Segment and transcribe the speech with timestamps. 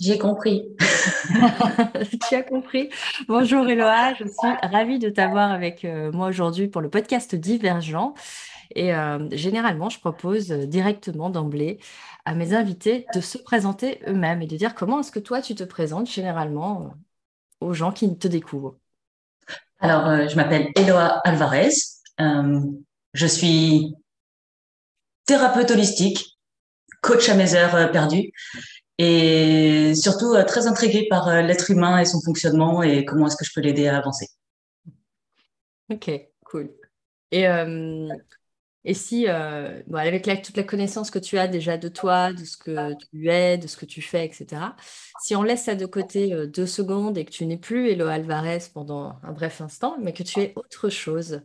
[0.00, 0.64] J'ai compris.
[2.28, 2.90] tu as compris.
[3.28, 8.14] Bonjour Eloa, je suis ravie de t'avoir avec euh, moi aujourd'hui pour le podcast Divergent.
[8.74, 11.78] Et euh, généralement, je propose directement d'emblée
[12.24, 15.54] à mes invités de se présenter eux-mêmes et de dire comment est-ce que toi tu
[15.54, 18.76] te présentes généralement euh, aux gens qui te découvrent.
[19.80, 21.70] Alors, je m'appelle Eloa Alvarez.
[22.18, 23.94] je suis
[25.26, 26.38] thérapeute holistique,
[27.02, 28.32] coach à mes heures perdues
[29.02, 33.36] et surtout euh, très intriguée par euh, l'être humain et son fonctionnement et comment est-ce
[33.36, 34.28] que je peux l'aider à avancer.
[35.90, 36.10] Ok,
[36.44, 36.70] cool.
[37.32, 38.08] Et, euh,
[38.84, 42.94] et si, avec toute la connaissance que tu as déjà de toi, de ce que
[43.10, 44.76] tu es, de ce que tu fais, etc.,
[45.20, 48.58] si on laisse ça de côté deux secondes et que tu n'es plus Elo Alvarez
[48.72, 51.42] pendant un bref instant, mais que tu es autre chose,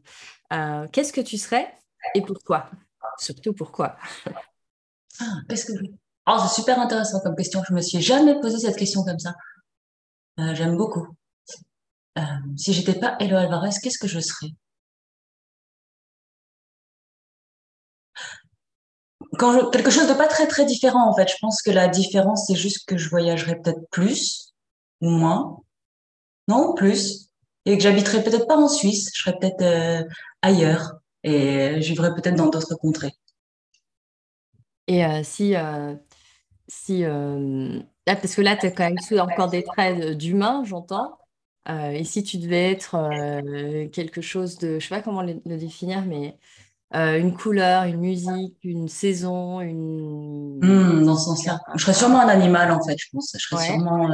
[0.92, 1.72] qu'est-ce que tu serais
[2.16, 2.70] et pourquoi?
[3.20, 3.98] Surtout pourquoi?
[5.20, 5.74] Ah, Qu'est-ce que
[6.30, 7.64] Oh, c'est super intéressant comme question.
[7.68, 9.34] Je me suis jamais posé cette question comme ça.
[10.40, 11.08] Euh, j'aime beaucoup.
[12.18, 12.22] Euh,
[12.58, 14.48] si j'étais pas Elo Alvarez, qu'est-ce que je serais?
[19.40, 21.30] Quelque chose de pas très très différent en fait.
[21.30, 24.54] Je pense que la différence c'est juste que je voyagerais peut-être plus
[25.02, 25.60] ou moins.
[26.48, 27.30] Non, plus.
[27.66, 29.12] Et que j'habiterais peut-être pas en Suisse.
[29.14, 30.04] Je serais peut-être euh,
[30.42, 33.14] ailleurs et je vivrais peut-être dans d'autres contrées.
[34.88, 35.54] Et si
[36.68, 41.18] si, euh, ah, parce que là, tu as quand même encore des traits d'humain, j'entends.
[41.70, 45.36] Euh, et si tu devais être euh, quelque chose de, je sais pas comment le,
[45.46, 46.38] définir, mais
[46.94, 50.60] une couleur, une musique, une saison, une.
[50.62, 51.60] Mmh, dans ce sens-là.
[51.76, 53.36] Je serais sûrement un animal, en fait, je pense.
[53.38, 54.10] Je serais sûrement.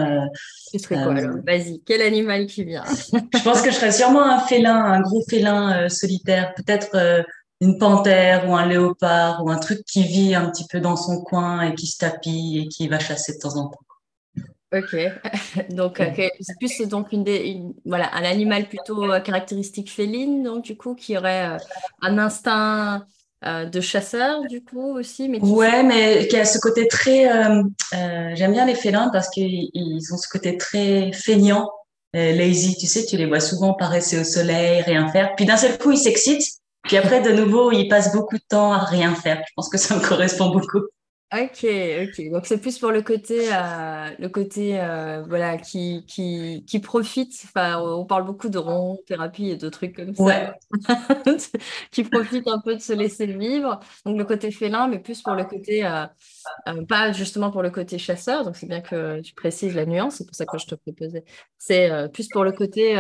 [0.72, 1.38] tu serais quoi alors?
[1.46, 2.84] Vas-y, quel animal qui vient?
[3.14, 6.56] Je pense que je serais sûrement un félin, un gros félin solitaire.
[6.56, 7.26] Peut-être
[7.64, 11.22] une panthère ou un léopard ou un truc qui vit un petit peu dans son
[11.22, 13.80] coin et qui se tapit et qui va chasser de temps en temps.
[14.76, 14.96] Ok,
[15.70, 16.02] donc
[16.42, 21.16] c'est plus donc une, voilà un animal plutôt euh, caractéristique féline donc du coup qui
[21.16, 21.58] aurait euh,
[22.02, 23.06] un instinct
[23.46, 27.30] euh, de chasseur du coup aussi mais ouais mais qui a ce côté très
[28.36, 29.70] j'aime bien les félins parce qu'ils
[30.12, 31.70] ont ce côté très feignant
[32.16, 35.36] lazy tu sais tu les vois souvent paresser au soleil rien faire.
[35.36, 38.74] Puis d'un seul coup ils s'excitent puis après, de nouveau, il passe beaucoup de temps
[38.74, 39.42] à rien faire.
[39.48, 40.82] Je pense que ça me correspond beaucoup.
[41.34, 42.30] Ok, ok.
[42.32, 47.34] Donc c'est plus pour le côté, euh, le côté euh, voilà, qui, qui, qui profite.
[47.46, 50.24] Enfin, on parle beaucoup de rond, thérapie et de trucs comme ça.
[50.24, 50.52] Ouais.
[51.92, 53.80] qui profite un peu de se laisser vivre.
[54.06, 56.06] Donc le côté félin, mais plus pour le côté, euh,
[56.88, 58.46] pas justement pour le côté chasseur.
[58.46, 60.18] Donc c'est bien que tu précises la nuance.
[60.18, 61.24] C'est pour ça que je te proposais.
[61.58, 62.96] C'est plus pour le côté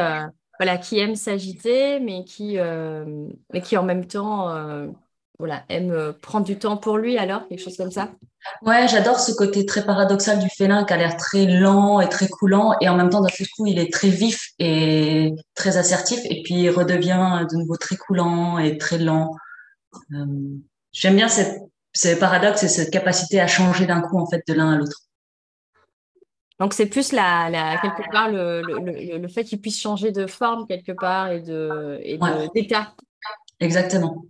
[0.63, 3.27] voilà, qui aime s'agiter, mais qui, euh,
[3.75, 4.87] en même temps euh,
[5.37, 8.11] voilà, aime euh, prendre du temps pour lui, alors, quelque chose comme ça?
[8.61, 12.29] Ouais, j'adore ce côté très paradoxal du félin qui a l'air très lent et très
[12.29, 16.41] coulant, et en même temps, d'un coup, il est très vif et très assertif, et
[16.43, 19.35] puis il redevient de nouveau très coulant et très lent.
[20.93, 24.71] J'aime bien ce paradoxe et cette capacité à changer d'un coup, en fait, de l'un
[24.71, 25.01] à l'autre.
[26.59, 30.67] Donc, c'est plus la, quelque part le, le, le fait qu'il puisse changer de forme
[30.67, 31.99] quelque part et de
[32.53, 32.95] d'état.
[33.59, 34.25] Exactement.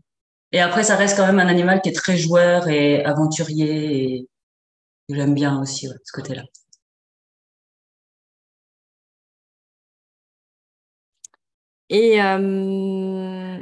[0.51, 4.15] Et après, ça reste quand même un animal qui est très joueur et aventurier.
[4.15, 4.27] Et
[5.09, 6.43] j'aime bien aussi ce côté-là.
[11.89, 13.61] Et euh,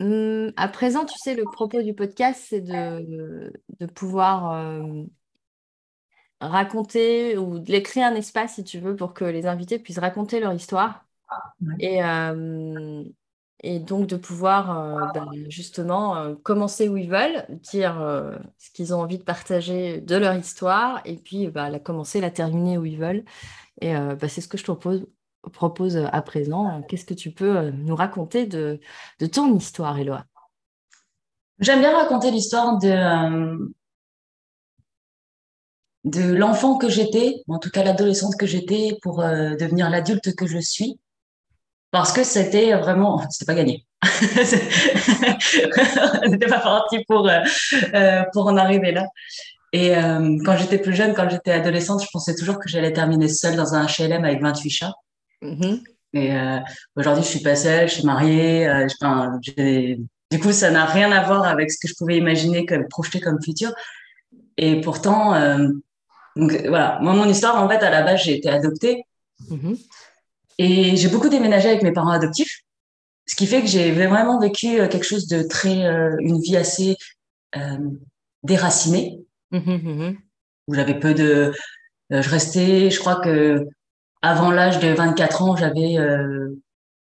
[0.00, 5.04] hmm, à présent, tu sais, le propos du podcast, c'est de, de pouvoir euh,
[6.40, 10.40] raconter ou de créer un espace, si tu veux, pour que les invités puissent raconter
[10.40, 11.04] leur histoire.
[11.78, 13.04] Et, euh,
[13.62, 17.94] et donc de pouvoir euh, ben, justement euh, commencer où ils veulent, dire
[18.58, 22.30] ce qu'ils ont envie de partager de leur histoire, et puis bah, la commencer, la
[22.30, 23.24] terminer où ils veulent.
[23.80, 25.06] Et bah, c'est ce que je te propose,
[25.52, 26.82] propose à présent.
[26.88, 28.80] Qu'est-ce que tu peux nous raconter de,
[29.20, 30.24] de ton histoire, Eloa
[31.60, 33.72] J'aime bien raconter l'histoire de,
[36.04, 40.46] de l'enfant que j'étais, en tout cas l'adolescente que j'étais, pour euh, devenir l'adulte que
[40.46, 40.98] je suis.
[41.90, 43.84] Parce que c'était vraiment, c'était pas gagné.
[46.24, 47.40] On n'était pas parti pour, euh,
[47.94, 49.06] euh, pour en arriver là.
[49.72, 49.92] Et
[50.44, 53.72] quand j'étais plus jeune, quand j'étais adolescente, je pensais toujours que j'allais terminer seule dans
[53.72, 54.94] un HLM avec 28 chats.
[55.42, 55.82] Mm-hmm.
[56.14, 56.32] Et
[56.96, 58.68] aujourd'hui, je suis pas seule, je suis mariée.
[60.32, 63.20] Du coup, ça n'a rien à voir avec ce que je pouvais imaginer comme projeter
[63.20, 63.70] comme futur.
[64.56, 65.36] Et pourtant,
[66.36, 69.04] donc voilà, moi, mon histoire, en fait, à la base, j'ai été adoptée.
[69.48, 69.76] Mhm.
[70.58, 72.60] Et j'ai beaucoup déménagé avec mes parents adoptifs.
[73.26, 76.56] Ce qui fait que j'ai vraiment vécu euh, quelque chose de très, euh, une vie
[76.56, 76.96] assez
[77.56, 77.78] euh,
[78.42, 79.20] déracinée.
[79.52, 80.18] Mhm, mhm.
[80.68, 81.52] où j'avais peu de.
[82.10, 83.66] je restais, je crois que
[84.22, 85.96] avant l'âge de 24 ans, j'avais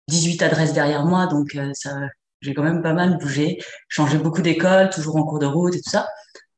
[0.08, 1.96] 18 adresses derrière moi, donc ça,
[2.42, 3.58] j'ai quand même pas mal bougé,
[3.88, 6.06] changé beaucoup d'école, toujours en cours de route et tout ça.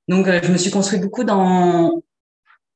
[0.08, 2.02] Donc, je me suis construit beaucoup dans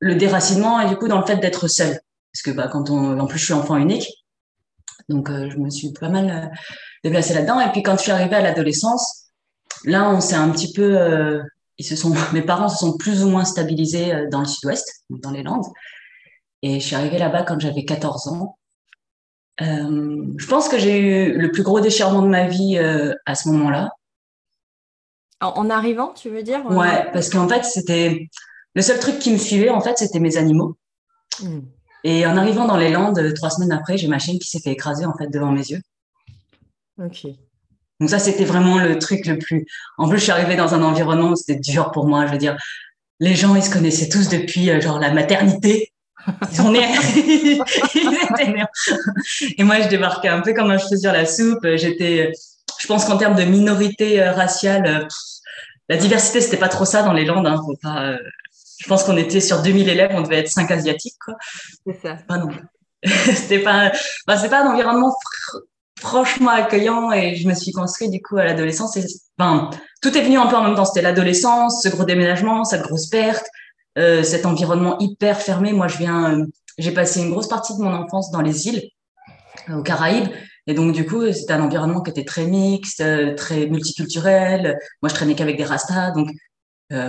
[0.03, 1.99] le déracinement et du coup dans le fait d'être seule.
[2.33, 4.09] Parce que bah, quand on, en plus je suis enfant unique,
[5.09, 6.51] donc je me suis pas mal
[7.05, 7.61] déplacée là-dedans.
[7.61, 9.29] Et puis quand je suis arrivée à l'adolescence,
[9.85, 11.43] là on s'est un petit peu,
[11.79, 15.31] ils se sont, mes parents se sont plus ou moins stabilisés dans le sud-ouest, dans
[15.31, 15.67] les Landes.
[16.63, 18.57] Et je suis arrivée là-bas quand j'avais 14 ans.
[19.61, 23.35] Euh, je pense que j'ai eu le plus gros déchirement de ma vie euh, à
[23.35, 23.91] ce moment-là.
[25.41, 28.29] En, arrivant, tu veux dire Ouais, parce qu'en fait, c'était
[28.75, 30.77] le seul truc qui me suivait, en fait, c'était mes animaux.
[31.41, 31.61] Hmm.
[32.05, 34.73] Et en arrivant dans les Landes, trois semaines après, j'ai ma chienne qui s'est fait
[34.73, 35.81] écraser en fait devant mes yeux.
[36.99, 37.27] Ok.
[38.01, 39.67] Donc ça, c'était vraiment le truc le plus.
[39.99, 42.27] En plus, je suis arrivée dans un environnement où c'était dur pour moi.
[42.27, 42.57] Je veux dire,
[43.21, 45.93] les gens, ils se connaissaient tous depuis euh, genre la maternité.
[46.51, 46.83] Ils sont nés.
[49.59, 51.67] Et moi, je débarquais un peu comme un cheveu sur la soupe.
[51.77, 52.33] J'étais,
[52.81, 55.07] je pense qu'en termes de minorité euh, raciale, euh,
[55.89, 57.47] la diversité, c'était pas trop ça dans les Landes.
[57.47, 58.19] Hein, faut pas, euh,
[58.83, 61.15] je pense qu'on était sur 2000 élèves, on devait être 5 asiatiques.
[61.87, 62.17] C'est ça.
[62.29, 62.49] Non.
[63.05, 63.93] c'était pas,
[64.27, 65.15] bah, c'est pas un environnement
[65.99, 68.99] franchement accueillant et je me suis construite du coup à l'adolescence.
[69.39, 69.71] Enfin,
[70.01, 70.85] tout est venu un peu en même temps.
[70.85, 73.47] C'était l'adolescence, ce gros déménagement, cette grosse perte,
[73.99, 75.73] euh, cet environnement hyper fermé.
[75.73, 76.47] Moi, je viens, euh,
[76.79, 78.83] j'ai passé une grosse partie de mon enfance dans les îles,
[79.71, 80.29] euh, aux Caraïbes.
[80.67, 83.03] Et donc, du coup, c'était un environnement qui était très mixte,
[83.37, 84.79] très multiculturel.
[85.03, 86.13] Moi, je traînais qu'avec des rastas.
[86.13, 86.29] Donc,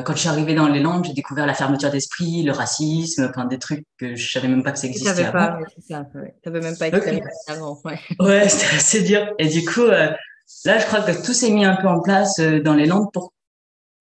[0.05, 3.45] quand je suis arrivée dans les Landes, j'ai découvert la fermeture d'esprit, le racisme, enfin,
[3.45, 5.25] des trucs que je savais même pas que ça existait.
[5.25, 6.05] Tu pas, ça.
[6.15, 6.61] Ouais.
[6.61, 7.79] même pas expérimenté avant.
[7.83, 9.27] Ouais, ouais c'était assez dur.
[9.39, 10.17] Et du coup, là,
[10.65, 13.33] je crois que tout s'est mis un peu en place dans les Landes pour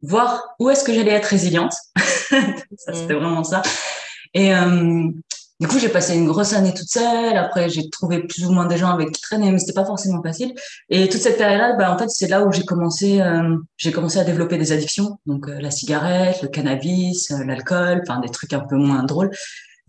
[0.03, 1.75] voir où est-ce que j'allais être résiliente.
[1.97, 3.19] ça, c'était mm.
[3.19, 3.63] vraiment ça.
[4.35, 5.09] Et euh,
[5.63, 7.37] du coup, j'ai passé une grosse année toute seule.
[7.37, 10.21] Après, j'ai trouvé plus ou moins des gens avec qui traîner, mais c'était pas forcément
[10.21, 10.55] facile.
[10.89, 14.19] Et toute cette période-là, bah, en fait, c'est là où j'ai commencé, euh, j'ai commencé
[14.19, 15.21] à développer des addictions.
[15.25, 19.31] Donc, euh, la cigarette, le cannabis, euh, l'alcool, enfin, des trucs un peu moins drôles.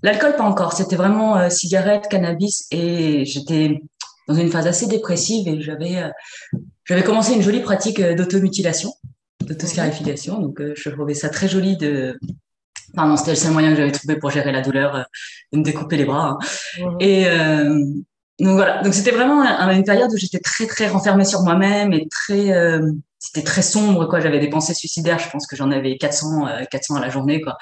[0.03, 0.73] L'alcool, pas encore.
[0.73, 3.81] C'était vraiment cigarette, cannabis, et j'étais
[4.27, 6.03] dans une phase assez dépressive et j'avais,
[6.85, 8.93] j'avais commencé une jolie pratique d'automutilation
[9.43, 10.39] d'autoscarification.
[10.39, 12.17] Donc, euh, je trouvais ça très joli de.
[12.95, 15.03] Pardon, c'était le seul moyen que j'avais trouvé pour gérer la douleur, euh,
[15.51, 16.37] de me découper les bras.
[16.79, 16.95] Hein.
[16.99, 17.79] Et euh,
[18.39, 18.81] donc voilà.
[18.83, 22.51] Donc c'était vraiment une période où j'étais très très renfermée sur moi-même et très
[23.19, 24.19] c'était très sombre quoi.
[24.19, 25.19] J'avais des pensées suicidaires.
[25.19, 27.57] Je pense que j'en avais 400 400 à la journée quoi.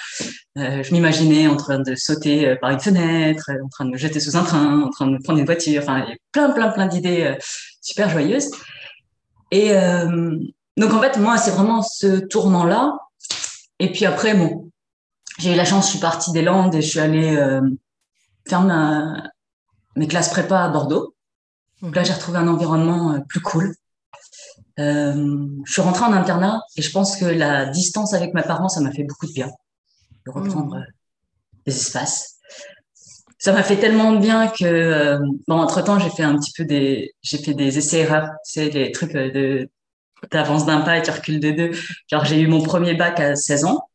[0.56, 4.38] je m'imaginais en train de sauter par une fenêtre, en train de me jeter sous
[4.38, 5.82] un train, en train de me prendre une voiture.
[5.84, 7.36] Enfin, il y a plein plein plein d'idées
[7.82, 8.50] super joyeuses.
[9.52, 9.74] Et
[10.78, 12.98] donc en fait, moi, c'est vraiment ce tournant-là.
[13.80, 14.71] Et puis après, bon,
[15.42, 17.62] j'ai eu la chance, je suis partie des Landes et je suis allée euh,
[18.48, 18.62] faire
[19.96, 21.16] mes classes prépa à Bordeaux.
[21.82, 23.74] Donc là, j'ai retrouvé un environnement euh, plus cool.
[24.80, 28.70] Euh, je suis rentrée en internat et je pense que la distance avec mes parents,
[28.70, 29.50] ça m'a fait beaucoup de bien
[30.26, 30.86] de reprendre mmh.
[31.66, 32.38] des espaces.
[33.40, 35.18] Ça m'a fait tellement de bien que,
[35.48, 38.70] bon, entre temps, j'ai fait un petit peu des, j'ai fait des essais erreurs, c'est
[38.70, 39.68] des trucs de
[40.30, 41.72] tu avances d'un pas et tu recules de deux.
[42.08, 43.90] Genre, j'ai eu mon premier bac à 16 ans.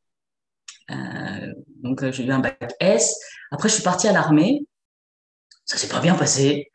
[0.91, 1.53] Euh,
[1.83, 3.19] donc, euh, j'ai eu un bac S.
[3.51, 4.61] Après, je suis partie à l'armée.
[5.65, 6.71] Ça s'est pas bien passé.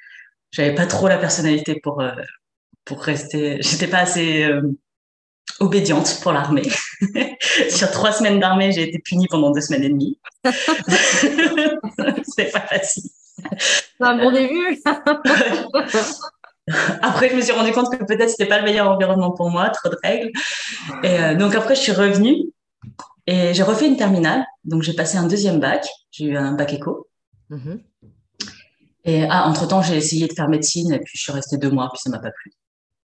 [0.51, 2.11] J'avais pas trop la personnalité pour, euh,
[2.85, 3.57] pour rester.
[3.61, 4.49] J'étais pas assez
[5.59, 6.67] obédiente pour l'armée.
[7.69, 10.19] Sur trois semaines d'armée, j'ai été punie pendant deux semaines et demie.
[12.35, 13.09] C'est pas facile.
[13.59, 14.81] C'est un bon début.
[17.01, 19.69] Après, je me suis rendu compte que peut-être c'était pas le meilleur environnement pour moi,
[19.69, 20.31] trop de règles.
[21.03, 22.35] Et euh, donc après, je suis revenue
[23.31, 24.45] et j'ai refait une terminale.
[24.65, 25.87] Donc j'ai passé un deuxième bac.
[26.11, 27.07] J'ai eu un bac éco.
[27.49, 27.79] Mm-hmm.
[29.05, 31.71] Et ah, entre temps, j'ai essayé de faire médecine et puis je suis restée deux
[31.71, 32.51] mois, puis ça m'a pas plu.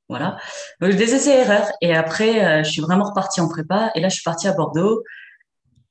[0.09, 0.37] Voilà.
[0.81, 1.69] Donc des essais erreurs.
[1.81, 3.93] Et après, euh, je suis vraiment repartie en prépa.
[3.95, 5.05] Et là, je suis partie à Bordeaux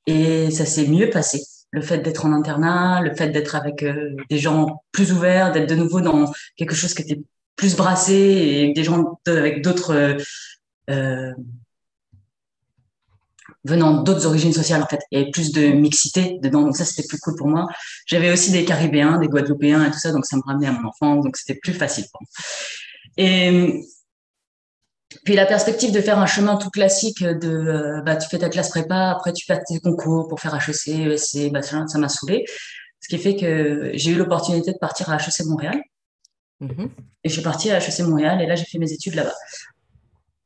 [0.06, 4.14] et ça s'est mieux passé le fait d'être en internat, le fait d'être avec euh,
[4.28, 7.22] des gens plus ouverts, d'être de nouveau dans quelque chose qui était
[7.56, 10.18] plus brassé et des gens avec d'autres
[10.90, 11.32] euh,
[13.66, 15.00] venant d'autres origines sociales en fait.
[15.10, 17.66] Il y avait plus de mixité dedans, donc ça c'était plus cool pour moi.
[18.06, 20.88] J'avais aussi des Caribéens, des Guadeloupéens et tout ça, donc ça me ramenait à mon
[20.88, 22.28] enfance, donc c'était plus facile pour moi.
[23.16, 23.82] Et
[25.24, 28.48] puis la perspective de faire un chemin tout classique de euh, bah tu fais ta
[28.48, 32.44] classe prépa, après tu fais tes concours pour faire HEC, ESC, bah, ça m'a saoulé.
[33.00, 35.80] Ce qui fait que j'ai eu l'opportunité de partir à HEC Montréal.
[36.60, 36.88] Mm-hmm.
[37.24, 39.34] Et je suis partie à HEC Montréal et là, j'ai fait mes études là-bas.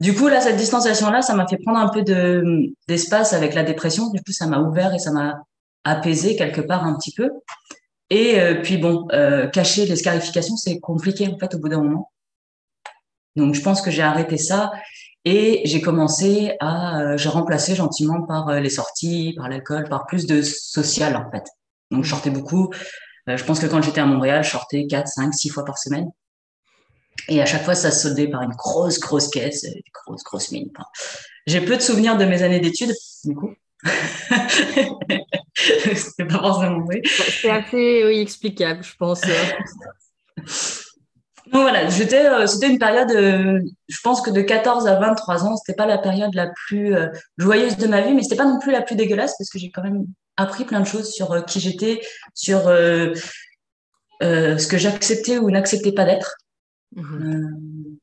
[0.00, 3.62] Du coup, là, cette distanciation-là, ça m'a fait prendre un peu de, d'espace avec la
[3.62, 4.10] dépression.
[4.10, 5.42] Du coup, ça m'a ouvert et ça m'a
[5.84, 7.30] apaisé quelque part un petit peu.
[8.08, 11.82] Et euh, puis bon, euh, cacher les scarifications, c'est compliqué en fait au bout d'un
[11.82, 12.10] moment.
[13.36, 14.72] Donc je pense que j'ai arrêté ça
[15.24, 20.06] et j'ai commencé à, euh, j'ai remplacé gentiment par euh, les sorties, par l'alcool, par
[20.06, 21.44] plus de social en fait.
[21.90, 22.70] Donc je sortais beaucoup.
[23.26, 26.10] je pense que quand j'étais à Montréal, je sortais 4, 5, 6 fois par semaine.
[27.28, 30.50] Et à chaque fois, ça se soldait par une grosse, grosse caisse, une grosse, grosse
[30.52, 30.70] mine.
[31.46, 33.54] j'ai peu de souvenirs de mes années d'études, du coup.
[35.54, 37.02] c'est pas forcément vrai.
[37.04, 39.22] C'est assez oui, explicable, je pense.
[41.52, 45.44] Donc voilà, j'étais, euh, c'était une période, euh, je pense que de 14 à 23
[45.44, 48.44] ans, c'était pas la période la plus euh, joyeuse de ma vie, mais c'était pas
[48.44, 50.04] non plus la plus dégueulasse parce que j'ai quand même
[50.36, 52.00] appris plein de choses sur qui j'étais,
[52.34, 52.62] sur
[54.20, 56.36] ce que j'acceptais ou n'acceptais pas d'être.
[56.96, 57.98] Mhm.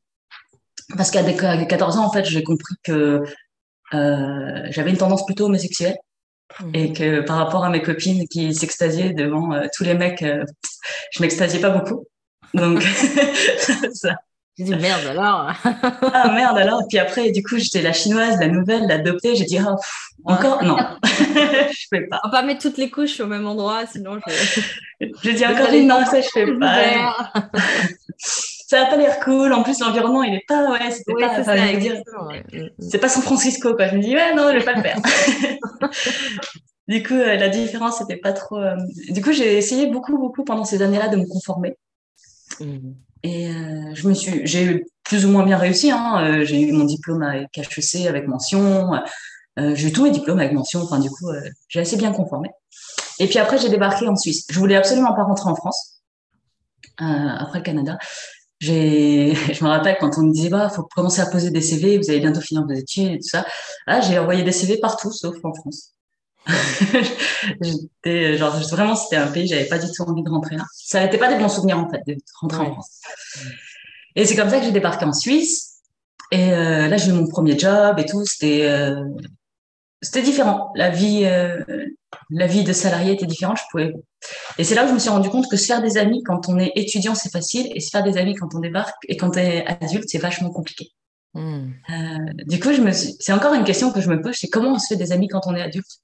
[0.96, 3.22] parce qu'à 14 ans, en fait, j'ai compris que
[3.92, 5.98] j'avais une tendance plutôt homosexuelle.
[6.62, 6.72] Mhm.
[6.74, 11.60] Et que par rapport à mes copines qui s'extasiaient devant tous les mecs, je m'extasiais
[11.60, 12.06] pas beaucoup.
[12.54, 12.82] Donc,
[13.94, 14.16] ça.
[14.58, 15.52] J'ai dit merde alors.
[15.64, 16.82] ah merde alors.
[16.90, 19.36] Puis après, du coup, j'étais la chinoise, la nouvelle, l'adoptée.
[19.36, 19.76] J'ai dit, oh,
[20.26, 20.64] encore?
[20.64, 22.20] Non, je fais pas.
[22.24, 24.62] On va pas mettre toutes les couches au même endroit, sinon je.
[25.24, 27.32] J'ai dit encore une, non, ça, je fais pas.
[28.18, 29.54] ça n'a pas l'air cool.
[29.54, 32.02] En plus, l'environnement, il est pas, ouais, c'était pas, ça, dire,
[32.80, 33.88] c'est pas San Francisco, quoi.
[33.90, 34.98] Je me dis, ouais, non, je vais pas le faire.
[36.88, 38.58] du coup, euh, la différence, c'était pas trop.
[38.58, 38.76] Euh,
[39.10, 41.78] du coup, j'ai essayé beaucoup, beaucoup pendant ces années-là de me conformer.
[42.60, 42.94] Mmh.
[43.28, 45.92] Et euh, je me suis, j'ai plus ou moins bien réussi.
[45.92, 46.16] Hein.
[46.22, 48.94] Euh, j'ai eu mon diplôme avec HEC avec mention.
[49.60, 50.82] Euh, j'ai eu tous mes diplômes avec mention.
[50.82, 51.30] Enfin, du coup,
[51.68, 52.50] j'ai assez bien conformé.
[53.20, 54.46] Et puis après, j'ai débarqué en Suisse.
[54.50, 56.02] Je voulais absolument pas rentrer en France
[56.98, 57.98] après le Canada.
[58.60, 62.10] Je me rappelle quand on me disait bah faut commencer à poser des CV, vous
[62.10, 63.46] allez bientôt finir vos études et tout ça.
[63.86, 65.94] Ah, j'ai envoyé des CV partout sauf en France.
[67.62, 70.64] j'étais genre vraiment c'était un pays j'avais pas du tout envie de rentrer là.
[70.74, 73.02] Ça n'était pas des bons souvenirs en fait de rentrer en France.
[74.16, 75.82] Et c'est comme ça que j'ai débarqué en Suisse.
[76.32, 78.26] Et euh, là j'ai eu mon premier job et tout.
[78.26, 79.04] C'était euh,
[80.02, 80.72] c'était différent.
[80.76, 81.64] La vie euh,
[82.30, 83.94] la vie de salarié était différente je pouvais.
[84.58, 86.50] Et c'est là où je me suis rendu compte que se faire des amis quand
[86.50, 87.70] on est étudiant c'est facile.
[87.76, 90.50] Et se faire des amis quand on débarque et quand on est adulte c'est vachement
[90.50, 90.92] compliqué.
[91.34, 91.74] Hmm.
[92.48, 93.16] du coup je me suis...
[93.20, 94.36] c'est encore une question que je me pose.
[94.36, 96.00] C'est comment on se fait des amis quand on est adulte?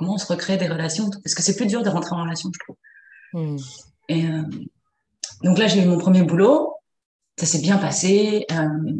[0.00, 2.50] Comment on se recrée des relations Parce que c'est plus dur de rentrer en relation,
[2.52, 2.76] je trouve.
[3.34, 3.56] Hmm.
[4.08, 4.42] Et euh,
[5.44, 6.74] donc là, j'ai eu mon premier boulot.
[7.38, 8.46] Ça s'est bien passé.
[8.50, 8.92] Euh,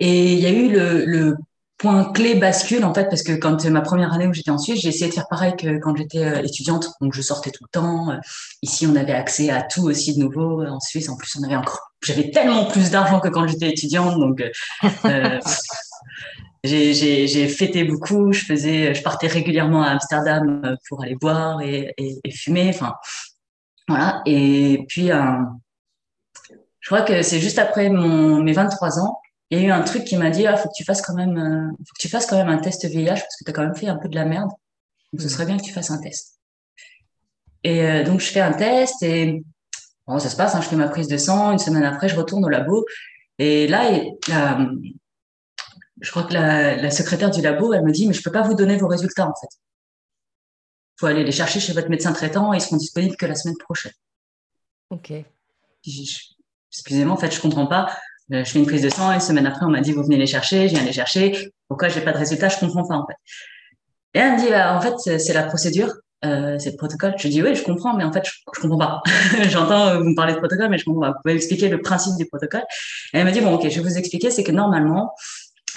[0.00, 1.34] et il y a eu le,
[1.76, 4.80] point clé bascule, en fait, parce que quand ma première année où j'étais en Suisse,
[4.80, 6.90] j'ai essayé de faire pareil que quand j'étais euh, étudiante.
[7.00, 8.18] Donc, je sortais tout le temps.
[8.62, 10.62] Ici, on avait accès à tout aussi de nouveau.
[10.64, 14.20] En Suisse, en plus, on avait encore, j'avais tellement plus d'argent que quand j'étais étudiante.
[14.20, 14.42] Donc,
[16.64, 18.32] j'ai fêté beaucoup.
[18.32, 22.70] Je faisais, je partais régulièrement à Amsterdam euh, pour aller boire et, et, fumer.
[22.70, 22.94] Enfin,
[23.88, 24.22] voilà.
[24.26, 25.36] Et puis, euh,
[26.80, 29.18] je crois que c'est juste après mon, mes 23 ans,
[29.50, 31.14] il y a eu un truc qui m'a dit, ah, faut que tu fasses quand
[31.14, 33.52] même, euh, faut que tu fasses quand même un test VIH parce que tu as
[33.52, 34.50] quand même fait un peu de la merde.
[35.12, 36.40] Donc, ce serait bien que tu fasses un test.
[37.62, 39.42] Et donc, je fais un test et
[40.06, 40.54] bon, ça se passe.
[40.54, 41.50] Hein, je fais ma prise de sang.
[41.50, 42.84] Une semaine après, je retourne au labo.
[43.38, 43.90] Et là,
[44.28, 44.68] la,
[46.00, 48.54] je crois que la, secrétaire du labo, elle me dit, mais je peux pas vous
[48.54, 49.48] donner vos résultats, en fait.
[50.98, 53.56] faut aller les chercher chez votre médecin traitant et ils seront disponibles que la semaine
[53.58, 53.92] prochaine.
[54.90, 55.12] OK.
[56.72, 57.96] Excusez-moi, en fait, je comprends pas.
[58.32, 60.02] Euh, je fais une prise de sang et une semaine après, on m'a dit, vous
[60.02, 61.50] venez les chercher, je viens les chercher.
[61.68, 62.48] Pourquoi j'ai pas de résultats?
[62.48, 63.16] Je comprends pas, en fait.
[64.14, 65.92] Et elle me dit, bah, en fait, c'est la procédure.
[66.24, 67.14] Euh, c'est le protocole.
[67.18, 69.02] Je dis oui, je comprends, mais en fait, je, je comprends pas.
[69.50, 71.08] J'entends vous me parler de protocole, mais je comprends pas.
[71.10, 72.64] Vous pouvez expliquer le principe du protocole.
[73.12, 74.30] Et elle m'a dit bon, ok, je vais vous expliquer.
[74.30, 75.12] C'est que normalement,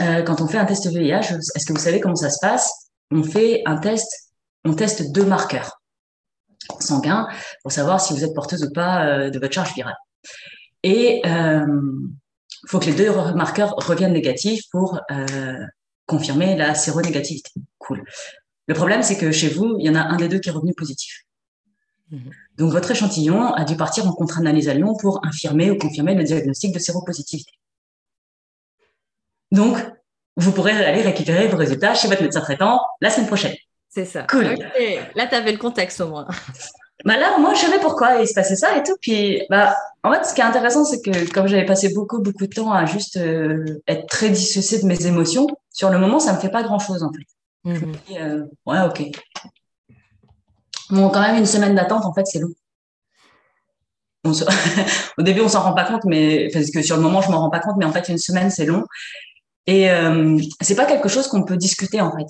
[0.01, 2.89] euh, quand on fait un test VIH, est-ce que vous savez comment ça se passe?
[3.11, 4.31] On fait un test,
[4.65, 5.81] on teste deux marqueurs
[6.79, 7.27] sanguins
[7.61, 9.95] pour savoir si vous êtes porteuse ou pas euh, de votre charge virale.
[10.83, 11.65] Et il euh,
[12.67, 15.65] faut que les deux marqueurs reviennent négatifs pour euh,
[16.05, 17.51] confirmer la séronégativité.
[17.79, 18.03] Cool.
[18.67, 20.51] Le problème, c'est que chez vous, il y en a un des deux qui est
[20.51, 21.23] revenu positif.
[22.11, 22.31] Mhm.
[22.57, 26.23] Donc, votre échantillon a dû partir en contre-analyse à Lyon pour infirmer ou confirmer le
[26.23, 27.51] diagnostic de séropositivité.
[29.51, 29.77] Donc,
[30.35, 33.55] vous pourrez aller récupérer vos résultats chez votre médecin traitant la semaine prochaine.
[33.89, 34.23] C'est ça.
[34.23, 34.57] Cool.
[35.15, 36.27] Là, tu avais le contexte au moins.
[37.05, 38.95] Bah là, moi, je savais pourquoi il se passait ça et tout.
[38.99, 42.47] Puis, bah, en fait, ce qui est intéressant, c'est que comme j'avais passé beaucoup, beaucoup
[42.47, 46.33] de temps à juste euh, être très dissociée de mes émotions, sur le moment, ça
[46.33, 47.23] me fait pas grand-chose, en fait.
[47.65, 49.03] Je me dis, euh, ouais, ok.
[50.89, 52.53] Bon, quand même, une semaine d'attente, en fait, c'est long.
[55.17, 57.39] au début, on s'en rend pas compte, mais parce que sur le moment, je m'en
[57.39, 58.83] rends pas compte, mais en fait, une semaine, c'est long.
[59.67, 62.27] Et euh, c'est pas quelque chose qu'on peut discuter en fait.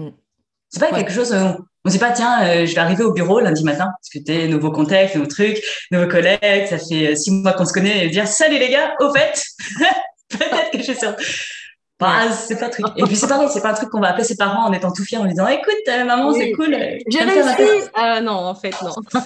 [0.00, 0.10] Mm.
[0.70, 1.32] C'est pas quelque chose.
[1.32, 1.50] Euh,
[1.84, 5.14] on sait pas tiens, euh, je vais arriver au bureau lundi matin, discuter nouveaux contextes,
[5.14, 6.66] nouveaux trucs, nouveaux collègues.
[6.68, 9.42] Ça fait six mois qu'on se connaît et dire salut les gars, au fait,
[10.28, 11.14] peut-être que je suis sur
[12.00, 12.86] bah, c'est pas truc.
[12.96, 14.92] Et puis c'est pareil, c'est pas un truc qu'on va appeler ses parents en étant
[14.92, 16.76] tout fier en lui disant écoute euh, maman c'est cool.
[17.08, 17.62] J'ai réussi.
[17.98, 18.92] Euh, non en fait non.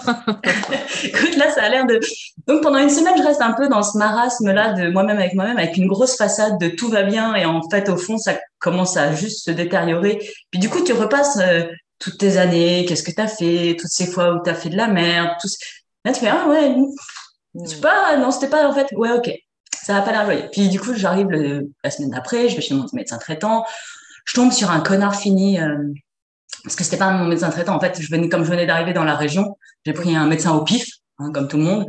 [1.05, 2.01] écoute là ça a l'air de.
[2.47, 5.35] Donc pendant une semaine je reste un peu dans ce marasme là de moi-même avec
[5.35, 8.39] moi-même avec une grosse façade de tout va bien et en fait au fond ça
[8.59, 10.19] commence à juste se détériorer.
[10.51, 11.65] Puis du coup tu repasses euh,
[11.99, 14.71] toutes tes années, qu'est-ce que tu as fait, toutes ces fois où tu as fait
[14.71, 15.49] de la merde, tout.
[16.07, 16.75] Là tu fais ah ouais.
[17.67, 19.31] C'est pas non c'était pas en fait ouais ok
[19.83, 20.49] ça va pas l'air joyeux.
[20.53, 23.65] Puis du coup, j'arrive la semaine d'après, je vais chez mon médecin traitant,
[24.25, 25.93] je tombe sur un connard fini, euh,
[26.63, 27.75] parce que c'était pas mon médecin traitant.
[27.75, 30.63] En fait, je comme je venais d'arriver dans la région, j'ai pris un médecin au
[30.63, 30.87] pif,
[31.19, 31.87] hein, comme tout le monde.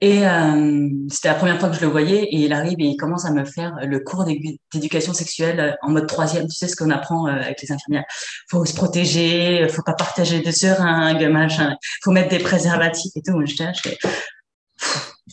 [0.00, 2.96] Et euh, c'était la première fois que je le voyais, et il arrive et il
[2.96, 6.46] commence à me faire le cours d'éducation sexuelle euh, en mode troisième.
[6.46, 8.04] Tu sais ce qu'on apprend avec les infirmières
[8.48, 11.76] Faut se protéger, faut pas partager de seringues, machin.
[12.02, 13.44] Faut mettre des préservatifs et tout.
[13.44, 13.98] Je, je fais...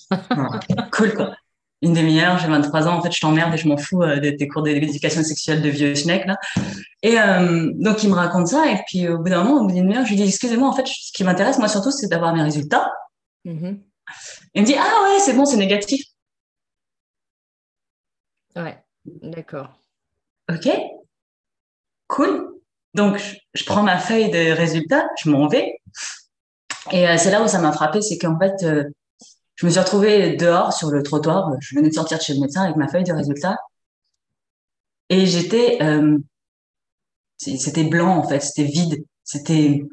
[0.91, 1.35] cool quoi
[1.86, 4.32] une demi-heure, j'ai 23 ans, en fait, je t'emmerde et je m'en fous euh, de
[4.32, 6.36] tes cours d'éducation sexuelle de vieux schneck, là.
[7.04, 9.74] Et euh, donc, il me raconte ça, et puis au bout d'un moment, au bout
[9.74, 12.34] d'une demi-heure, je lui dis, excusez-moi, en fait, ce qui m'intéresse, moi, surtout, c'est d'avoir
[12.34, 12.92] mes résultats.
[13.46, 13.80] Mm-hmm.
[14.56, 16.04] Il me dit, ah ouais, c'est bon, c'est négatif.
[18.56, 19.70] Ouais, d'accord.
[20.51, 20.70] Ok,
[22.08, 22.51] cool.
[22.96, 23.22] Donc,
[23.54, 25.77] je, prends ma feuille de résultats, je m'en vais.
[26.92, 28.65] Et euh, c'est là où ça m'a frappé, c'est qu'en fait,
[29.55, 31.51] je me suis retrouvée dehors sur le trottoir.
[31.59, 33.57] Je venais de sortir de chez le médecin avec ma feuille de résultat.
[35.09, 36.17] Et j'étais, euh,
[37.38, 39.05] c'était blanc en fait, c'était vide.
[39.24, 39.85] C'était,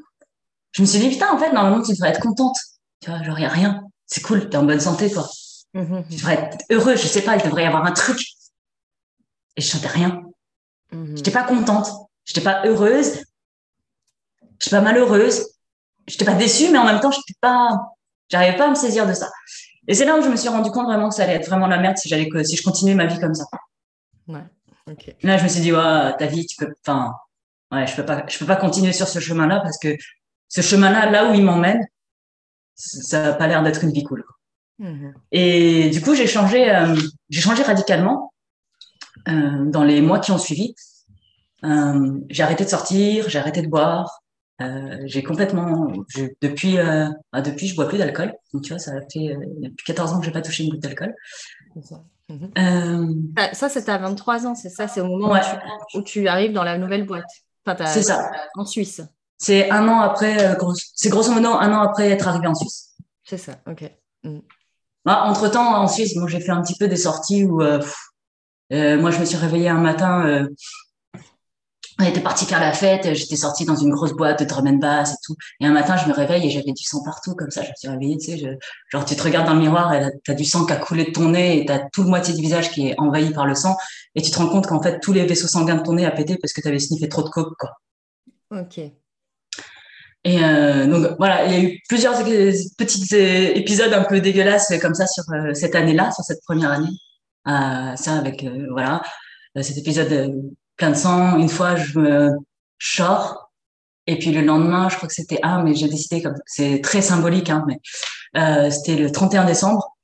[0.72, 2.56] je me suis dit putain en fait normalement tu devrais être contente.
[3.00, 3.84] Tu vois, genre y a rien.
[4.06, 5.28] C'est cool, t'es en bonne santé toi.
[5.74, 6.08] Mm-hmm.
[6.08, 6.96] Tu devrais être heureux.
[6.96, 8.20] Je sais pas, il devrait y avoir un truc.
[9.56, 10.22] Et je sentais rien.
[10.92, 11.16] Mm-hmm.
[11.16, 11.88] J'étais pas contente.
[12.24, 13.24] J'étais pas heureuse.
[14.58, 15.46] J'étais pas malheureuse.
[16.08, 17.78] J'étais pas déçue, mais en même temps j'étais pas
[18.32, 19.30] J'arrivais pas à me saisir de ça.
[19.86, 21.66] Et c'est là où je me suis rendu compte vraiment que ça allait être vraiment
[21.66, 23.44] la merde si j'allais si je continuais ma vie comme ça.
[24.26, 24.44] Ouais.
[25.22, 27.12] Là, je me suis dit, ouais, ta vie, tu peux, enfin,
[27.70, 29.94] ouais, je peux pas, je peux pas continuer sur ce chemin-là parce que
[30.48, 31.86] ce chemin-là, là où il m'emmène,
[32.74, 34.24] ça n'a pas l'air d'être une vie cool.
[34.80, 35.12] Mm-hmm.
[35.32, 36.96] Et du coup, j'ai changé, euh,
[37.28, 38.32] j'ai changé radicalement
[39.28, 40.74] euh, dans les mois qui ont suivi.
[41.64, 44.21] Euh, j'ai arrêté de sortir, j'ai arrêté de boire,
[44.60, 45.92] euh, j'ai complètement,
[46.40, 48.32] depuis, euh, bah, depuis, je bois plus d'alcool.
[48.52, 50.82] Donc, tu vois, ça fait euh, depuis 14 ans que j'ai pas touché une goutte
[50.82, 51.14] d'alcool.
[52.28, 53.32] Mhm.
[53.52, 55.34] Ça, c'était à 23 ans, c'est ça C'est au moment
[55.94, 57.24] où, tu, arrives dans la nouvelle boîte.
[57.86, 58.30] c'est ça.
[58.56, 59.02] En Suisse.
[59.38, 60.56] C'est un an après,
[60.94, 62.94] c'est grosso modo un an après être arrivé en Suisse.
[63.24, 63.90] C'est ça, ok.
[64.22, 64.38] Mm.
[65.04, 69.10] Bah, entre temps, en Suisse, moi, j'ai fait un petit peu des sorties où, moi,
[69.10, 70.46] je me suis réveillée un matin
[71.98, 74.76] on était parti faire la fête, j'étais sortie dans une grosse boîte de drum and
[74.78, 75.36] bass et tout.
[75.60, 77.62] Et un matin, je me réveille et j'avais du sang partout, comme ça.
[77.62, 78.58] Je me suis réveillée, tu sais,
[78.90, 81.10] genre, tu te regardes dans le miroir et t'as du sang qui a coulé de
[81.10, 83.76] ton nez et t'as tout le moitié du visage qui est envahi par le sang.
[84.14, 86.10] Et tu te rends compte qu'en fait, tous les vaisseaux sanguins de ton nez a
[86.10, 87.70] pété parce que t'avais sniffé trop de coke, quoi.
[88.50, 88.80] Ok.
[90.24, 94.72] Et euh, donc voilà, il y a eu plusieurs petits euh, épisodes un peu dégueulasses
[94.80, 96.96] comme ça sur euh, cette année-là, sur cette première année.
[97.44, 99.02] ça avec voilà
[99.60, 101.38] cet épisode plein de sang.
[101.38, 102.30] Une fois, je me
[102.78, 103.50] sors.
[104.06, 107.02] Et puis le lendemain, je crois que c'était ah, mais j'ai décidé comme c'est très
[107.02, 107.78] symbolique, hein, mais
[108.36, 109.96] euh, c'était le 31 décembre.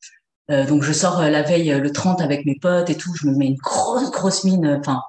[0.50, 3.12] Euh, donc je sors euh, la veille le 30 avec mes potes et tout.
[3.16, 4.78] Je me mets une grosse grosse mine.
[4.80, 5.02] Enfin,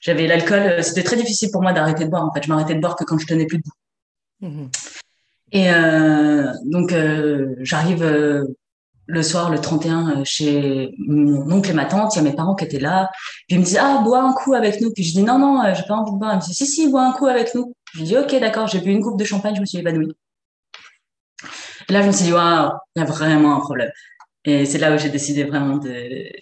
[0.00, 0.82] j'avais l'alcool.
[0.84, 2.24] C'était très difficile pour moi d'arrêter de boire.
[2.24, 3.72] En fait, je m'arrêtais de boire que quand je tenais plus debout.
[4.40, 4.68] Mmh
[5.52, 5.70] et
[6.64, 6.92] donc
[7.60, 8.04] j'arrive
[9.06, 12.34] le soir, le 31, euh, chez mon oncle et ma tante, il y a mes
[12.34, 13.10] parents qui étaient là.
[13.46, 14.92] Puis ils me disent, ah, bois un coup avec nous.
[14.92, 16.32] Puis je dis, non, non, euh, j'ai pas envie de boire.
[16.32, 17.74] Ils me disent, si, si, bois un coup avec nous.
[17.94, 20.12] Je dis, ok, d'accord, j'ai bu une coupe de champagne, je me suis évanouie.
[21.88, 23.90] là, je me suis dit, waouh, il y a vraiment un problème.
[24.44, 25.80] Et c'est là où j'ai décidé vraiment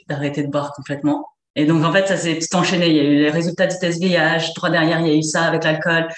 [0.09, 1.27] d'arrêter de, boire complètement.
[1.57, 2.89] Et donc, en fait, ça s'est tout enchaîné.
[2.89, 4.53] Il y a eu les résultats du test VIH.
[4.55, 6.09] Trois derrière, il y a eu ça avec l'alcool.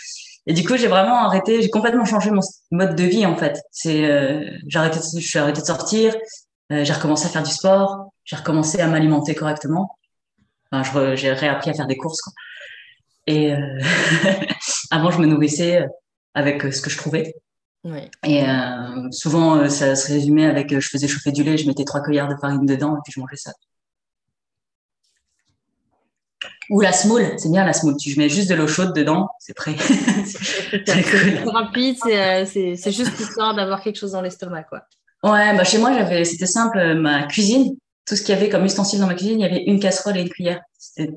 [0.46, 3.60] Et du coup, j'ai vraiment arrêté, j'ai complètement changé mon mode de vie en fait.
[3.72, 6.14] C'est, euh, j'ai arrêté, je suis arrêté de sortir,
[6.72, 9.96] euh, j'ai recommencé à faire du sport, j'ai recommencé à m'alimenter correctement.
[10.70, 12.20] Enfin, j'ai réappris à faire des courses.
[12.20, 12.32] Quoi.
[13.26, 13.80] Et euh,
[14.90, 15.84] avant, je me nourrissais
[16.34, 17.34] avec ce que je trouvais.
[17.82, 18.10] Oui.
[18.24, 18.44] Et
[19.12, 22.34] souvent, ça se résumait avec, je faisais chauffer du lait, je mettais trois cuillères de
[22.40, 23.52] farine dedans et puis je mangeais ça.
[26.70, 27.96] Ou la smoule, c'est bien la smoule.
[27.96, 29.76] Tu mets juste de l'eau chaude dedans, c'est prêt.
[30.26, 34.82] c'est rapide, euh, c'est juste histoire d'avoir quelque chose dans l'estomac, quoi.
[35.22, 37.74] Ouais, bah chez moi, j'avais, c'était simple, ma cuisine,
[38.06, 40.16] tout ce qu'il y avait comme ustensile dans ma cuisine, il y avait une casserole
[40.16, 40.60] et une cuillère.
[40.78, 41.12] C'était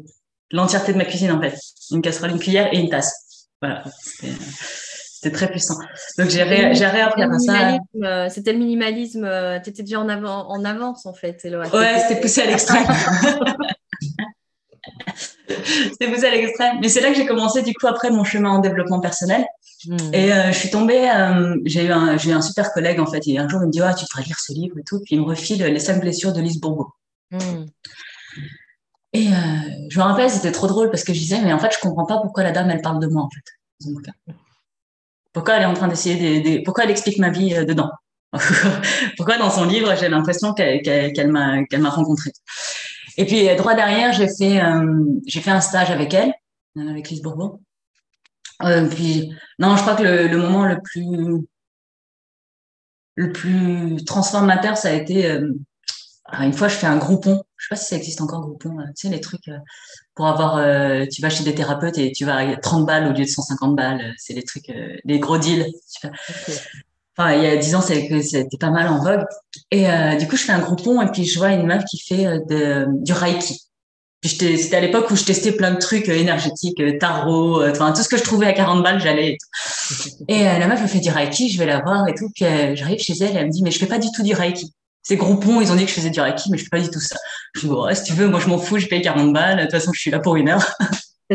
[0.52, 1.58] l'entièreté de ma cuisine en fait.
[1.92, 3.48] Une casserole, une cuillère et une tasse.
[3.62, 3.84] Voilà.
[5.22, 5.76] C'était très puissant.
[6.18, 7.78] Donc j'ai réappris à ça.
[8.04, 9.26] Euh, c'était le minimalisme.
[9.26, 11.42] Euh, tu étais déjà en, avant, en avance en fait.
[11.44, 12.88] Ouais, c'était poussé à l'extrême.
[15.48, 16.78] c'était poussé à l'extrême.
[16.82, 19.46] Mais c'est là que j'ai commencé du coup après mon chemin en développement personnel.
[19.86, 19.98] Hmm.
[20.14, 21.10] Et euh, je suis tombée,
[21.66, 23.28] j'ai eu, un, eu un super collègue en fait.
[23.28, 25.00] Et un jour il me dit ah tu devrais lire ce livre et tout.
[25.00, 26.94] Puis il me refile Les cinq blessures de Lise Bourbeau.
[27.32, 27.66] Hmm.
[29.14, 29.28] Et
[29.90, 32.06] je me rappelle, c'était trop drôle parce que je disais, mais en fait, je comprends
[32.06, 33.42] pas pourquoi la dame, elle parle de moi, en fait.
[35.34, 37.90] Pourquoi elle est en train d'essayer de, pourquoi elle explique ma vie euh, dedans?
[39.18, 42.32] Pourquoi dans son livre j'ai l'impression qu'elle m'a qu'elle m'a rencontré
[43.20, 46.34] Et puis droit derrière j'ai fait euh, j'ai fait un stage avec elle
[46.76, 47.62] avec Lise Bourbeau.
[48.64, 51.46] Euh, puis non je crois que le, moment le plus
[53.16, 55.40] le plus transformateur ça a été
[56.40, 59.08] une fois je fais un groupon je sais pas si ça existe encore Groupon, tu
[59.08, 59.50] sais les trucs
[60.20, 63.14] pour avoir, euh, tu vas chez des thérapeutes et tu vas à 30 balles au
[63.14, 64.14] lieu de 150 balles.
[64.18, 65.66] C'est les trucs, euh, les gros deals.
[67.18, 69.24] Enfin, il y a 10 ans, c'était pas mal en vogue.
[69.72, 72.00] Et euh, du coup, je fais un groupon et puis je vois une meuf qui
[72.00, 73.62] fait de, du Reiki.
[74.24, 78.18] C'était à l'époque où je testais plein de trucs énergétiques, tarot, enfin tout ce que
[78.18, 79.38] je trouvais à 40 balles, j'allais.
[80.28, 82.30] Et, la meuf me fait du Reiki, je vais la voir et tout.
[82.36, 84.34] Puis j'arrive chez elle et elle me dit mais je fais pas du tout du
[84.34, 84.74] Reiki.
[85.04, 86.90] Ces groupons, ils ont dit que je faisais du Reiki, mais je fais pas du
[86.90, 87.16] tout ça.
[87.56, 89.58] Je dis, bon, si tu veux, moi je m'en fous, je paye 40 balles.
[89.58, 90.64] De toute façon, je suis là pour une heure.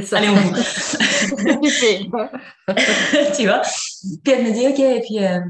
[0.02, 0.18] Ça.
[0.18, 0.52] Allez, on joue.
[3.36, 3.62] tu vois
[4.22, 4.78] Puis elle me dit, OK.
[4.78, 5.40] Et puis euh,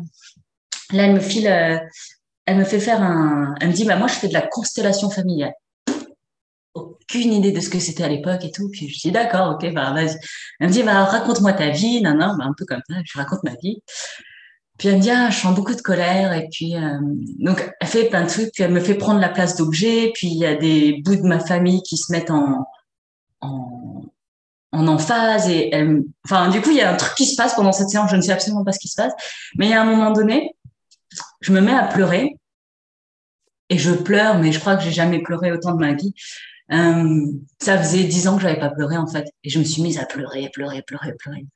[0.92, 1.76] là, elle me file, euh,
[2.46, 3.54] elle me fait faire un.
[3.60, 5.54] Elle me dit, bah, moi, je fais de la constellation familiale.
[6.74, 8.68] Aucune idée de ce que c'était à l'époque et tout.
[8.70, 10.16] Puis je dis, d'accord, OK, bah, vas-y.
[10.60, 12.02] Elle me dit, bah, raconte-moi ta vie.
[12.02, 12.96] Non, non, bah, un peu comme ça.
[13.04, 13.80] Je raconte ma vie.
[14.78, 16.32] Puis elle me dit, ah, je sens beaucoup de colère.
[16.32, 16.98] Et puis, euh,
[17.38, 18.52] donc, elle fait plein de trucs.
[18.52, 20.10] Puis elle me fait prendre la place d'objet.
[20.14, 22.66] Puis il y a des bouts de ma famille qui se mettent en,
[23.40, 24.02] en,
[24.72, 25.48] en emphase.
[25.48, 27.88] Et elle, enfin, du coup, il y a un truc qui se passe pendant cette
[27.88, 28.10] séance.
[28.10, 29.12] Je ne sais absolument pas ce qui se passe.
[29.56, 30.56] Mais il y a un moment donné,
[31.44, 32.36] je me mets à pleurer.
[33.70, 36.12] Et je pleure, mais je crois que j'ai jamais pleuré autant de ma vie.
[36.72, 37.26] Euh,
[37.60, 39.98] ça faisait dix ans que j'avais pas pleuré en fait, et je me suis mise
[39.98, 41.46] à pleurer, pleurer, pleurer, pleurer.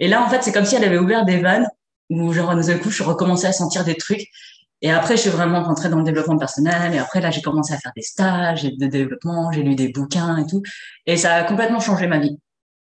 [0.00, 1.68] Et là en fait, c'est comme si elle avait ouvert des vannes
[2.10, 4.28] où genre d'un coup je recommençais à sentir des trucs
[4.82, 7.74] et après je suis vraiment rentrée dans le développement personnel et après là j'ai commencé
[7.74, 10.62] à faire des stages de développement j'ai lu des bouquins et tout
[11.06, 12.38] et ça a complètement changé ma vie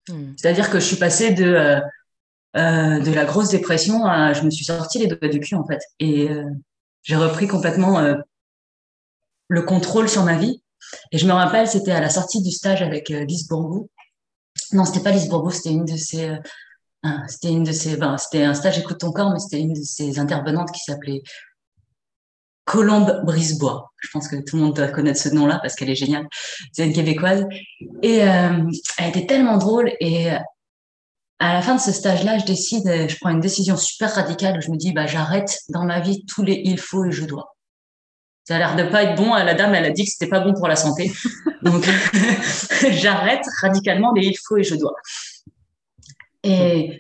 [0.10, 0.34] hmm.
[0.38, 1.80] c'est-à-dire que je suis passée de euh,
[2.58, 5.66] euh, de la grosse dépression à je me suis sortie les doigts du cul en
[5.66, 6.44] fait et euh,
[7.04, 8.16] j'ai repris complètement euh,
[9.48, 10.64] le contrôle sur ma vie
[11.12, 13.90] et je me rappelle c'était à la sortie du stage avec Lise Bourbeau
[14.74, 15.96] non c'était pas Lise Bourbeau c'était une de
[17.04, 19.74] ah, c'était une de ces, ben, c'était un stage Écoute ton corps, mais c'était une
[19.74, 21.24] de ces intervenantes qui s'appelait
[22.66, 23.92] Colombe Brisebois.
[23.98, 26.28] Je pense que tout le monde doit connaître ce nom-là parce qu'elle est géniale.
[26.74, 27.46] C'est une québécoise.
[28.04, 29.92] Et euh, elle était tellement drôle.
[30.02, 30.30] Et
[31.40, 34.62] à la fin de ce stage-là, je décide, je prends une décision super radicale.
[34.62, 37.56] Je me dis, bah, j'arrête dans ma vie tous les il faut et je dois.
[38.44, 39.34] Ça a l'air de pas être bon.
[39.34, 41.12] La dame, elle a dit que c'était pas bon pour la santé.
[41.62, 41.88] Donc,
[42.92, 44.96] j'arrête radicalement les il faut et je dois.
[46.44, 47.00] Et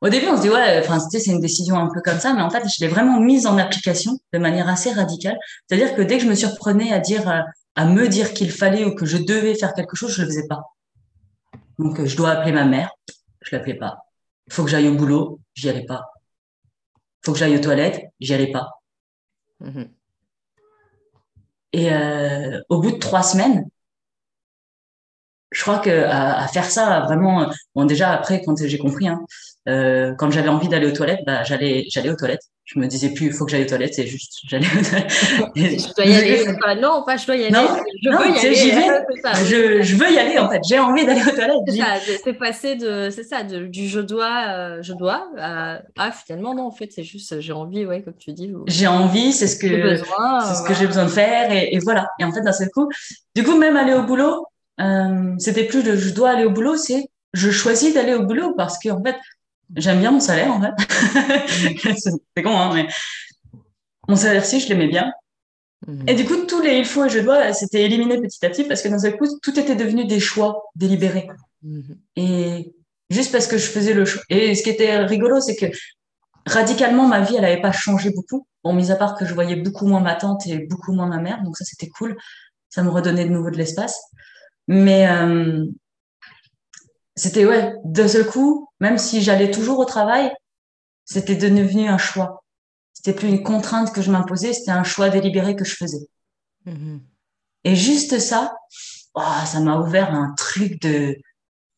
[0.00, 2.42] au début, on se dit, ouais, enfin, c'est une décision un peu comme ça, mais
[2.42, 5.36] en fait, je l'ai vraiment mise en application de manière assez radicale.
[5.66, 7.40] C'est-à-dire que dès que je me surprenais à dire, euh,
[7.74, 10.46] à me dire qu'il fallait ou que je devais faire quelque chose, je le faisais
[10.46, 10.62] pas.
[11.78, 12.90] Donc, euh, je dois appeler ma mère,
[13.42, 13.98] je l'appelais pas.
[14.50, 16.04] Faut que j'aille au boulot, j'y allais pas.
[17.24, 18.68] Faut que j'aille aux toilettes, j'y allais pas.
[19.62, 19.90] Mm-hmm.
[21.72, 23.68] Et euh, au bout de trois semaines,
[25.52, 29.24] je crois que à, faire ça vraiment bon déjà après quand j'ai compris hein,
[29.68, 33.10] euh, quand j'avais envie d'aller aux toilettes bah j'allais j'allais aux toilettes je me disais
[33.10, 35.10] plus il faut que j'aille aux toilettes c'est juste j'allais aux toilettes.
[35.56, 36.44] Je dois y aller
[36.80, 37.50] non pas je dois y aller.
[37.50, 37.66] Non,
[38.02, 38.86] je veux y aller.
[39.48, 40.60] je, je, veux y aller en fait.
[40.68, 41.90] J'ai envie d'aller aux toilettes
[42.24, 46.66] c'est passé de c'est ça du je dois euh, je dois à, ah finalement non
[46.66, 49.96] en fait c'est juste j'ai envie ouais comme tu dis j'ai envie c'est ce que
[49.96, 52.06] c'est ce que j'ai besoin de faire et, et voilà.
[52.18, 52.88] Et en fait d'un seul coup
[53.34, 54.46] du coup même aller au boulot
[54.80, 58.54] euh, c'était plus de je dois aller au boulot, c'est je choisis d'aller au boulot
[58.56, 59.16] parce que en fait
[59.76, 61.98] j'aime bien mon salaire en fait.
[61.98, 62.86] c'est con hein, mais
[64.08, 65.12] mon salaire si je l'aimais bien.
[65.86, 66.08] Mhm.
[66.08, 68.64] Et du coup tous les il faut et je dois c'était éliminé petit à petit
[68.64, 71.28] parce que dans un coup tout était devenu des choix délibérés.
[71.62, 71.96] Mhm.
[72.16, 72.74] Et
[73.10, 74.22] juste parce que je faisais le choix.
[74.28, 75.66] Et ce qui était rigolo c'est que
[76.46, 78.46] radicalement ma vie elle avait pas changé beaucoup.
[78.62, 81.18] Bon mis à part que je voyais beaucoup moins ma tante et beaucoup moins ma
[81.18, 82.16] mère donc ça c'était cool.
[82.68, 84.00] Ça me redonnait de nouveau de l'espace.
[84.68, 85.66] Mais euh,
[87.16, 90.32] c'était, ouais, d'un seul coup, même si j'allais toujours au travail,
[91.04, 92.44] c'était devenu un choix.
[92.92, 96.06] C'était plus une contrainte que je m'imposais, c'était un choix délibéré que je faisais.
[96.66, 97.00] Mm-hmm.
[97.64, 98.54] Et juste ça,
[99.14, 101.16] oh, ça m'a ouvert un truc de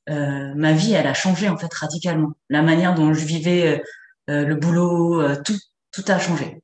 [0.09, 2.33] euh, ma vie, elle a changé en fait radicalement.
[2.49, 3.83] La manière dont je vivais euh,
[4.31, 5.57] euh, le boulot, tout,
[5.91, 6.63] tout a changé.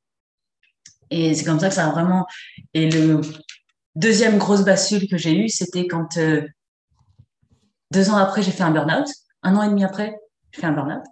[1.11, 2.27] Et c'est comme ça que ça a vraiment.
[2.75, 3.21] Et le
[3.95, 6.19] deuxième grosse bascule que j'ai eue, c'était quand
[7.91, 9.09] deux ans après, j'ai fait un burn-out.
[9.43, 10.19] Un an et demi après,
[10.53, 11.03] j'ai fait un burn-out.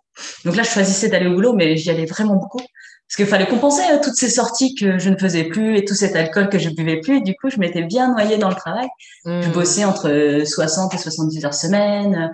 [0.44, 2.58] Donc là, je choisissais d'aller au boulot, mais j'y allais vraiment beaucoup.
[2.58, 5.94] Parce qu'il fallait compenser euh, toutes ces sorties que je ne faisais plus et tout
[5.94, 7.22] cet alcool que je buvais plus.
[7.22, 8.88] Du coup, je m'étais bien noyée dans le travail.
[9.24, 9.52] Je mmh.
[9.52, 12.32] bossais entre 60 et 70 heures semaine.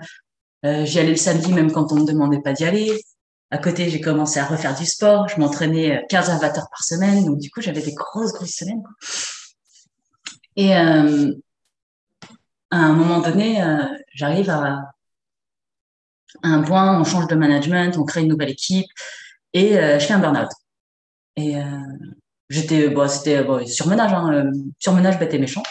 [0.65, 2.91] Euh, j'y allais le samedi même quand on me demandait pas d'y aller.
[3.51, 5.27] À côté, j'ai commencé à refaire du sport.
[5.27, 7.25] Je m'entraînais 15 à 20 heures par semaine.
[7.25, 8.81] Donc, du coup, j'avais des grosses, grosses semaines.
[10.55, 11.33] Et euh,
[12.71, 14.92] à un moment donné, euh, j'arrive à,
[16.41, 18.87] un point, on change de management, on crée une nouvelle équipe
[19.53, 20.49] et euh, je fais un burn-out.
[21.35, 21.63] Et euh,
[22.49, 25.63] j'étais, c'était surmenage, hein, surmenage bête et méchant.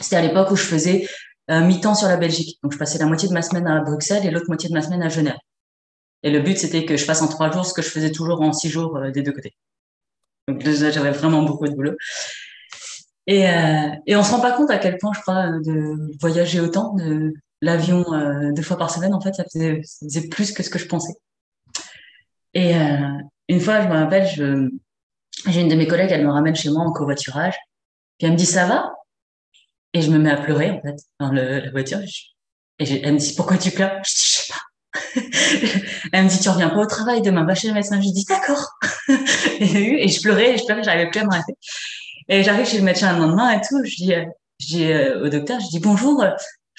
[0.00, 1.06] C'était à l'époque où je faisais
[1.48, 2.58] mi-temps sur la Belgique.
[2.62, 4.82] Donc je passais la moitié de ma semaine à Bruxelles et l'autre moitié de ma
[4.82, 5.38] semaine à Genève.
[6.22, 8.42] Et le but, c'était que je fasse en trois jours ce que je faisais toujours
[8.42, 9.54] en six jours des deux côtés.
[10.46, 11.94] Donc j'avais vraiment beaucoup de boulot.
[13.28, 16.96] Et, euh, on se rend pas compte à quel point, je crois, de voyager autant,
[17.60, 20.70] l'avion euh, deux fois par semaine, en fait, ça faisait, ça faisait, plus que ce
[20.70, 21.14] que je pensais.
[22.54, 22.98] Et euh,
[23.48, 24.68] une fois, je me rappelle, je,
[25.46, 27.56] j'ai une de mes collègues, elle me ramène chez moi en covoiturage,
[28.18, 28.92] puis elle me dit ça va,
[29.92, 31.98] et je me mets à pleurer en fait dans le, la voiture.
[32.78, 34.00] Et elle me dit pourquoi tu pleures?
[34.04, 34.58] Je dis je sais pas.
[36.12, 38.00] elle me dit tu reviens pas au travail demain, va chez le médecin.
[38.00, 38.68] Je dis d'accord.
[39.60, 41.54] et, et je pleurais, et je pleurais, j'arrivais plus à m'arrêter.
[42.28, 43.82] Et j'arrive chez le médecin le lendemain et tout.
[43.84, 44.24] Je dis, euh,
[44.60, 46.24] je dis euh, au docteur, je dis bonjour.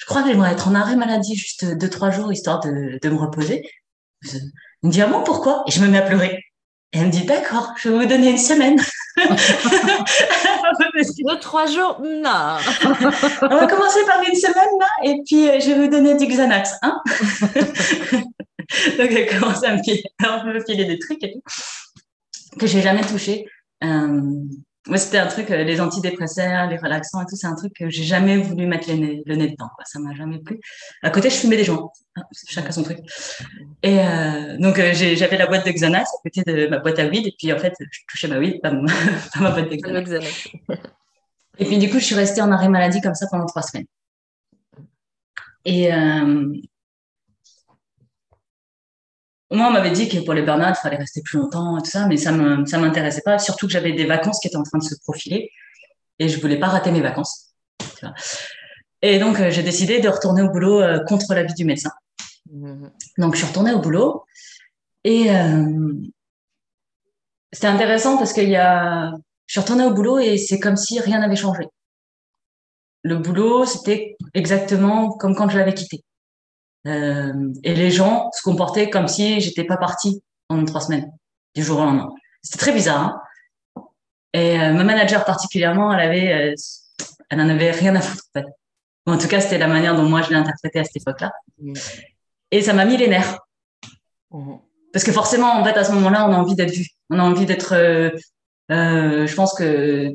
[0.00, 3.08] je crois que j'aimerais être en arrêt maladie juste deux trois jours histoire de, de
[3.08, 3.62] me reposer.
[4.24, 4.50] Il
[4.84, 5.62] me dit ah bon pourquoi?
[5.66, 6.42] Et je me mets à pleurer.
[6.92, 8.76] Et elle me dit d'accord, je vais vous donner une semaine.
[9.16, 9.26] deux
[11.40, 12.56] trois jours, non.
[13.42, 16.72] On va commencer par une semaine là, et puis je vais vous donner du Xanax,
[16.82, 17.00] hein
[18.98, 21.42] Donc elle commence à me filer, à me filer des trucs et tout
[22.58, 23.46] que j'ai jamais touché.
[23.84, 24.32] Euh,
[24.86, 27.90] moi, c'était un truc, euh, les antidépresseurs, les relaxants et tout, c'est un truc que
[27.90, 29.68] j'ai jamais voulu mettre le nez, le nez dedans.
[29.74, 29.84] Quoi.
[29.84, 30.58] Ça m'a jamais plu.
[31.02, 31.90] À côté, je fumais des joints.
[32.16, 32.98] Hein, chacun son truc.
[33.82, 37.06] Et euh, donc, euh, j'avais la boîte de Xanax à côté de ma boîte à
[37.06, 37.26] weed.
[37.26, 40.48] Et puis, en fait, je touchais ma weed, pas, ma boîte de Xanax.
[41.58, 43.86] et puis, du coup, je suis restée en arrêt maladie comme ça pendant trois semaines.
[45.66, 46.54] Et, euh,
[49.50, 51.90] moi, on m'avait dit que pour les burn il fallait rester plus longtemps et tout
[51.90, 53.38] ça, mais ça ne ça m'intéressait pas.
[53.38, 55.50] Surtout que j'avais des vacances qui étaient en train de se profiler
[56.20, 57.52] et je voulais pas rater mes vacances.
[59.02, 61.90] Et donc, euh, j'ai décidé de retourner au boulot euh, contre l'avis du médecin.
[62.52, 62.88] Mmh.
[63.18, 64.24] Donc, je suis retournée au boulot
[65.04, 65.94] et euh,
[67.52, 69.12] c'était intéressant parce qu'il y a,
[69.46, 71.64] je suis retournée au boulot et c'est comme si rien n'avait changé.
[73.02, 76.04] Le boulot, c'était exactement comme quand je l'avais quitté.
[76.86, 81.10] Euh, et les gens se comportaient comme si j'étais pas partie en trois semaines,
[81.54, 82.08] du jour au lendemain.
[82.42, 83.00] C'était très bizarre.
[83.00, 83.22] Hein
[84.32, 86.54] et euh, ma manager particulièrement, elle avait, euh,
[87.28, 88.46] elle en avait rien à foutre en fait.
[89.06, 91.32] en tout cas, c'était la manière dont moi je l'ai interprété à cette époque-là.
[91.58, 91.74] Mmh.
[92.52, 93.38] Et ça m'a mis les nerfs.
[94.30, 94.54] Mmh.
[94.92, 96.86] Parce que forcément, en fait, à ce moment-là, on a envie d'être vu.
[97.10, 97.74] On a envie d'être.
[98.68, 100.12] Je pense que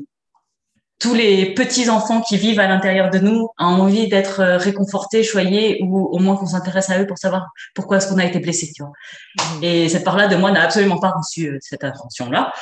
[0.98, 5.22] tous les petits enfants qui vivent à l'intérieur de nous ont envie d'être euh, réconfortés,
[5.22, 8.38] choyés, ou au moins qu'on s'intéresse à eux pour savoir pourquoi est-ce qu'on a été
[8.38, 8.70] blessé.
[8.74, 8.92] Tu vois.
[9.38, 9.64] Mmh.
[9.64, 12.52] Et cette part-là de moi n'a absolument pas reçu euh, cette attention-là.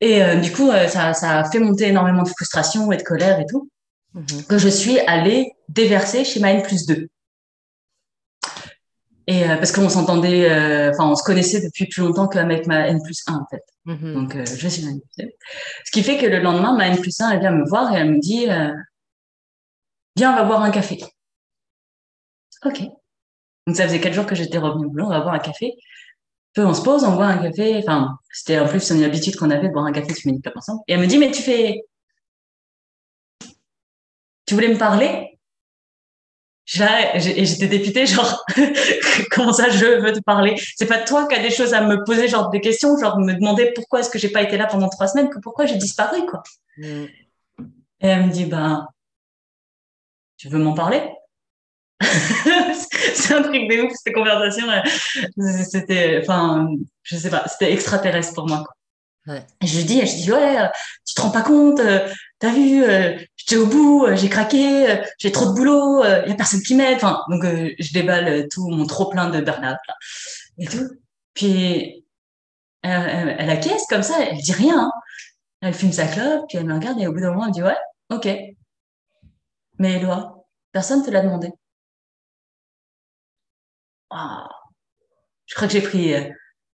[0.00, 3.38] Et euh, du coup, ça, ça a fait monter énormément de frustration et de colère
[3.40, 3.68] et tout,
[4.14, 4.42] mmh.
[4.48, 7.08] que je suis allée déverser chez ma N plus 2.
[9.32, 10.50] Et parce qu'on s'entendait,
[10.90, 13.62] enfin, on se connaissait depuis plus longtemps qu'avec ma N plus 1, en fait.
[13.84, 14.14] Mhm.
[14.14, 15.36] Donc, euh, je suis manipulée.
[15.84, 17.98] Ce qui fait que le lendemain, ma N plus 1, elle vient me voir et
[17.98, 18.72] elle me dit euh,
[20.16, 21.02] Viens, on va boire un café.
[22.64, 22.80] Ok.
[23.66, 25.74] Donc, ça faisait quatre jours que j'étais revenue au boulot, on va boire un café.
[26.54, 27.78] Peu, on se pose, on boit un café.
[27.78, 30.48] Enfin, c'était en plus une habitude qu'on avait de boire un café tous les minutes
[30.54, 30.82] ensemble.
[30.86, 31.82] Et elle me dit Mais tu fais.
[34.46, 35.31] Tu voulais me parler?
[36.64, 38.44] J'étais dépitée, genre,
[39.30, 40.54] comment ça, je veux te parler?
[40.76, 43.34] C'est pas toi qui as des choses à me poser, genre des questions, genre me
[43.34, 46.24] demander pourquoi est-ce que j'ai pas été là pendant trois semaines, que pourquoi j'ai disparu,
[46.26, 46.42] quoi.
[46.78, 47.04] Mm.
[48.00, 48.86] Et elle me dit, ben,
[50.36, 51.02] tu veux m'en parler?
[53.14, 54.66] C'est un truc de ouf, cette conversation.
[55.70, 56.68] C'était, enfin,
[57.02, 58.74] je sais pas, c'était extraterrestre pour moi, quoi.
[59.26, 60.70] Je lui dis, je dis, ouais,
[61.06, 62.08] tu te rends pas compte, euh,
[62.40, 66.30] t'as vu, euh, j'étais au bout, euh, j'ai craqué, euh, j'ai trop de boulot, y
[66.30, 66.96] a personne qui m'aide.
[66.96, 69.78] Enfin, donc je déballe tout mon trop plein de burn-out
[70.58, 70.88] et tout.
[71.34, 72.04] Puis
[72.82, 74.90] elle, acquiesce comme ça, elle dit rien.
[75.60, 77.62] Elle fume sa clope, puis elle me regarde et au bout d'un moment, elle dit
[77.62, 77.76] ouais,
[78.10, 78.28] ok.
[79.78, 81.52] Mais Eloi, personne te l'a demandé.
[84.10, 84.48] Ah.
[85.46, 86.14] Je crois que j'ai pris.
[86.14, 86.28] Euh,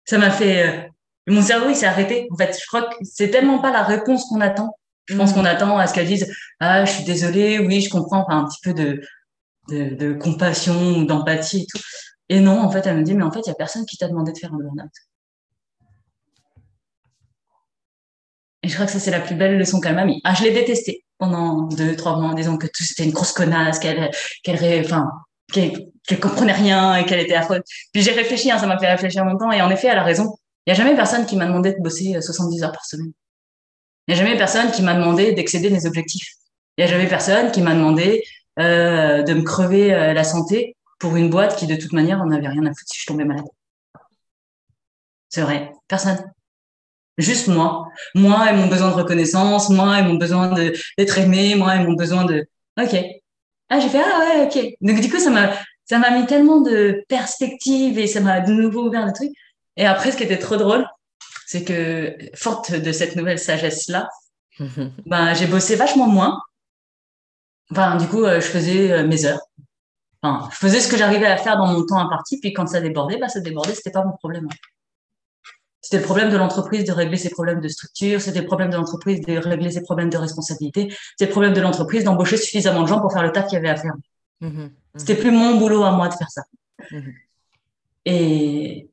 [0.05, 0.89] ça m'a fait.
[1.27, 2.27] Mon cerveau, il s'est arrêté.
[2.31, 4.75] En fait, je crois que c'est tellement pas la réponse qu'on attend.
[5.05, 5.33] Je pense mm.
[5.33, 8.45] qu'on attend à ce qu'elle dise Ah, je suis désolée, oui, je comprends, enfin, un
[8.45, 9.01] petit peu de,
[9.69, 11.79] de, de compassion, d'empathie et tout.
[12.29, 13.97] Et non, en fait, elle me dit Mais en fait, il n'y a personne qui
[13.97, 14.91] t'a demandé de faire un burn-out.
[18.63, 20.21] Et je crois que ça, c'est la plus belle leçon qu'elle m'a mis.
[20.23, 23.33] Ah, je l'ai détestée pendant deux, trois mois en disant que tout c'était une grosse
[23.33, 24.09] connasse, qu'elle,
[24.43, 25.09] qu'elle, enfin,
[25.51, 27.61] qu'elle, qu'elle comprenait rien et qu'elle était affreuse.
[27.91, 29.51] Puis j'ai réfléchi, hein, ça m'a fait réfléchir longtemps.
[29.51, 30.37] Et en effet, elle a raison.
[30.65, 33.11] Il n'y a jamais personne qui m'a demandé de bosser 70 euh, heures par semaine.
[34.07, 36.33] Il n'y a jamais personne qui m'a demandé d'excéder mes objectifs.
[36.77, 38.23] Il n'y a jamais personne qui m'a demandé
[38.59, 42.31] euh, de me crever euh, la santé pour une boîte qui, de toute manière, n'en
[42.31, 43.45] avait rien à foutre si je tombais malade.
[45.29, 46.23] C'est vrai, personne.
[47.17, 47.87] Juste moi.
[48.15, 51.93] Moi et mon besoin de reconnaissance, moi et mon besoin d'être aimé, moi et mon
[51.93, 52.47] besoin de...
[52.79, 52.95] Ok.
[53.69, 54.75] Ah, j'ai fait, ah ouais, ok.
[54.81, 55.53] Donc du coup, ça m'a
[55.85, 59.31] ça m'a mis tellement de perspectives et ça m'a de nouveau ouvert des trucs.
[59.77, 60.85] Et après, ce qui était trop drôle,
[61.47, 64.09] c'est que, forte de cette nouvelle sagesse-là,
[65.05, 66.41] ben, j'ai bossé vachement moins.
[67.71, 69.41] Enfin, du coup, euh, je faisais euh, mes heures.
[70.21, 72.81] Enfin, je faisais ce que j'arrivais à faire dans mon temps imparti, puis quand ça
[72.81, 74.47] débordait, ben, ça débordait, c'était pas mon problème.
[75.81, 78.77] C'était le problème de l'entreprise de régler ses problèmes de structure, c'était le problème de
[78.77, 82.87] l'entreprise de régler ses problèmes de responsabilité, c'était le problème de l'entreprise d'embaucher suffisamment de
[82.87, 83.93] gens pour faire le taf qu'il y avait à faire.
[84.41, 86.43] Mmh c'était plus mon boulot à moi de faire ça.
[86.91, 87.09] Mmh
[88.05, 88.89] Et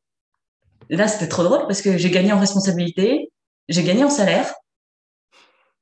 [0.97, 3.31] là, c'était trop drôle parce que j'ai gagné en responsabilité,
[3.69, 4.53] j'ai gagné en salaire.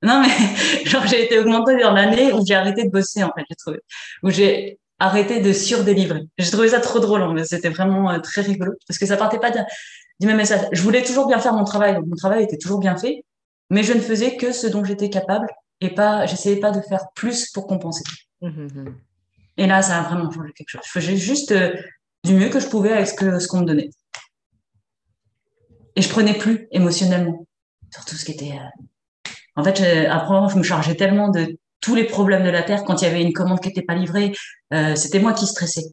[0.03, 3.45] Non, mais genre, j'ai été augmentée dans l'année où j'ai arrêté de bosser, en fait,
[3.49, 3.79] j'ai trouvé.
[4.23, 6.23] Où j'ai arrêté de surdélivrer.
[6.39, 9.39] J'ai trouvé ça trop drôle, mais c'était vraiment euh, très rigolo parce que ça partait
[9.39, 10.67] pas du même message.
[10.73, 13.25] Je voulais toujours bien faire mon travail, donc mon travail était toujours bien fait,
[13.71, 15.47] mais je ne faisais que ce dont j'étais capable
[15.81, 18.05] et pas, j'essayais pas de faire plus pour compenser.
[18.41, 18.91] Mmh
[19.61, 20.83] et là, ça a vraiment changé quelque chose.
[20.85, 21.75] Je faisais juste euh,
[22.23, 23.91] du mieux que je pouvais avec ce qu'on me donnait.
[25.99, 27.45] Et je prenais plus émotionnellement
[27.93, 28.53] sur tout ce qui était.
[28.53, 32.85] Euh, en fait, après, je me chargeais tellement de tous les problèmes de la terre
[32.85, 34.33] quand il y avait une commande qui n'était pas livrée.
[34.73, 35.87] Euh, c'était moi qui stressais.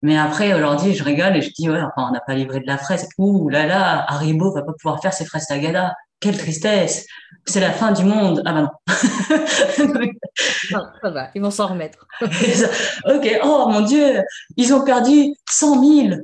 [0.00, 2.66] Mais après, aujourd'hui, je rigole et je dis, ouais, enfin, on n'a pas livré de
[2.66, 3.06] la fraise.
[3.18, 5.94] Ouh là là, Haribo va pas pouvoir faire ses fraises Tagada.
[6.18, 7.04] Quelle tristesse.
[7.44, 8.42] C'est la fin du monde.
[8.46, 10.00] Ah bah non.
[10.70, 12.06] non ça va, ils vont s'en remettre.
[12.20, 14.22] ok, oh mon Dieu,
[14.56, 16.20] ils ont perdu 100 000.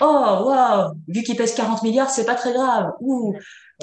[0.00, 2.92] Oh, waouh, vu qu'ils pèsent 40 milliards, c'est pas très grave.
[3.00, 3.34] Ouh.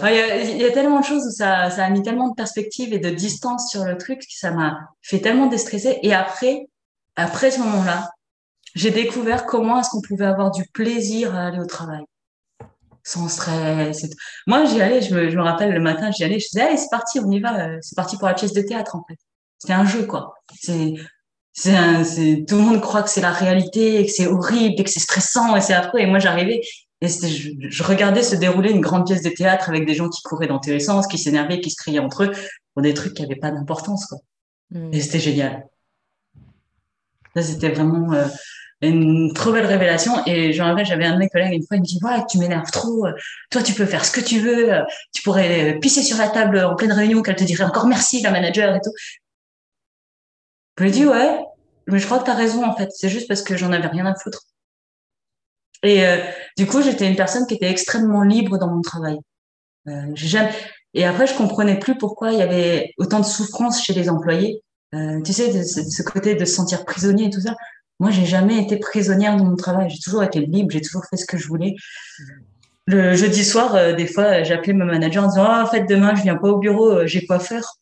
[0.04, 3.00] Il y, a, tellement de choses où ça, ça a mis tellement de perspective et
[3.00, 6.00] de distance sur le truc que ça m'a fait tellement déstresser.
[6.02, 6.68] Et après,
[7.18, 8.10] après ce moment-là,
[8.74, 12.04] j'ai découvert comment est-ce qu'on pouvait avoir du plaisir à aller au travail
[13.04, 14.06] sans stress.
[14.48, 16.78] Moi, j'y allais, je me, je me, rappelle le matin, j'y allais, je disais, allez,
[16.78, 19.18] c'est parti, on y va, euh, c'est parti pour la pièce de théâtre, en fait.
[19.62, 20.34] C'était un jeu, quoi.
[20.60, 20.96] C'est,
[21.54, 24.84] c'est c'est, tout le monde croit que c'est la réalité, et que c'est horrible, et
[24.84, 26.00] que c'est stressant, et c'est affreux.
[26.00, 26.62] Et moi, j'arrivais,
[27.02, 30.24] et je, je, regardais se dérouler une grande pièce de théâtre avec des gens qui
[30.24, 32.32] couraient dans tous les sens, qui s'énervaient, qui se criaient entre eux,
[32.74, 34.18] pour des trucs qui n'avaient pas d'importance, quoi.
[34.72, 34.94] Mmh.
[34.94, 35.68] Et c'était génial.
[37.36, 38.26] Ça, c'était vraiment, euh,
[38.82, 40.14] une trop belle révélation.
[40.26, 42.24] Et je me rappelle, j'avais un de mes collègues une fois, il me dit, ouais,
[42.30, 43.06] tu m'énerves trop.
[43.52, 44.72] Toi, tu peux faire ce que tu veux.
[45.14, 48.32] Tu pourrais pisser sur la table en pleine réunion, qu'elle te dirait encore merci, la
[48.32, 48.92] manager et tout.
[50.82, 51.38] Je lui ai dit, ouais,
[51.86, 52.90] mais je crois que tu as raison, en fait.
[52.92, 54.48] C'est juste parce que j'en avais rien à foutre.
[55.84, 56.18] Et euh,
[56.58, 59.20] du coup, j'étais une personne qui était extrêmement libre dans mon travail.
[59.88, 60.50] Euh, jamais...
[60.96, 64.64] Et après, je comprenais plus pourquoi il y avait autant de souffrance chez les employés.
[64.96, 67.56] Euh, tu sais, ce côté de se sentir prisonnier et tout ça.
[68.00, 69.88] Moi, j'ai jamais été prisonnière de mon travail.
[69.92, 70.72] J'ai toujours été libre.
[70.72, 71.76] J'ai toujours fait ce que je voulais.
[72.88, 76.24] Le jeudi soir, des fois, j'appelais mon manager en disant Ah, en fait, demain, je
[76.24, 77.76] viens pas au bureau, j'ai quoi faire?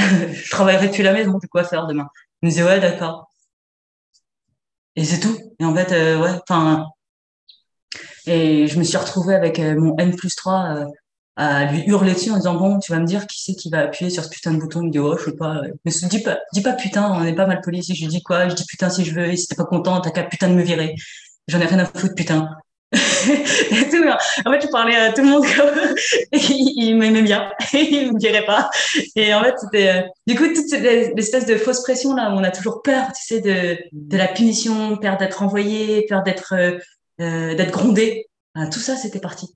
[0.32, 2.08] je travaillerai depuis la maison, j'ai quoi faire demain.
[2.42, 3.30] Il me disait Ouais, d'accord.
[4.96, 5.36] Et c'est tout.
[5.58, 6.86] Et en fait, euh, ouais, enfin.
[8.26, 10.86] Et je me suis retrouvée avec mon N plus 3
[11.36, 13.80] à lui hurler dessus en disant bon tu vas me dire qui c'est qui va
[13.80, 16.22] appuyer sur ce putain de bouton il me dit oh je sais pas mais dis
[16.22, 18.66] pas dis pas putain on n'est pas mal poli si je dis quoi je dis
[18.66, 20.94] putain si je veux et si t'es pas content t'as qu'à putain de me virer
[21.48, 22.50] j'en ai rien à foutre putain
[22.92, 24.04] et tout,
[24.44, 25.44] en fait je parlais à tout le monde
[26.32, 28.68] il, m'aimait bien il me dirait pas
[29.14, 32.34] et en fait c'était euh, du coup toute cette espèce de fausse pression là où
[32.34, 36.54] on a toujours peur tu sais de, de la punition peur d'être envoyé peur d'être
[36.56, 36.78] euh,
[37.20, 38.26] euh grondé
[38.72, 39.54] tout ça c'était parti.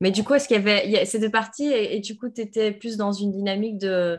[0.00, 1.04] Mais du coup, est-ce qu'il y avait.
[1.04, 4.18] C'est de parties et, du coup, tu étais plus dans une dynamique de.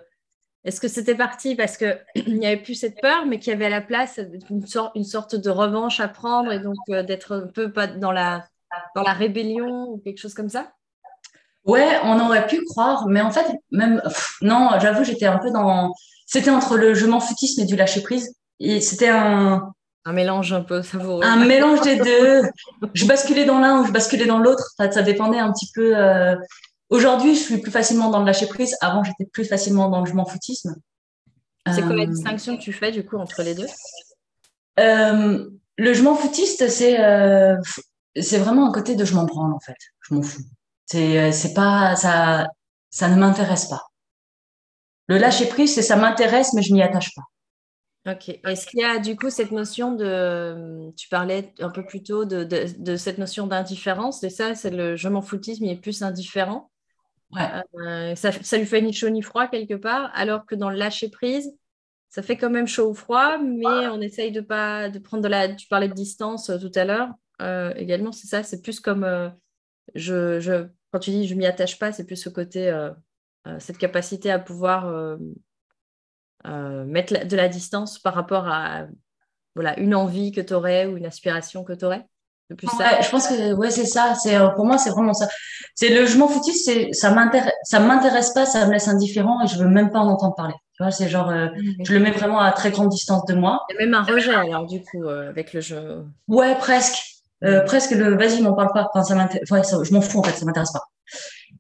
[0.68, 1.98] Est-ce que c'était parti parce qu'il
[2.28, 5.06] n'y avait plus cette peur, mais qu'il y avait à la place une, sorte, une
[5.06, 8.46] sorte de revanche à prendre et donc euh, d'être un peu pas dans la,
[8.94, 10.72] dans la rébellion ou quelque chose comme ça?
[11.66, 14.02] Ouais, on aurait pu croire, mais en fait, même,
[14.42, 15.94] non, j'avoue, j'étais un peu dans,
[16.26, 18.36] c'était entre le je m'en foutisme et du lâcher prise.
[18.60, 19.72] Et c'était un,
[20.06, 21.24] un mélange un peu savoureux.
[21.24, 22.42] Un mélange des deux.
[22.94, 24.72] Je basculais dans l'un ou je basculais dans l'autre.
[24.78, 25.98] Ça, dépendait un petit peu.
[25.98, 26.36] Euh,
[26.90, 28.76] aujourd'hui, je suis plus facilement dans le lâcher prise.
[28.82, 30.76] Avant, j'étais plus facilement dans le je m'en foutisme.
[31.74, 33.68] C'est quoi la euh, distinction que tu fais du coup entre les deux?
[34.80, 36.98] Euh, Le je m'en foutiste, c'est
[38.20, 39.78] c'est vraiment un côté de je m'en branle en fait.
[40.08, 40.44] Je m'en fous.
[40.86, 42.48] C'est c'est pas ça
[42.90, 43.84] ça ne m'intéresse pas.
[45.08, 47.24] Le lâcher prise, c'est ça m'intéresse mais je m'y attache pas.
[48.08, 48.30] Ok.
[48.30, 52.24] Est-ce qu'il y a du coup cette notion de, tu parlais un peu plus tôt
[52.24, 56.02] de, de, cette notion d'indifférence, et ça, c'est le je m'en foutisme, il est plus
[56.02, 56.72] indifférent?
[57.32, 57.42] Ouais.
[57.76, 60.78] Euh, ça, ça, lui fait ni chaud ni froid quelque part, alors que dans le
[60.78, 61.54] lâcher prise,
[62.10, 65.28] ça fait quand même chaud ou froid, mais on essaye de pas de prendre de
[65.28, 65.54] la.
[65.54, 67.10] Tu parlais de distance euh, tout à l'heure
[67.42, 69.06] euh, également, c'est ça, c'est plus comme
[69.94, 72.76] je, je, quand tu dis je m'y attache pas, c'est plus ce côté,
[73.60, 75.20] cette capacité à pouvoir
[76.44, 78.88] mettre de la distance par rapport à
[79.54, 82.08] voilà, une envie que tu aurais ou une aspiration que tu aurais
[82.50, 84.16] je pense que ouais, c'est ça.
[84.16, 85.28] C'est euh, pour moi, c'est vraiment ça.
[85.76, 89.44] C'est le je m'en foutis, c'est ça m'intéresse, ça m'intéresse pas, ça me laisse indifférent
[89.44, 90.54] et je veux même pas en entendre parler.
[90.76, 91.84] Tu vois, c'est genre, euh, mmh.
[91.84, 93.64] je le mets vraiment à très grande distance de moi.
[93.70, 96.06] Il y a même un rejet alors du coup avec le jeu.
[96.28, 96.98] Ouais, presque,
[97.66, 98.90] presque le vas-y, m'en parle pas.
[98.94, 99.50] Enfin, ça m'intéresse.
[99.52, 100.84] Ouais, je m'en fous en fait, ça m'intéresse pas.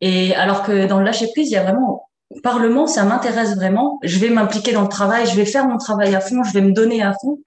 [0.01, 2.07] Et alors que dans le lâcher prise, il y a vraiment
[2.43, 3.99] Parlement, ça m'intéresse vraiment.
[4.03, 6.61] Je vais m'impliquer dans le travail, je vais faire mon travail à fond, je vais
[6.61, 7.39] me donner à fond.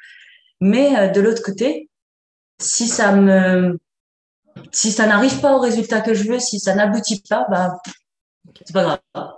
[0.61, 1.90] Mais euh, de l'autre côté,
[2.61, 3.79] si ça me,
[4.71, 7.79] si ça n'arrive pas au résultat que je veux, si ça n'aboutit pas, bah,
[8.65, 8.83] c'est pas
[9.13, 9.33] grave.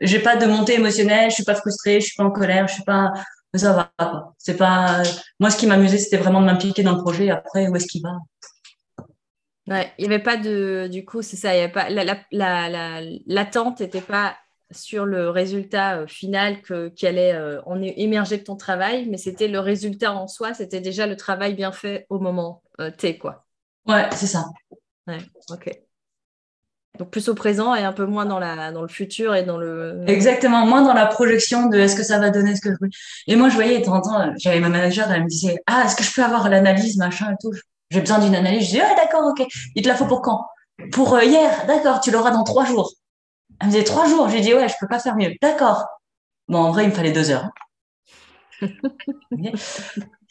[0.00, 2.74] J'ai pas de montée émotionnelle, je suis pas frustrée, je suis pas en colère, je
[2.74, 3.12] suis pas,
[3.54, 4.32] ça va.
[4.38, 5.02] C'est pas,
[5.38, 7.30] moi, ce qui m'amusait, c'était vraiment de m'impliquer dans le projet.
[7.30, 8.16] Après, où est-ce qu'il va?
[9.68, 12.24] Ouais, il n'y avait pas de, du coup, c'est ça, il y avait pas, l'attente
[12.32, 13.00] la, la,
[13.78, 14.36] n'était pas
[14.72, 17.60] sur le résultat euh, final que, qui allait euh,
[17.96, 21.70] émerger de ton travail, mais c'était le résultat en soi, c'était déjà le travail bien
[21.70, 23.46] fait au moment euh, T, quoi.
[23.86, 24.46] Ouais, c'est ça.
[25.06, 25.18] Ouais,
[25.50, 25.70] ok.
[26.98, 29.56] Donc plus au présent et un peu moins dans, la, dans le futur et dans
[29.56, 30.04] le...
[30.06, 32.90] Exactement, moins dans la projection de est-ce que ça va donner ce que je veux.
[33.26, 35.84] Et moi, je voyais, de temps en temps, j'avais ma manager, elle me disait, ah,
[35.86, 37.52] est-ce que je peux avoir l'analyse, machin et tout?
[37.90, 38.66] J'ai besoin d'une analyse.
[38.66, 39.46] Je dis, ouais, d'accord, ok.
[39.74, 40.46] Il te la faut pour quand?
[40.92, 42.92] Pour hier, d'accord, tu l'auras dans trois jours.
[43.60, 44.28] Elle me disait trois jours?
[44.28, 45.32] J'ai dit, ouais, je peux pas faire mieux.
[45.40, 45.86] D'accord.
[46.48, 47.48] Bon, en vrai, il me fallait deux heures.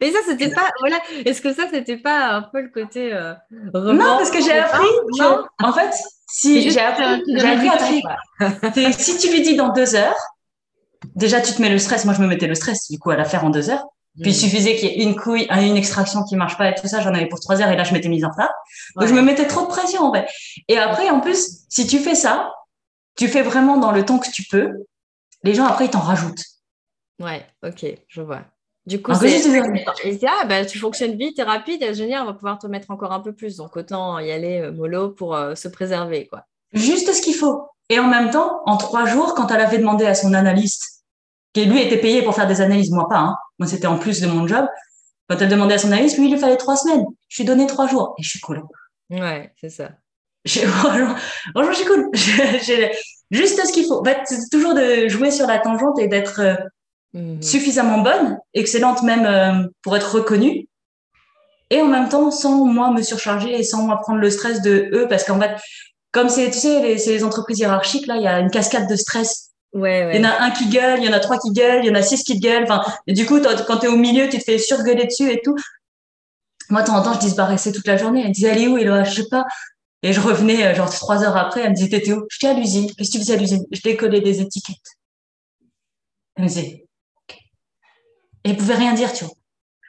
[0.00, 0.70] Mais ça, c'était pas.
[0.80, 0.98] Voilà.
[1.24, 3.12] Est-ce que ça, c'était pas un peu le côté.
[3.12, 3.34] Euh,
[3.74, 4.86] non, parce que j'ai appris.
[5.18, 5.44] Non?
[5.62, 5.92] En fait,
[6.28, 7.68] si j'ai appris, j'ai appris
[8.40, 8.94] un truc.
[8.98, 10.18] si tu lui dis dans deux heures,
[11.16, 12.04] déjà, tu te mets le stress.
[12.04, 13.84] Moi, je me mettais le stress, du coup, à la faire en deux heures.
[14.20, 14.40] Puis il mm.
[14.40, 17.14] suffisait qu'il y ait une couille, une extraction qui marche pas et tout ça, j'en
[17.14, 18.50] avais pour trois heures et là je m'étais mise en retard.
[18.96, 20.28] Donc je me mettais trop de pression en fait.
[20.66, 22.52] Et après en plus, si tu fais ça,
[23.16, 24.72] tu fais vraiment dans le temps que tu peux.
[25.44, 26.42] Les gens après ils t'en rajoutent.
[27.20, 28.42] Ouais, ok, je vois.
[28.88, 32.58] Du coup, c'est ah, bah, tu fonctionnes vite, tu es rapide, génial, on va pouvoir
[32.58, 33.56] te mettre encore un peu plus.
[33.56, 36.44] Donc autant y aller euh, mollo pour euh, se préserver quoi.
[36.72, 37.68] Juste ce qu'il faut.
[37.90, 41.04] Et en même temps, en trois jours, quand elle avait demandé à son analyste
[41.52, 43.18] qui lui était payé pour faire des analyses, moi pas.
[43.18, 43.36] Hein.
[43.58, 44.66] Moi, c'était en plus de mon job.
[45.28, 47.04] Quand elle demandait à son analyse, lui, il lui fallait trois semaines.
[47.28, 48.62] Je lui ai donné trois jours et je suis cool.
[49.10, 49.90] Ouais, c'est ça.
[50.46, 51.14] Franchement,
[51.56, 52.10] je suis cool.
[53.30, 54.00] Juste ce qu'il faut.
[54.00, 56.40] En fait, c'est toujours de jouer sur la tangente et d'être
[57.14, 57.42] mhm.
[57.42, 60.66] suffisamment bonne, excellente même euh, pour être reconnue.
[61.70, 64.88] Et en même temps, sans moi me surcharger et sans moi prendre le stress de
[64.92, 65.56] eux, parce qu'en fait,
[66.12, 68.88] comme c'est, tu sais, les, c'est les entreprises hiérarchiques, là, il y a une cascade
[68.88, 71.38] de stress Ouais, Il y en a un qui gueule, il y en a trois
[71.38, 72.64] qui gueulent, il y en a six qui gueulent.
[72.64, 75.42] Enfin, et du coup, quand tu es au milieu, tu te fais surgueuler dessus et
[75.44, 75.54] tout.
[76.70, 78.22] Moi, de temps en temps, je disparaissais toute la journée.
[78.22, 78.76] Elle me disait, allez où?
[78.76, 79.44] Là, je sais pas.
[80.02, 82.24] Et je revenais, euh, genre, trois heures après, elle me disait, t'étais où?
[82.30, 82.90] J'étais à l'usine.
[82.96, 83.64] Qu'est-ce que tu faisais à l'usine?
[83.70, 84.76] Je décollais des étiquettes.
[86.36, 86.87] Elle me disait.
[88.48, 89.34] Et elle pouvait rien dire, tu vois.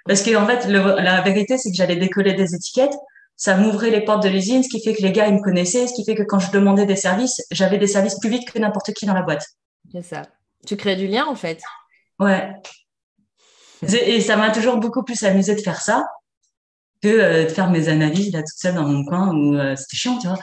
[0.06, 2.96] Parce que, en fait, la vérité, c'est que j'allais décoller des étiquettes.
[3.38, 5.88] Ça m'ouvrait les portes de l'usine, ce qui fait que les gars, ils me connaissaient,
[5.88, 8.60] ce qui fait que quand je demandais des services, j'avais des services plus vite que
[8.60, 9.46] n'importe qui dans la boîte.
[9.94, 10.24] C'est ça.
[10.68, 11.62] Tu crées du lien en fait.
[12.20, 12.52] Ouais.
[13.82, 16.06] Et ça m'a toujours beaucoup plus amusé de faire ça
[17.02, 19.96] que euh, de faire mes analyses là toute seule dans mon coin où euh, c'était
[19.96, 20.38] chiant, tu vois.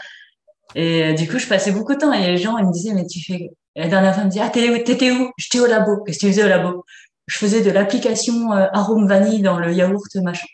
[0.74, 2.94] Et euh, du coup, je passais beaucoup de temps et les gens, ils me disaient,
[2.94, 3.50] mais tu fais.
[3.74, 5.30] Et la dernière fois, ils me disaient, ah, t'étais où?
[5.36, 6.02] J'étais au labo.
[6.04, 6.84] Qu'est-ce que tu faisais au labo?
[7.26, 10.46] Je faisais de l'application arôme vanille dans le yaourt, machin.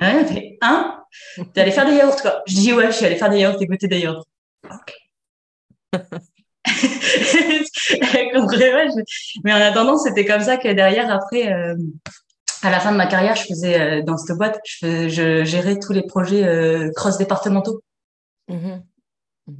[0.00, 1.04] Ouais, fait, hein?
[1.52, 3.62] T'es allé faire des yaourts, quoi Je dis, ouais, je suis allée faire des yaourts
[3.62, 4.26] et goûter des yaourts.
[4.64, 4.94] Ok.
[9.44, 11.74] mais en attendant, c'était comme ça que derrière, après, euh,
[12.62, 15.78] à la fin de ma carrière, je faisais euh, dans cette boîte, je, je gérais
[15.78, 17.80] tous les projets euh, cross-départementaux.
[18.48, 18.82] Mmh mmh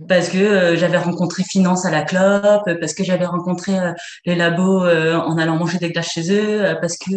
[0.08, 3.72] parce que j'avais rencontré Finance à la clope, parce que j'avais rencontré
[4.24, 7.10] les labos en allant manger des glaces chez eux, parce que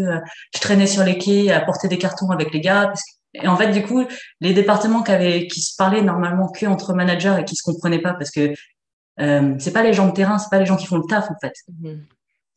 [0.53, 2.91] je traînais sur les quais à porter des cartons avec les gars.
[3.33, 4.03] Et en fait, du coup,
[4.41, 8.01] les départements qui, avaient, qui se parlaient normalement que entre managers et qui se comprenaient
[8.01, 8.53] pas, parce que
[9.19, 11.29] euh, c'est pas les gens de terrain, c'est pas les gens qui font le taf
[11.29, 11.53] en fait.
[11.81, 12.05] Mhm.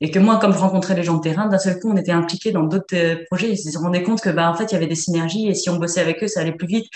[0.03, 2.13] Et que moi, comme je rencontrais les gens de terrain, d'un seul coup, on était
[2.13, 3.51] impliqués dans d'autres euh, projets.
[3.51, 5.69] Ils se rendaient compte que, bah, en fait, il y avait des synergies et si
[5.69, 6.87] on bossait avec eux, ça allait plus vite.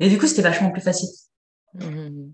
[0.00, 1.10] Et du coup, c'était vachement plus facile.
[1.74, 2.32] Mhm.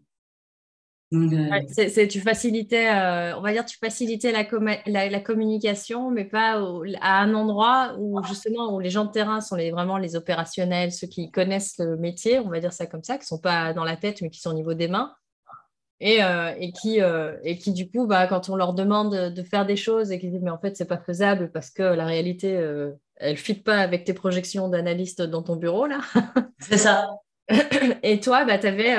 [1.13, 2.89] Euh, c'est, tu facilitais,
[3.37, 6.63] on va dire, tu facilitais la, la, communication, mais pas
[7.01, 10.93] à un endroit où justement où les gens de terrain sont les, vraiment les opérationnels,
[10.93, 13.85] ceux qui connaissent le métier, on va dire ça comme ça, qui sont pas dans
[13.85, 15.13] la tête, mais qui sont au niveau des mains
[16.01, 19.43] et, euh, et, qui, euh, et qui, du coup, bah, quand on leur demande de
[19.43, 22.07] faire des choses et qu'ils disent, mais en fait, c'est pas faisable parce que la
[22.07, 26.01] réalité, euh, elle ne fit pas avec tes projections d'analyste dans ton bureau, là.
[26.59, 27.07] c'est ça.
[28.03, 28.97] Et toi, bah, tu avais,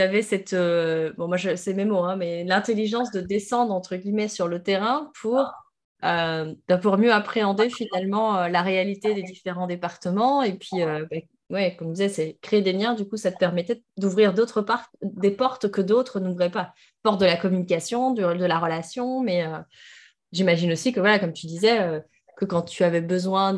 [0.00, 0.54] avais, cette.
[0.54, 5.10] bon, moi, c'est mes mots, hein, mais l'intelligence de descendre, entre guillemets, sur le terrain
[5.20, 5.52] pour.
[6.02, 10.98] Bah, pour mieux appréhender finalement la réalité des différents départements et puis bah,
[11.50, 12.94] ouais, comme je disais, c'est créer des liens.
[12.94, 14.64] Du coup, ça te permettait d'ouvrir d'autres
[15.02, 16.74] des portes que d'autres n'ouvraient pas.
[17.02, 19.58] Porte de la communication, de, la relation, mais euh,
[20.32, 22.00] j'imagine aussi que, voilà, comme tu disais, euh,
[22.36, 23.56] que quand tu avais besoin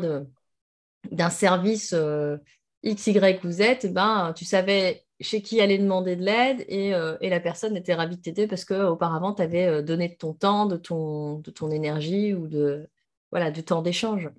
[1.11, 2.37] d'un service euh,
[2.83, 6.89] X, Y ou Z, ben, tu savais chez qui aller demander de l'aide et,
[7.21, 10.65] et, la personne était ravie de t'aider parce qu'auparavant, tu avais donné de ton temps,
[10.67, 12.87] de ton, de ton énergie ou de,
[13.31, 14.29] voilà, du temps d'échange.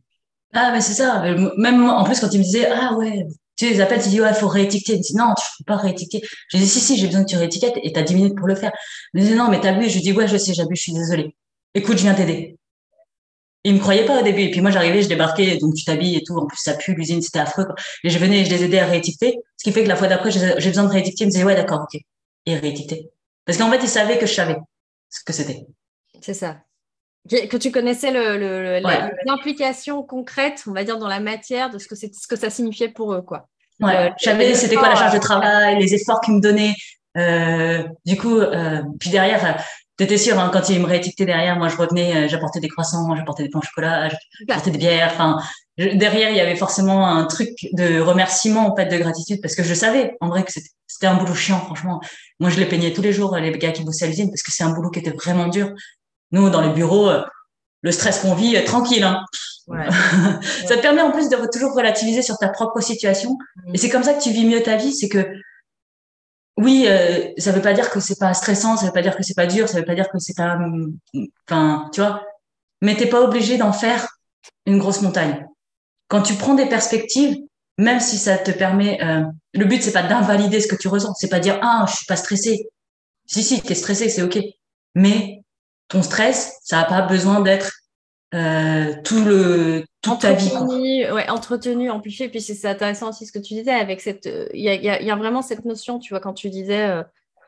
[0.52, 1.22] Ah, mais c'est ça.
[1.56, 3.26] Même moi, en plus, quand il me disait, ah ouais,
[3.56, 4.94] tu les appelles, tu dis, ouais, faut réétiqueter.
[4.94, 6.26] Il me dit, non, tu peux pas réétiqueter.
[6.48, 8.46] Je dis, si, si, j'ai besoin que tu réétiquettes et tu as 10 minutes pour
[8.46, 8.72] le faire.
[9.14, 9.88] Il me dit, non, mais t'as bu.
[9.88, 11.36] Je dis, ouais, je sais, j'ai je suis désolée.
[11.74, 12.57] Écoute, je viens t'aider.
[13.64, 14.42] Il me croyait pas au début.
[14.42, 16.36] Et puis moi, j'arrivais, je débarquais, donc tu t'habilles et tout.
[16.36, 17.64] En plus, ça pue, l'usine, c'était affreux.
[17.64, 17.74] Quoi.
[18.04, 19.38] Et je venais et je les aidais à réétiqueter.
[19.56, 21.24] Ce qui fait que la fois d'après, j'ai besoin de réétiqueter.
[21.24, 22.00] Il me disait, ouais, d'accord, ok.
[22.46, 23.10] Et réétiqueter.
[23.44, 24.56] Parce qu'en fait, il savait que je savais
[25.10, 25.66] ce que c'était.
[26.20, 26.58] C'est ça.
[27.28, 28.10] Que tu connaissais
[29.26, 32.88] l'implication concrète, on va dire, dans la matière de ce que, ce que ça signifiait
[32.88, 33.48] pour eux, quoi.
[33.80, 36.74] Ouais, j'avais c'était quoi la charge de travail, les efforts qu'ils me donnaient.
[37.16, 39.16] Euh, du coup, euh, puis tu
[40.04, 43.14] étais sûr, hein, quand ils me réétiquetaient derrière, moi je revenais, euh, j'apportais des croissants,
[43.16, 44.08] j'apportais des pains au chocolat,
[44.48, 45.10] j'apportais des bières.
[45.12, 45.38] Enfin,
[45.76, 49.62] derrière, il y avait forcément un truc de remerciement, en fait, de gratitude, parce que
[49.62, 52.00] je savais, en vrai, que c'était un boulot chiant, franchement.
[52.40, 54.52] Moi, je les peignais tous les jours, les gars qui bossaient à l'usine, parce que
[54.52, 55.72] c'est un boulot qui était vraiment dur.
[56.32, 57.22] Nous, dans les bureaux, euh,
[57.82, 59.04] le stress qu'on vit, euh, tranquille.
[59.04, 59.24] Hein.
[60.66, 63.36] ça te permet en plus de toujours relativiser sur ta propre situation.
[63.66, 63.74] Mm.
[63.74, 64.92] Et c'est comme ça que tu vis mieux ta vie.
[64.92, 65.26] C'est que,
[66.58, 69.22] oui, euh, ça veut pas dire que c'est pas stressant, ça veut pas dire que
[69.22, 70.58] c'est pas dur, ça veut pas dire que c'est pas,
[71.48, 72.24] enfin, tu vois.
[72.82, 74.08] Mais t'es pas obligé d'en faire
[74.66, 75.46] une grosse montagne.
[76.08, 77.36] Quand tu prends des perspectives,
[77.78, 78.98] même si ça te permet,
[79.54, 82.06] le but c'est pas d'invalider ce que tu ressens, c'est pas dire ah je suis
[82.06, 82.68] pas stressé.
[83.26, 84.40] Si si, t'es stressé, c'est ok.
[84.96, 85.42] Mais
[85.86, 87.70] ton stress, ça n'a pas besoin d'être
[88.34, 90.50] euh, tout le toute ta vie.
[91.10, 92.28] Ouais, entretenu, amplifié.
[92.28, 94.26] Puis c'est intéressant aussi ce que tu disais avec cette.
[94.26, 97.02] Euh, il y, a, vraiment cette notion, tu vois, quand tu disais euh,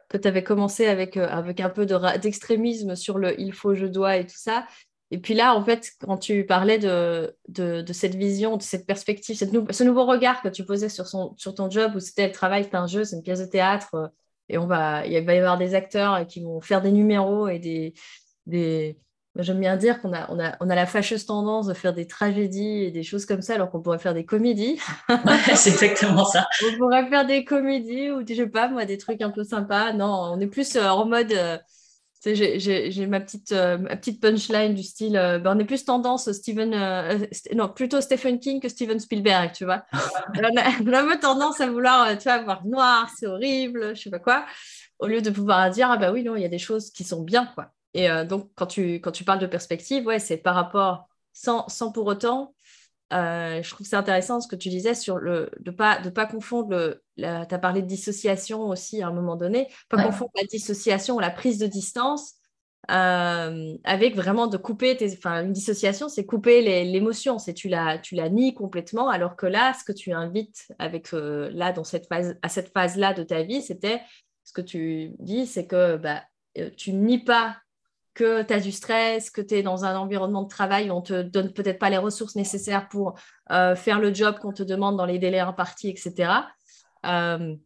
[0.09, 4.17] que tu avais commencé avec, avec un peu d'extrémisme sur le il faut, je dois
[4.17, 4.67] et tout ça.
[5.13, 9.37] Et puis là, en fait, quand tu parlais de, de, cette vision, de cette perspective,
[9.37, 12.65] ce nouveau regard que tu posais sur, son, sur ton job, où c'était le travail,
[12.65, 14.13] c'est un jeu, c'est une pièce de théâtre,
[14.49, 17.59] et on va, il va y avoir des acteurs qui vont faire des numéros et
[17.59, 18.97] des,
[19.37, 22.09] J'aime bien dire qu'on a, on a, on a la fâcheuse tendance de faire des
[22.09, 24.81] tragédies et des choses comme ça, alors qu'on pourrait faire des comédies.
[25.55, 26.49] c'est exactement ça.
[26.67, 29.93] on pourrait faire des comédies ou, je sais pas, moi, des trucs un peu sympas.
[29.93, 31.31] Non, on est plus euh, en mode.
[31.33, 31.59] Euh,
[32.25, 35.13] j'ai ma petite, euh, ma petite punchline du style.
[35.13, 36.71] Ben, on est plus tendance Steven.
[37.55, 39.85] non, plutôt Stephen King que Steven Spielberg, tu vois.
[40.35, 44.11] on, a, on a tendance à vouloir, tu vois, voir noir, c'est horrible, je sais
[44.11, 44.45] pas quoi,
[44.99, 47.05] au lieu de pouvoir dire, ah bah oui, non, il y a des choses qui
[47.05, 47.73] sont bien, quoi.
[47.95, 51.69] Et euh, donc, quand tu, quand tu parles de perspective, ouais, c'est par rapport, sans,
[51.69, 52.55] sans pour autant,
[53.13, 56.27] euh, je trouve c'est intéressant ce que tu disais sur le de pas de pas
[56.27, 61.17] confondre tu as parlé de dissociation aussi à un moment donné pas confondre la dissociation
[61.17, 62.35] ou la prise de distance
[62.89, 67.99] euh, avec vraiment de couper tes enfin une dissociation c'est couper l'émotion c'est tu la
[67.99, 72.07] tu la nies complètement alors que là ce que tu invites avec là dans cette
[72.07, 74.03] phase à cette phase là de ta vie c'était
[74.45, 76.23] ce que tu dis c'est que bah,
[76.77, 77.57] tu nies pas
[78.21, 81.01] que tu as du stress, que tu es dans un environnement de travail où on
[81.01, 83.19] te donne peut-être pas les ressources nécessaires pour
[83.51, 86.31] euh, faire le job qu'on te demande dans les délais impartis, etc.
[87.07, 87.57] Euh,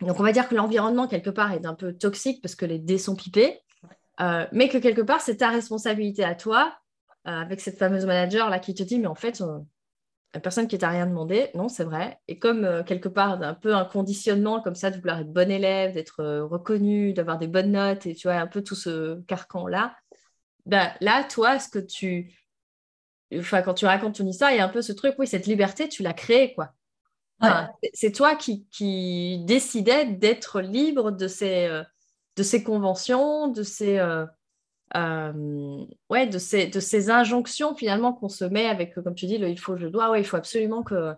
[0.00, 2.78] donc on va dire que l'environnement quelque part est un peu toxique parce que les
[2.78, 3.60] dés sont pipés.
[4.22, 6.74] Euh, mais que quelque part, c'est ta responsabilité à toi,
[7.26, 9.42] avec cette fameuse manager là qui te dit, mais en fait,
[10.38, 12.18] personne qui t'a rien demandé, non, c'est vrai.
[12.28, 15.94] Et comme quelque part, un peu un conditionnement comme ça, de vouloir être bon élève,
[15.94, 19.96] d'être reconnu, d'avoir des bonnes notes, et tu vois, un peu tout ce carcan-là,
[20.66, 22.32] ben, là, toi, ce que tu.
[23.34, 25.46] Enfin, quand tu racontes ton histoire, il y a un peu ce truc, oui, cette
[25.46, 26.74] liberté, tu l'as créée, quoi.
[27.94, 31.82] C'est toi qui, qui décidais d'être libre de ces, euh,
[32.36, 33.98] de ces conventions, de ces,
[34.96, 39.26] euh, euh, ouais, de, ces, de ces injonctions finalement qu'on se met avec, comme tu
[39.26, 41.14] dis, le il faut, je dois, ouais, il faut absolument que,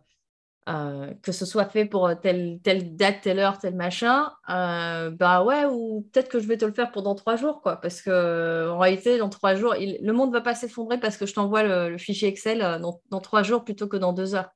[1.23, 4.31] que ce soit fait pour telle, telle date, telle heure, tel machin.
[4.49, 8.03] bah ouais, ou peut-être que je vais te le faire pendant trois jours, quoi, parce
[8.03, 11.35] que en réalité, dans trois jours, le monde ne va pas s'effondrer parce que je
[11.35, 14.51] t'envoie le, fichier Excel dans, dans trois jours plutôt que dans deux heures.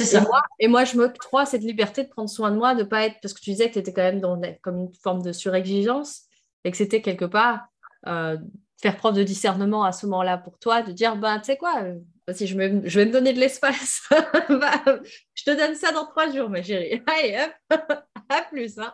[0.00, 2.84] Et moi, et moi, je m'octroie cette liberté de prendre soin de moi, de ne
[2.84, 3.16] pas être.
[3.22, 6.22] Parce que tu disais que tu étais quand même dans comme une forme de surexigence
[6.64, 7.68] et que c'était quelque part
[8.06, 8.36] euh,
[8.84, 11.82] faire preuve de discernement à ce moment-là pour toi, de dire ben, tu sais quoi,
[11.82, 11.98] euh,
[12.32, 16.30] si je, me, je vais me donner de l'espace, je te donne ça dans trois
[16.30, 17.02] jours, ma chérie.
[17.06, 17.38] Allez,
[17.70, 17.80] hop,
[18.28, 18.78] à plus.
[18.78, 18.92] Hein.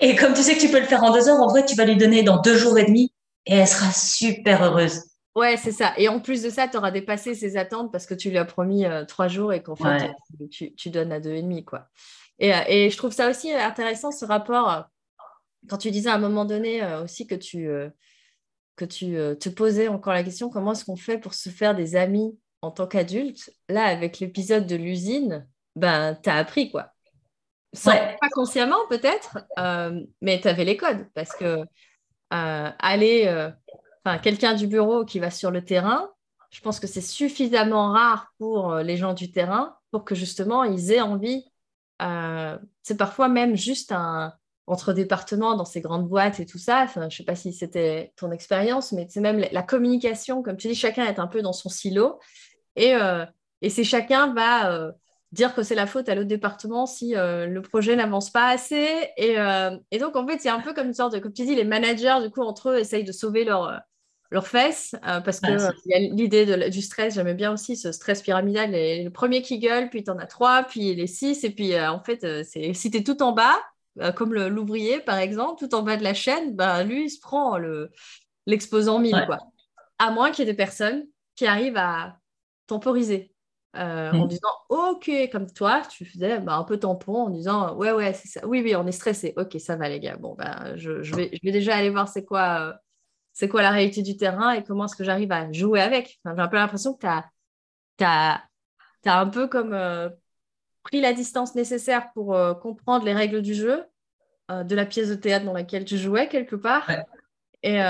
[0.00, 1.76] et comme tu sais que tu peux le faire en deux heures, en vrai, tu
[1.76, 3.12] vas lui donner dans deux jours et demi
[3.46, 5.02] et elle sera super heureuse.
[5.34, 5.92] Ouais, c'est ça.
[5.98, 8.44] Et en plus de ça, tu auras dépassé ses attentes parce que tu lui as
[8.44, 10.10] promis euh, trois jours et qu'en fait,
[10.50, 11.88] tu, donnes à deux et demi, quoi.
[12.38, 14.86] Et, et, je trouve ça aussi intéressant, ce rapport,
[15.68, 17.68] quand tu disais à un moment donné aussi que tu,
[18.76, 21.96] que tu te posais encore la question, comment est-ce qu'on fait pour se faire des
[21.96, 23.50] amis en tant qu'adulte?
[23.68, 26.92] Là, avec l'épisode de l'usine, ben, tu as appris, quoi.
[27.84, 29.38] Pas consciemment, peut-être,
[30.20, 31.64] mais tu avais les codes parce que
[32.30, 33.50] aller
[34.22, 36.10] quelqu'un du bureau qui va sur le terrain,
[36.50, 40.64] je pense que c'est suffisamment rare pour euh, les gens du terrain pour que justement
[40.64, 41.44] ils aient envie.
[42.02, 44.32] Euh, c'est parfois même juste un
[44.66, 46.82] entre départements dans ces grandes boîtes et tout ça.
[46.84, 50.56] Enfin, je ne sais pas si c'était ton expérience, mais c'est même la communication, comme
[50.56, 52.18] tu dis, chacun est un peu dans son silo
[52.74, 53.24] et, euh,
[53.62, 54.92] et c'est chacun va
[55.32, 58.88] dire que c'est la faute à l'autre département si le projet n'avance pas assez.
[59.16, 59.36] Et,
[59.90, 61.64] et, donc, en fait, c'est un peu comme une sorte de, comme tu dis, les
[61.64, 63.80] managers, du coup, entre eux, essayent de sauver leur,
[64.30, 65.50] leurs fesses, euh, parce que
[65.86, 69.58] y a l'idée du stress, j'aimais bien aussi ce stress pyramidal, les, le premier qui
[69.58, 72.42] gueule, puis tu en as trois, puis les six, et puis euh, en fait, euh,
[72.44, 73.56] c'est si tu es tout en bas,
[74.14, 77.58] comme l'ouvrier par exemple, tout en bas de la chaîne, bah, lui, il se prend
[78.46, 79.38] l'exposant mille, quoi.
[79.98, 82.18] À moins qu'il y ait des personnes qui arrivent à
[82.66, 83.32] temporiser.
[83.74, 84.28] En mm.
[84.28, 88.26] disant ok comme toi tu faisais bah, un peu tampon en disant ouais ouais c'est
[88.26, 91.14] ça oui oui on est stressé ok ça va les gars bon ben je, je,
[91.14, 92.80] vais, je vais déjà aller voir c'est quoi
[93.36, 96.18] c'est quoi la réalité du terrain et comment est-ce que j'arrive à jouer avec.
[96.24, 97.06] j'ai un peu l'impression que
[97.98, 98.42] tu as,
[99.04, 100.08] un peu comme euh,
[100.86, 103.84] pris la distance nécessaire pour euh, comprendre les règles du jeu,
[104.50, 106.90] euh, de la pièce de théâtre dans laquelle tu jouais quelque part.
[107.62, 107.80] Et,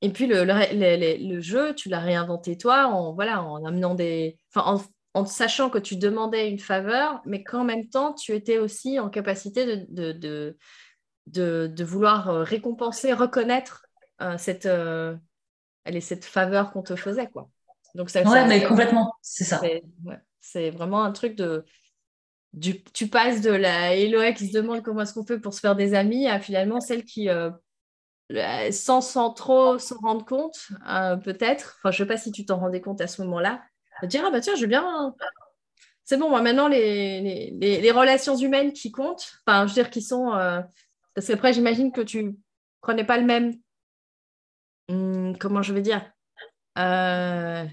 [0.00, 4.38] et, puis le, le, jeu, tu l'as réinventé toi en, voilà, en amenant des.
[4.54, 4.80] En,
[5.14, 9.08] en, sachant que tu demandais une faveur, mais qu'en même temps, tu étais aussi en
[9.08, 10.56] capacité de, de,
[11.26, 13.88] de, de vouloir récompenser, reconnaître
[14.20, 15.16] euh, cette, euh,
[15.84, 17.28] est cette faveur qu'on te faisait.
[17.28, 17.48] Quoi.
[17.94, 19.60] Donc, ça, ouais, mais complètement, c'est ça.
[20.40, 21.64] C'est vraiment un truc de.
[22.60, 25.76] Tu passes de la Eloé qui se demande comment est-ce qu'on fait pour se faire
[25.76, 27.50] des amis à finalement celle qui, euh,
[28.70, 30.68] sans, sans trop s'en rendre compte,
[31.24, 33.62] peut-être, enfin, je ne sais pas si tu t'en rendais compte à ce moment-là,
[34.02, 35.14] de dire Ah bah tiens, je veux bien.
[36.04, 40.30] C'est bon, moi maintenant, les, relations humaines qui comptent, enfin, je veux dire, qui sont.
[41.14, 42.36] parce qu'après, j'imagine que tu
[42.80, 43.54] prenais pas le même
[44.88, 46.10] Hmm, comment je vais dire
[46.78, 47.66] euh,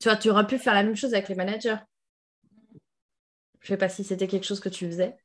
[0.00, 1.76] Tu vois, tu aurais pu faire la même chose avec les managers.
[3.64, 5.16] Je ne sais pas si c'était quelque chose que tu faisais.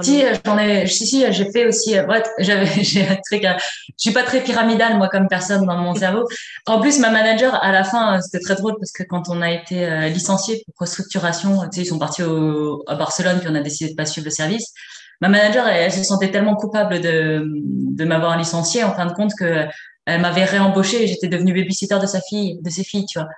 [0.00, 1.96] si, j'en ai, si, si, j'ai fait aussi.
[1.96, 2.06] Euh,
[2.38, 3.44] j'avais, j'ai un truc.
[3.44, 3.52] Euh,
[3.88, 6.26] je suis pas très pyramidale moi comme personne dans mon cerveau.
[6.66, 9.50] En plus, ma manager à la fin, c'était très drôle parce que quand on a
[9.52, 13.90] été licencié pour restructuration, tu sais, ils sont partis à Barcelone puis on a décidé
[13.90, 14.72] de pas suivre le service.
[15.20, 19.12] Ma manager, elle, elle se sentait tellement coupable de, de m'avoir licencié en fin de
[19.12, 19.66] compte que
[20.06, 23.28] elle m'avait réembauché et j'étais devenue babysitter de sa fille, de ses filles, tu vois.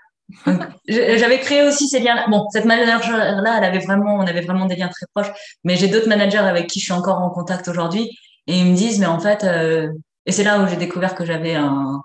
[0.89, 2.25] J'avais créé aussi ces liens.
[2.29, 5.33] Bon, cette manager-là, elle avait vraiment, on avait vraiment des liens très proches.
[5.65, 8.11] Mais j'ai d'autres managers avec qui je suis encore en contact aujourd'hui
[8.47, 9.89] et ils me disent, mais en fait, euh,
[10.27, 12.03] et c'est là où j'ai découvert que j'avais un,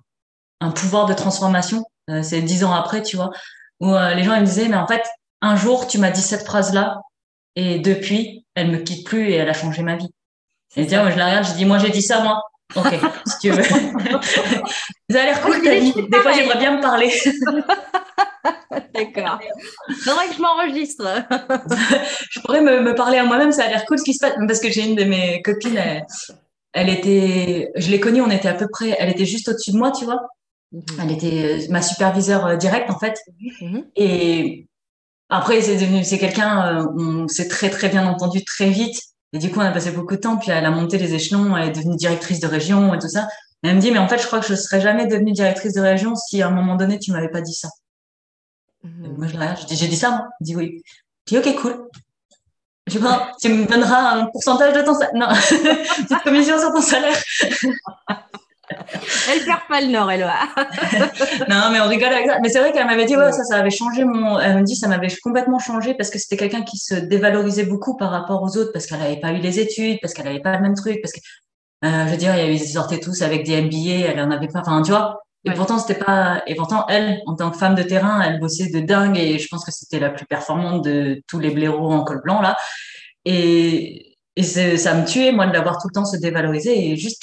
[0.61, 1.83] un pouvoir de transformation.
[2.09, 3.31] Euh, c'est dix ans après, tu vois,
[3.79, 5.03] où euh, les gens ils me disaient, mais en fait,
[5.41, 6.99] un jour, tu m'as dit cette phrase-là
[7.55, 10.09] et depuis, elle me quitte plus et elle a changé ma vie.
[10.75, 12.41] Et tiens, moi je la regarde, je dis, moi j'ai dit ça, moi.
[12.75, 12.93] Ok,
[13.27, 13.63] si tu veux.
[15.09, 15.93] Ça a l'air cool ta vie.
[15.93, 17.11] Des fois, j'aimerais bien me parler.
[18.93, 19.39] D'accord.
[20.03, 21.25] Faudrait que je m'enregistre.
[22.31, 24.33] je pourrais me, me, parler à moi-même, ça a l'air cool ce qui se passe.
[24.47, 25.79] Parce que j'ai une de mes copines,
[26.73, 29.77] elle était, je l'ai connue, on était à peu près, elle était juste au-dessus de
[29.77, 30.21] moi, tu vois.
[30.71, 30.83] Mhm.
[31.01, 33.19] Elle était ma superviseure directe en fait.
[33.61, 33.85] Mhm.
[33.95, 34.67] Et
[35.29, 38.99] après, c'est devenu, c'est quelqu'un, on s'est très très bien entendu très vite.
[39.33, 40.37] Et du coup, on a passé beaucoup de temps.
[40.37, 43.27] Puis elle a monté les échelons, elle est devenue directrice de région et tout ça.
[43.63, 45.73] Et elle me dit, mais en fait, je crois que je serais jamais devenue directrice
[45.73, 47.69] de région si à un moment donné, tu m'avais pas dit ça.
[48.83, 49.15] Mhm.
[49.17, 50.27] Moi, je je dis, j'ai dit ça, moi.
[50.39, 50.81] Elle dit oui.
[51.27, 51.87] Je dis, ok, cool.
[52.87, 53.05] Je dis,
[53.41, 55.15] tu me donneras un pourcentage de ton salaire.
[55.15, 57.17] Non, petite commission sur ton salaire.
[59.31, 60.21] Elle perd pas le nord, elle
[61.49, 62.39] non, mais on rigole avec ça.
[62.41, 64.39] Mais c'est vrai qu'elle m'avait dit, ouais, ça, ça avait changé mon.
[64.39, 67.97] Elle me dit, ça m'avait complètement changé parce que c'était quelqu'un qui se dévalorisait beaucoup
[67.97, 70.55] par rapport aux autres parce qu'elle n'avait pas eu les études, parce qu'elle n'avait pas
[70.55, 71.19] le même truc, parce que,
[71.85, 74.59] euh, je veux dire, ils sortaient tous avec des MBA, elle en avait pas.
[74.59, 75.23] Enfin, tu vois.
[75.45, 76.41] Et pourtant, c'était pas.
[76.47, 79.47] Et pourtant, elle, en tant que femme de terrain, elle bossait de dingue et je
[79.49, 82.55] pense que c'était la plus performante de tous les blaireaux en col blanc là.
[83.25, 87.21] Et, et ça me tuait moi de l'avoir tout le temps se dévaloriser et juste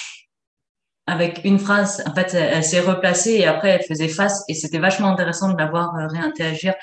[1.11, 4.78] avec une phrase, en fait, elle, s'est replacée et après elle faisait face et c'était
[4.78, 6.74] vachement intéressant de la voir euh, réinteragir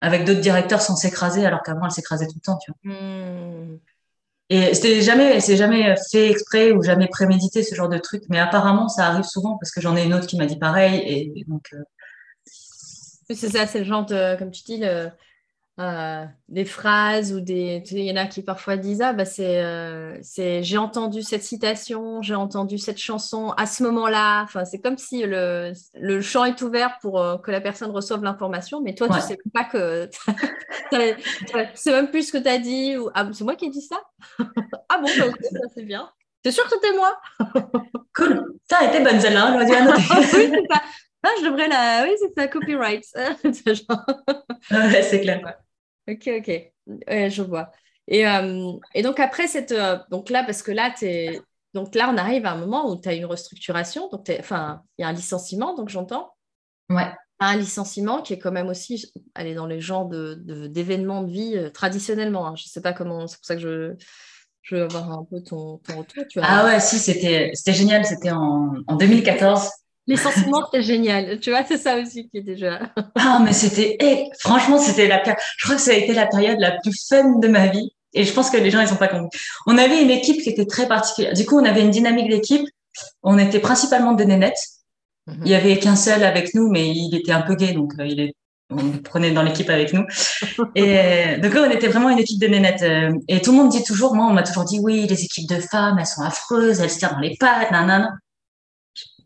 [0.00, 2.94] avec d'autres directeurs sans s'écraser alors qu'avant elle s'écrasait tout le temps, tu vois.
[2.94, 3.78] Hmm.
[4.48, 8.38] Et c'était jamais, c'est jamais fait exprès ou jamais prémédité ce genre de truc, mais
[8.38, 11.44] apparemment ça arrive souvent parce que j'en ai une autre qui m'a dit pareil et
[11.46, 11.68] donc.
[11.74, 11.78] Euh,
[13.30, 15.10] c'est ça, c'est le genre de, comme tu dis, le,
[15.80, 17.82] euh, des phrases ou des.
[17.90, 22.22] Il y en a qui parfois disent Ah, bah euh, c'est, j'ai entendu cette citation,
[22.22, 24.44] j'ai entendu cette chanson à ce moment-là.
[24.44, 28.22] Enfin, c'est comme si le, le champ est ouvert pour euh, que la personne reçoive
[28.22, 30.08] l'information, mais toi, tu sais pas que.
[31.74, 32.96] c'est même plus ce que tu as dit.
[32.96, 34.00] Ou, ah, c'est moi qui ai dit ça?
[34.88, 36.08] Ah bon, bah, ça c'est bien.
[36.44, 37.18] C'est sûr que c'était moi?
[38.14, 38.58] cool.
[38.70, 40.82] Ça a été bonne celle-là, hein, oui, c'est ça.
[41.24, 42.04] Ah, je devrais la.
[42.04, 43.04] Oui, c'est ça, copyright.
[43.16, 45.40] ouais, c'est clair.
[46.08, 46.72] Ok, ok.
[47.08, 47.70] je vois.
[48.06, 51.40] Et, euh, et, donc après cette, euh, donc là, parce que là, es,
[51.72, 55.02] donc là, on arrive à un moment où tu as une restructuration, donc enfin, il
[55.02, 56.34] y a un licenciement, donc j'entends.
[56.90, 57.10] Ouais.
[57.40, 59.10] Un licenciement qui est quand même aussi,
[59.56, 60.34] dans les genres de,
[60.68, 62.46] d'événements de, vie euh, traditionnellement.
[62.46, 62.54] Hein.
[62.56, 63.94] Je ne sais pas comment, c'est pour ça que je,
[64.62, 66.24] je veux avoir un peu ton, ton retour.
[66.28, 68.04] Tu ah ouais, si, c'était, c'était génial.
[68.04, 69.68] C'était en, en 2014.
[70.06, 71.40] Les sentiments, génial.
[71.40, 72.92] Tu vois, c'est ça aussi qui est déjà.
[73.16, 76.58] ah, mais c'était, eh, franchement, c'était la, je crois que ça a été la période
[76.60, 77.90] la plus fun de ma vie.
[78.12, 79.38] Et je pense que les gens, ils sont pas compris.
[79.66, 81.32] On avait une équipe qui était très particulière.
[81.32, 82.66] Du coup, on avait une dynamique d'équipe.
[83.22, 84.60] On était principalement des nénettes.
[85.26, 85.42] Mhm.
[85.44, 88.06] Il y avait qu'un seul avec nous, mais il était un peu gay, donc euh,
[88.06, 88.34] il est,
[88.70, 90.04] on le prenait dans l'équipe avec nous.
[90.74, 92.82] Et euh, donc on était vraiment une équipe de nénettes.
[92.82, 95.48] Euh, et tout le monde dit toujours, moi, on m'a toujours dit, oui, les équipes
[95.48, 98.10] de femmes, elles sont affreuses, elles se tirent dans les pattes, nanana.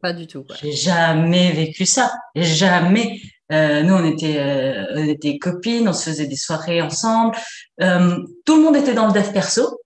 [0.01, 0.45] Pas du tout.
[0.61, 2.13] J'ai jamais vécu ça.
[2.37, 3.21] Jamais.
[3.51, 7.37] Euh, nous, on était, euh, on était copines, on se faisait des soirées ensemble.
[7.81, 9.81] Euh, tout le monde était dans le dev perso.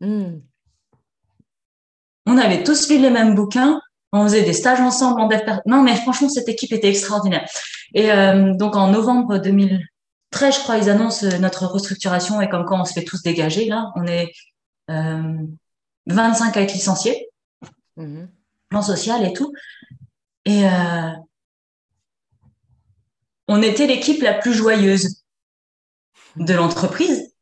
[0.00, 0.38] Hmm.
[2.26, 3.80] On avait tous lu les mêmes bouquins.
[4.12, 5.62] On faisait des stages ensemble en dev perso.
[5.66, 7.48] Non, mais franchement, cette équipe était extraordinaire.
[7.94, 8.08] Et
[8.56, 12.92] donc, en novembre 2013, je crois, ils annoncent notre restructuration et comme quoi on se
[12.92, 13.66] fait tous dégager.
[13.66, 14.32] Là, on est
[16.06, 17.28] 25 à être licenciés.
[17.96, 18.26] Hmm
[18.68, 19.52] plan social et tout.
[20.44, 21.10] Et euh,
[23.48, 25.22] on était l'équipe la plus joyeuse
[26.36, 27.32] de l'entreprise.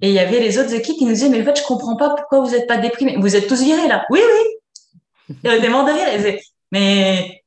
[0.00, 1.96] Et il y avait les autres équipes qui nous disaient, mais en fait, je comprends
[1.96, 3.16] pas pourquoi vous n'êtes pas déprimés.
[3.16, 4.04] Vous êtes tous virés là.
[4.10, 5.34] Oui, oui.
[5.42, 6.38] Demandait rire.
[6.72, 7.42] mais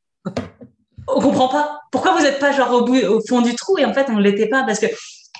[1.07, 1.82] on comprend pas.
[1.91, 3.77] Pourquoi vous n'êtes pas genre au, bout, au fond du trou?
[3.77, 4.88] Et en fait, on ne l'était pas parce que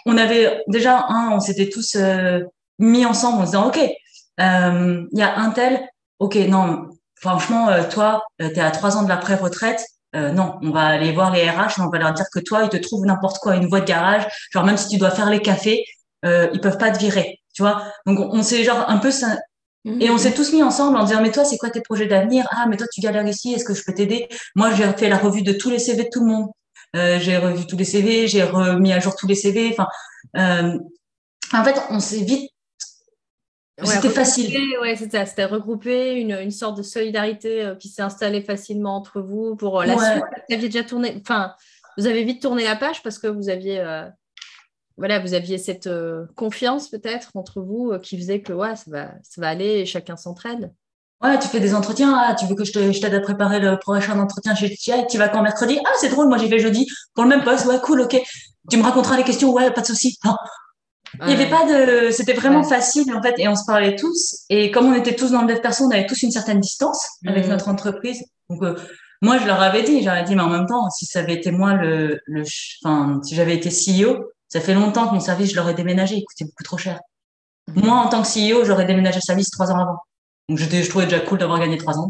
[0.06, 2.42] on avait déjà, un, on s'était tous euh,
[2.80, 3.80] mis ensemble en se disant, OK,
[4.40, 5.88] euh, il y a un tel,
[6.20, 6.90] OK, non,
[7.22, 9.86] franchement, euh, toi, euh, tu es à trois ans de la pré-retraite.
[10.16, 12.70] Euh, non, on va aller voir les RH, on va leur dire que toi, ils
[12.70, 14.28] te trouvent n'importe quoi, une voie de garage.
[14.52, 15.86] Genre, même si tu dois faire les cafés,
[16.26, 17.40] euh, ils peuvent pas te virer.
[17.54, 19.12] Tu vois Donc, on, s'est genre un peu...
[19.12, 19.38] Ça...
[19.86, 22.46] Et on s'est tous mis ensemble en disant, mais toi, c'est quoi tes projets d'avenir?
[22.52, 24.28] Ah, mais toi, tu galères ici, est-ce que je peux t'aider?
[24.56, 26.50] Moi, j'ai fait la revue de tous les CV de tout le monde.
[26.96, 29.70] Euh, j'ai revu tous les CV, j'ai remis à jour tous les CV.
[29.72, 29.88] Enfin,
[30.38, 30.78] euh,
[31.54, 32.51] en fait, on s'est vite
[33.84, 34.78] c'était facile.
[34.82, 39.22] Ouais, c'était C'était regrouper une, une, sorte de solidarité euh, qui s'est installée facilement entre
[39.22, 40.24] vous pour euh, la suite.
[40.50, 41.54] Vous aviez déjà tourné, enfin,
[41.98, 44.08] vous avez vite tourné la page parce que vous aviez, euh,
[44.98, 45.90] voilà, vous aviez cette
[46.36, 50.16] confiance peut-être entre vous qui faisait que ouais, ça va, ça va aller et chacun
[50.16, 50.74] s'entraide.
[51.22, 52.16] Ouais, tu fais des entretiens.
[52.18, 55.30] Ah, tu veux que je t'aide à préparer le prochain entretien chez TI Tu vas
[55.30, 55.80] quand mercredi?
[55.86, 57.68] Ah, c'est drôle, moi j'ai fait jeudi pour le même poste.
[57.68, 58.20] Ouais, cool, ok.
[58.70, 59.52] Tu me raconteras les questions.
[59.54, 60.18] Ouais, pas de souci.
[61.20, 64.46] Il n'y avait pas de, c'était vraiment facile en fait, et on se parlait tous.
[64.50, 67.06] Et comme on était tous dans le dev perso, on avait tous une certaine distance
[67.28, 67.50] avec mm.
[67.50, 68.24] notre entreprise.
[68.50, 68.76] Donc euh,
[69.22, 71.52] moi, je leur avais dit, j'aurais dit, mais en même temps, si ça avait été
[71.52, 72.44] moi le, le,
[72.84, 76.24] enfin, si j'avais été CEO, ça fait longtemps que mon service, je l'aurais déménagé, il
[76.24, 77.00] coûtait beaucoup trop cher.
[77.68, 77.86] Mm.
[77.86, 79.98] Moi, en tant que CEO, j'aurais déménagé le service trois ans avant.
[80.50, 82.10] Donc, je trouvais déjà cool d'avoir gagné trois ans.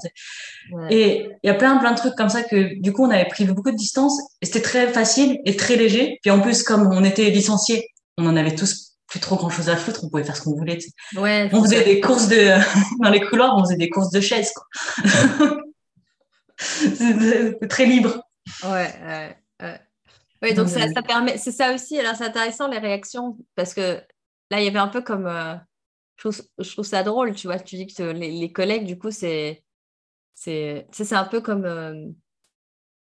[0.89, 3.27] Et il y a plein, plein de trucs comme ça que, du coup, on avait
[3.27, 6.17] pris beaucoup de distance et c'était très facile et très léger.
[6.21, 7.87] Puis en plus, comme on était licenciés,
[8.17, 10.55] on en avait tous plus trop grand chose à foutre, on pouvait faire ce qu'on
[10.55, 10.79] voulait.
[11.17, 12.57] Ouais, on faisait des courses de,
[13.03, 14.65] dans les couloirs, on faisait des courses de chaises, quoi.
[16.57, 18.23] c'est très libre.
[18.63, 19.81] Ouais, ouais, ouais.
[20.41, 21.99] Oui, donc ça, ça permet, c'est ça aussi.
[21.99, 24.01] Alors c'est intéressant les réactions parce que
[24.49, 25.55] là il y avait un peu comme, euh,
[26.15, 27.59] je, trouve, je, trouve, ça drôle, tu vois.
[27.59, 29.61] Tu dis que les, les collègues, du coup, c'est,
[30.33, 32.07] c'est, c'est un peu comme, euh,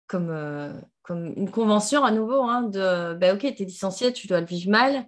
[0.07, 4.27] comme, euh, comme une convention à nouveau hein, de, ben ok, tu es licencié, tu
[4.27, 5.07] dois le vivre mal.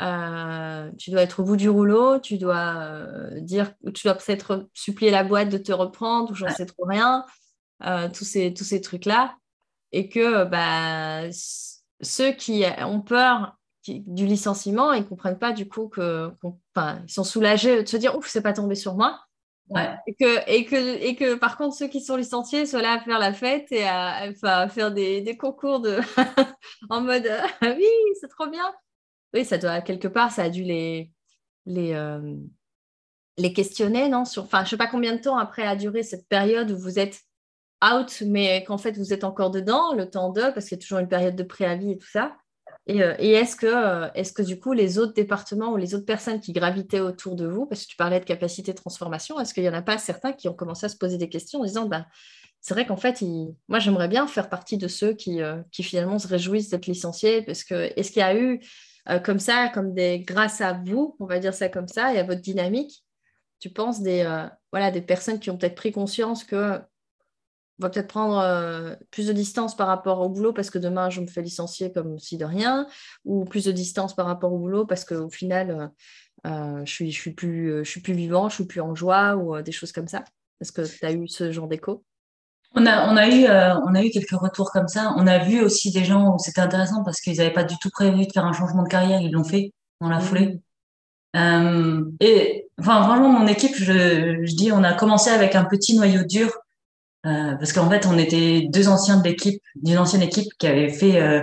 [0.00, 5.24] Tu dois être au bout du rouleau, tu dois dire, tu dois peut-être supplier la
[5.24, 7.24] boîte de te reprendre ou j'en sais trop rien,
[8.12, 9.36] tous ces, tous ces trucs-là
[9.92, 11.30] et que bah,
[12.00, 16.32] ceux qui ont peur du licenciement, ils ne comprennent pas du coup que,
[16.74, 19.20] enfin, ils sont soulagés de se dire ouf, c'est pas tombé sur moi.
[20.08, 23.00] Et, que, et, que, et que par contre, ceux qui sont licenciés soient là à
[23.00, 26.00] faire la fête et à, enfin, faire des, des, concours de
[26.90, 27.30] en mode
[27.62, 27.86] oui,
[28.20, 28.64] c'est trop bien.
[29.34, 31.12] Oui, ça doit, quelque part, ça a dû les,
[31.66, 32.36] les, euh,
[33.38, 34.24] les questionner, non?
[34.24, 36.78] Sur, Enfin, je ne sais pas combien de temps après a duré cette période où
[36.78, 37.20] vous êtes
[37.82, 40.82] out, mais qu'en fait vous êtes encore dedans, le temps de, parce qu'il y a
[40.82, 42.36] toujours une période de préavis et tout ça.
[42.86, 46.04] Et, euh, est-ce que, euh, est que du coup les autres départements ou les autres
[46.04, 49.54] personnes qui gravitaient autour de vous, parce que tu parlais de capacité de transformation, est-ce
[49.54, 51.64] qu'il n'y en a pas certains qui ont commencé à se poser des questions en
[51.64, 52.06] disant, bah,
[52.60, 53.22] c'est vrai qu'en fait,
[53.68, 55.40] moi j'aimerais bien faire partie de ceux qui,
[55.72, 58.60] qui finalement se réjouissent d'être licenciés, parce que est-ce qu'il y a eu
[59.24, 62.22] comme ça, comme des, grâce à vous, on va dire ça comme ça, et à
[62.22, 63.04] votre dynamique,
[63.58, 64.24] tu penses des,
[64.72, 66.80] voilà, des personnes qui ont peut-être pris conscience que
[67.80, 71.20] va peut-être prendre euh, plus de distance par rapport au boulot parce que demain je
[71.20, 72.86] me fais licencier comme si de rien,
[73.24, 77.12] ou plus de distance par rapport au boulot parce qu'au final euh, euh, je, suis,
[77.12, 80.24] suis plus, je suis vivant, je suis plus en joie ou des choses comme ça.
[80.60, 82.04] Est-ce que tu as eu ce genre d'écho?
[82.74, 85.14] On a, on, a eu, on a eu quelques retours comme ça.
[85.16, 87.90] On a vu aussi des gens où c'était intéressant parce qu'ils n'avaient pas du tout
[87.90, 90.22] prévu de faire un changement de carrière, ils l'ont fait dans la mmh.
[90.22, 90.60] foulée.
[92.20, 96.22] et enfin, vraiment, mon équipe, je, je dis, on a commencé avec un petit noyau
[96.24, 96.50] dur
[97.26, 100.88] euh, parce qu'en fait, on était deux anciens de l'équipe, d'une ancienne équipe qui avait
[100.88, 101.42] fait, euh,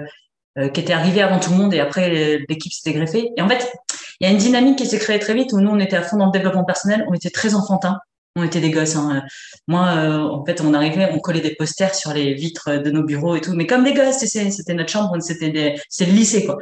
[0.57, 3.29] euh, qui était arrivée avant tout le monde et après l'équipe s'était greffée.
[3.37, 3.71] Et en fait,
[4.19, 6.01] il y a une dynamique qui s'est créée très vite où nous, on était à
[6.01, 7.99] fond dans le développement personnel, on était très enfantins,
[8.37, 8.95] on était des gosses.
[8.95, 9.23] Hein.
[9.67, 13.35] Moi, en fait, on arrivait, on collait des posters sur les vitres de nos bureaux
[13.35, 16.57] et tout, mais comme des gosses, c'était notre chambre, c'était c'est le lycée quoi.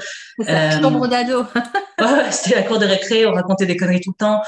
[0.47, 1.41] Euh, chambre d'ado.
[2.01, 4.41] ouais, c'était la cour de récré, on racontait des conneries tout le temps.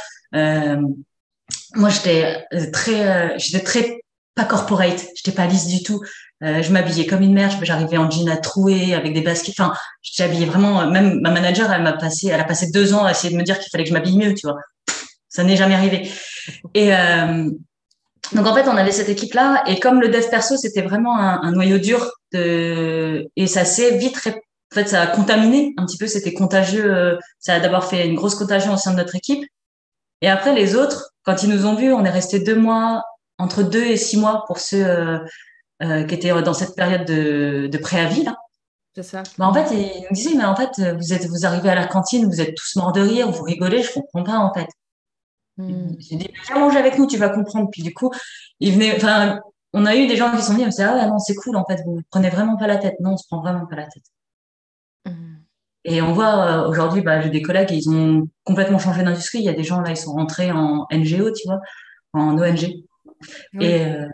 [1.76, 4.00] moi, j'étais très, j'étais très
[4.36, 6.02] pas corporate, j'étais pas lisse du tout.
[6.44, 9.60] Euh, je m'habillais comme une mère, j'arrivais en jean à trouer avec des baskets.
[9.60, 9.74] Enfin,
[10.20, 10.82] habillée vraiment.
[10.82, 13.38] Euh, même ma manager, elle m'a passé, elle a passé deux ans à essayer de
[13.38, 14.58] me dire qu'il fallait que je m'habille mieux, tu vois.
[15.38, 16.10] Ça n'est jamais arrivé.
[16.74, 17.48] Et euh,
[18.34, 21.44] donc en fait, on avait cette équipe-là, et comme le dev perso, c'était vraiment un,
[21.44, 26.00] un, noyau dur de, et ça s'est vite, en fait, ça a contaminé un petit
[26.00, 26.08] peu.
[26.08, 26.92] C'était contagieux.
[26.92, 29.46] Euh, ça a d'abord fait une grosse contagion au sein de notre équipe.
[30.22, 33.04] Et après, les autres, quand ils nous ont vus, on est resté deux mois
[33.38, 35.20] entre deux et six mois pour ceux euh,
[35.84, 38.36] euh, qui étaient dans cette période de, de préavis là.
[38.96, 39.22] C'est ça.
[39.38, 41.86] Bah, en fait, ils me disaient, mais en fait, vous êtes, vous arrivez à la
[41.86, 44.66] cantine, vous êtes tous morts de rire, vous rigolez, je comprends pas en fait.
[45.58, 45.96] Hmm.
[46.00, 47.70] J'ai dit, viens manger avec nous, tu vas comprendre.
[47.72, 48.12] Puis du coup,
[48.60, 49.40] ils venaient, enfin,
[49.74, 52.02] on a eu des gens qui sont venus, ah non, c'est cool en fait, vous
[52.10, 52.96] prenez vraiment pas la tête.
[53.00, 54.04] Non, on se prend vraiment pas la tête.
[55.06, 55.38] Hmm.
[55.84, 59.40] Et on voit euh, aujourd'hui, bah, j'ai des collègues, ils ont complètement changé d'industrie.
[59.40, 61.60] Il y a des gens là, ils sont rentrés en NGO, tu vois,
[62.14, 62.84] en ONG.
[63.60, 64.08] Et euh,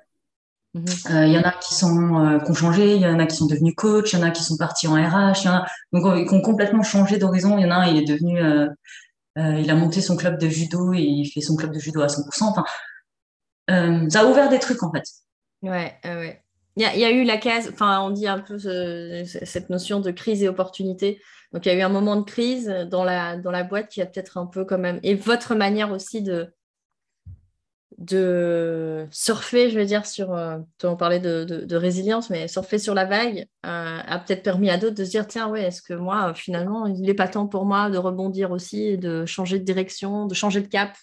[0.74, 0.86] mhm.
[1.12, 3.26] euh, il y en a qui sont euh, qui ont changé, il y en a
[3.26, 5.56] qui sont devenus coach, il y en a qui sont partis en RH, y en
[5.56, 7.58] a donc qui ont complètement changé d'horizon.
[7.58, 8.40] Il y en a un, il est devenu,
[9.36, 12.08] il a monté son club de judo et il fait son club de judo à
[12.08, 12.44] 100%.
[12.44, 12.64] Enfin,
[14.10, 15.04] ça a ouvert des trucs en fait.
[15.62, 16.44] Ouais, ouais.
[16.76, 19.70] Il y, a, il y, a, eu la case, enfin, on dit un peu cette
[19.70, 21.22] notion de crise et opportunité.
[21.52, 24.02] Donc, il y a eu un moment de crise dans la, dans la boîte qui
[24.02, 25.00] a peut-être un peu quand même.
[25.04, 26.52] Et votre manière aussi de,
[27.98, 32.94] de surfer, je veux dire, sur, euh, on parlait de, de, résilience, mais surfer sur
[32.94, 35.94] la vague euh, a peut-être permis à d'autres de se dire, tiens, ouais, est-ce que
[35.94, 39.64] moi, euh, finalement, il n'est pas temps pour moi de rebondir aussi, de changer de
[39.64, 40.96] direction, de changer de cap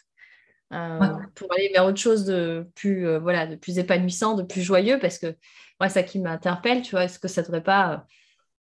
[1.35, 5.19] pour aller vers autre chose de plus, voilà, de plus épanouissant, de plus joyeux, parce
[5.19, 5.35] que
[5.81, 8.07] moi, ça qui m'interpelle, tu vois, est-ce que ça devrait pas,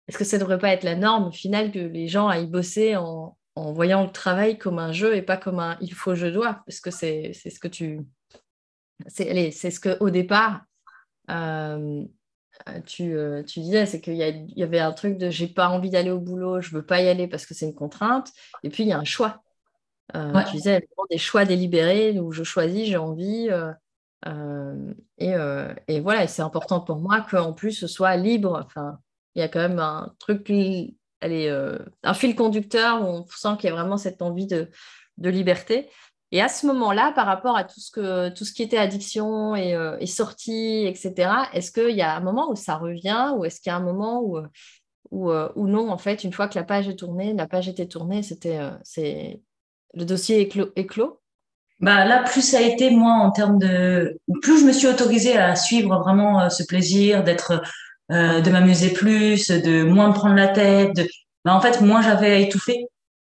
[0.08, 3.36] est-ce que ça devrait pas être la norme finale que les gens aillent bosser en,
[3.55, 6.62] en voyant le travail comme un jeu et pas comme un il faut, je dois,
[6.66, 8.00] parce que c'est ce que tu.
[9.09, 10.62] C'est ce qu'au départ,
[11.30, 12.05] euh,
[12.86, 15.90] tu, euh, tu, disais, c'est qu'il y, y, avait un truc de j'ai pas envie
[15.90, 18.30] d'aller au boulot, je veux pas y aller parce que c'est une contrainte,
[18.62, 19.42] et puis il y a un choix.
[20.14, 20.20] Tu
[20.53, 23.48] disais, des choix délibérés où je choisis, j'ai envie.
[25.18, 25.34] Et,
[25.88, 28.62] et, voilà, et c'est important pour moi qu'en plus ce soit libre.
[28.64, 28.98] Enfin,
[29.34, 30.50] il y a quand même un truc,
[31.22, 31.50] elle est,
[32.02, 34.68] un fil conducteur où on sent qu'il y a vraiment cette envie de,
[35.18, 35.88] liberté.
[36.34, 39.54] Et à ce moment-là, par rapport à tout ce, que, tout ce qui était addiction
[39.54, 43.60] et, et sortie, etc., est-ce qu'il y a un moment où ça revient ou est-ce
[43.60, 44.38] qu'il y a un moment où,
[45.12, 48.22] où, non, en fait, une fois que la page est tournée, la page était tournée,
[48.22, 49.40] c'était, c'est,
[49.94, 51.20] le dossier est clos, est clos?
[51.80, 55.36] Bah là, plus ça a été moi en termes de, plus je me suis autorisée
[55.36, 57.60] à suivre vraiment ce plaisir, d'être,
[58.12, 60.94] euh, de m'amuser plus, de moins me prendre la tête.
[60.94, 61.08] De...
[61.44, 62.86] Bah, en fait, moins j'avais à étouffer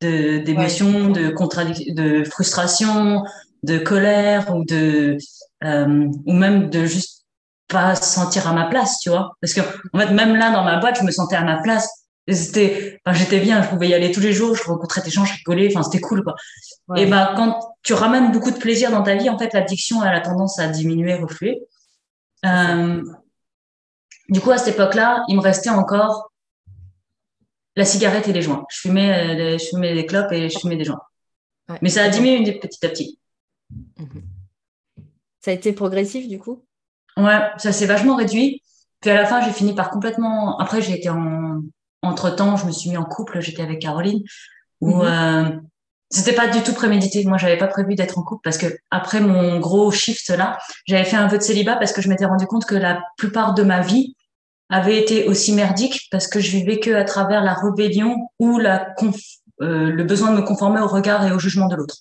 [0.00, 3.24] d'émotions, de contradiction, de frustration,
[3.62, 5.16] de colère ou de
[5.64, 7.24] euh, ou même de juste
[7.68, 9.32] pas se sentir à ma place, tu vois.
[9.40, 9.60] Parce que
[9.92, 11.88] en fait, même là dans ma boîte, je me sentais à ma place.
[12.28, 15.24] C'était, enfin, j'étais bien, je pouvais y aller tous les jours, je rencontrais des gens,
[15.24, 16.34] je rigolais, enfin, c'était cool, quoi.
[16.96, 20.14] Et ben, quand tu ramènes beaucoup de plaisir dans ta vie, en fait, l'addiction, elle
[20.14, 21.62] a tendance à diminuer, refluer.
[22.44, 23.02] Euh,
[24.28, 26.32] du coup, à cette époque-là, il me restait encore
[27.76, 28.64] la cigarette et les joints.
[28.70, 31.02] Je fumais, euh, je fumais des clopes et je fumais des joints.
[31.82, 33.18] Mais ça a diminué petit à petit.
[33.98, 34.22] Mhm.
[35.40, 36.64] Ça a été progressif du coup?
[37.16, 38.62] Ouais, ça s'est vachement réduit.
[39.00, 40.58] Puis à la fin, j'ai fini par complètement.
[40.58, 41.62] Après, j'ai été en.
[42.02, 43.40] Entre temps, je me suis mis en couple.
[43.40, 44.22] J'étais avec Caroline.
[44.80, 45.02] Où mhm.
[45.02, 45.60] euh,
[46.10, 47.24] c'était pas du tout prémédité.
[47.24, 51.04] Moi, j'avais pas prévu d'être en couple parce que après mon gros shift là, j'avais
[51.04, 53.62] fait un vœu de célibat parce que je m'étais rendu compte que la plupart de
[53.62, 54.14] ma vie
[54.68, 58.94] avait été aussi merdique parce que je vivais que à travers la rébellion ou la
[59.62, 61.96] euh, le besoin de me conformer au regard et au jugement de l'autre.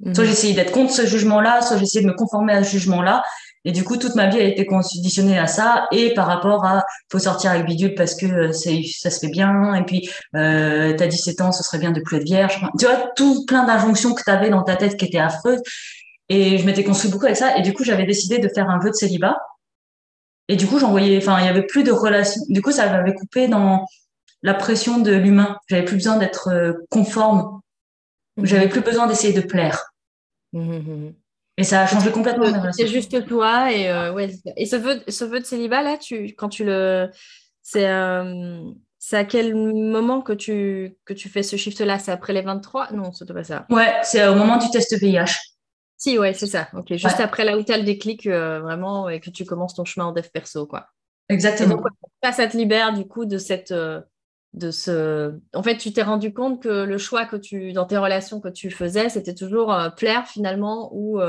[0.00, 0.14] Mhm.
[0.14, 3.22] Soit j'essayais d'être contre ce jugement-là, soit j'essayais de me conformer à ce jugement-là.
[3.64, 6.84] Et du coup, toute ma vie a été conditionnée à ça et par rapport à
[7.12, 10.94] faut sortir avec bidule parce que euh, c'est ça se fait bien et puis euh,
[10.96, 12.58] t'as 17 ans, ce serait bien de plus être vierge.
[12.78, 15.60] Tu vois, tout plein d'injonctions que tu avais dans ta tête qui étaient affreuses.
[16.30, 17.56] Et je m'étais construit beaucoup avec ça.
[17.58, 19.36] Et du coup, j'avais décidé de faire un vœu de célibat
[20.50, 22.42] et du coup, j'envoyais, enfin, il y avait plus de relations.
[22.48, 23.86] Du coup, ça m'avait coupé dans
[24.42, 25.56] la pression de l'humain.
[25.68, 27.60] J'avais plus besoin d'être euh, conforme.
[28.36, 28.46] Mhm.
[28.46, 29.92] J'avais plus besoin d'essayer de plaire.
[30.52, 31.14] Mhm, mhm,
[31.60, 34.30] et ça a changé complètement C'est juste toi et euh, ouais.
[34.56, 37.10] Et ce vœu, ce vœu de célibat là, tu, quand tu le,
[37.62, 38.62] c'est, euh,
[38.98, 42.42] c'est à quel moment que tu que tu fais ce shift là C'est après les
[42.42, 43.66] 23 Non, c'est pas ça.
[43.68, 45.36] Ouais, c'est au moment du test VIH.
[45.98, 46.68] Si, ouais, c'est ça.
[46.72, 49.74] Ok, juste après là où tu as le déclic, euh, vraiment, et que tu commences
[49.74, 50.86] ton chemin en dev perso, quoi.
[51.28, 51.76] Exactement.
[51.76, 51.86] donc,
[52.32, 53.70] ça, te libère du coup de cette.
[53.70, 54.00] Euh,
[54.52, 55.34] de ce...
[55.54, 58.48] En fait, tu t'es rendu compte que le choix que tu, dans tes relations que
[58.48, 61.20] tu faisais, c'était toujours euh, plaire finalement ou,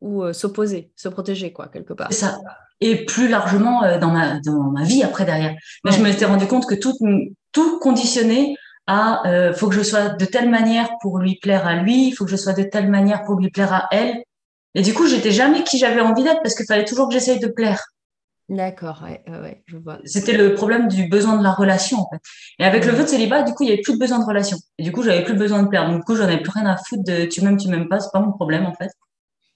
[0.00, 2.08] ou s'opposer, se protéger, quoi, quelque part.
[2.10, 2.38] C'est ça.
[2.80, 5.54] Et plus largement dans, ma, dans ma vie après derrière.
[5.84, 6.94] Mais je me suis rendu compte que tout,
[7.52, 11.74] tout conditionné à euh, faut que je sois de telle manière pour lui plaire à
[11.76, 14.22] lui, il faut que je sois de telle manière pour lui plaire à elle.
[14.74, 17.40] Et du coup, j'étais jamais qui j'avais envie d'être parce qu'il fallait toujours que j'essaye
[17.40, 17.82] de plaire.
[18.48, 19.98] D'accord, ouais, ouais, je vois.
[20.04, 22.20] C'était le problème du besoin de la relation, en fait.
[22.60, 24.24] Et avec le vœu de célibat, du coup, il y avait plus de besoin de
[24.24, 24.56] relation.
[24.78, 25.88] Et du coup, j'avais plus besoin de plaire.
[25.88, 27.98] Donc, du coup, j'en avais plus rien à foutre de tu m'aimes, tu m'aimes pas,
[27.98, 28.90] c'est pas mon problème, en fait.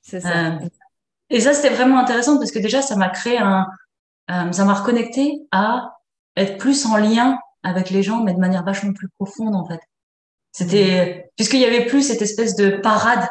[0.02, 0.46] C'est ça.
[0.46, 0.58] Euh,
[1.30, 3.68] et ça, c'était vraiment intéressant parce que déjà, ça m'a créé un,
[4.30, 5.92] euh, ça m'a reconnecté à
[6.36, 9.80] être plus en lien avec les gens, mais de manière vachement plus profonde en fait.
[10.52, 11.30] C'était mmh.
[11.36, 13.28] puisqu'il y avait plus cette espèce de parade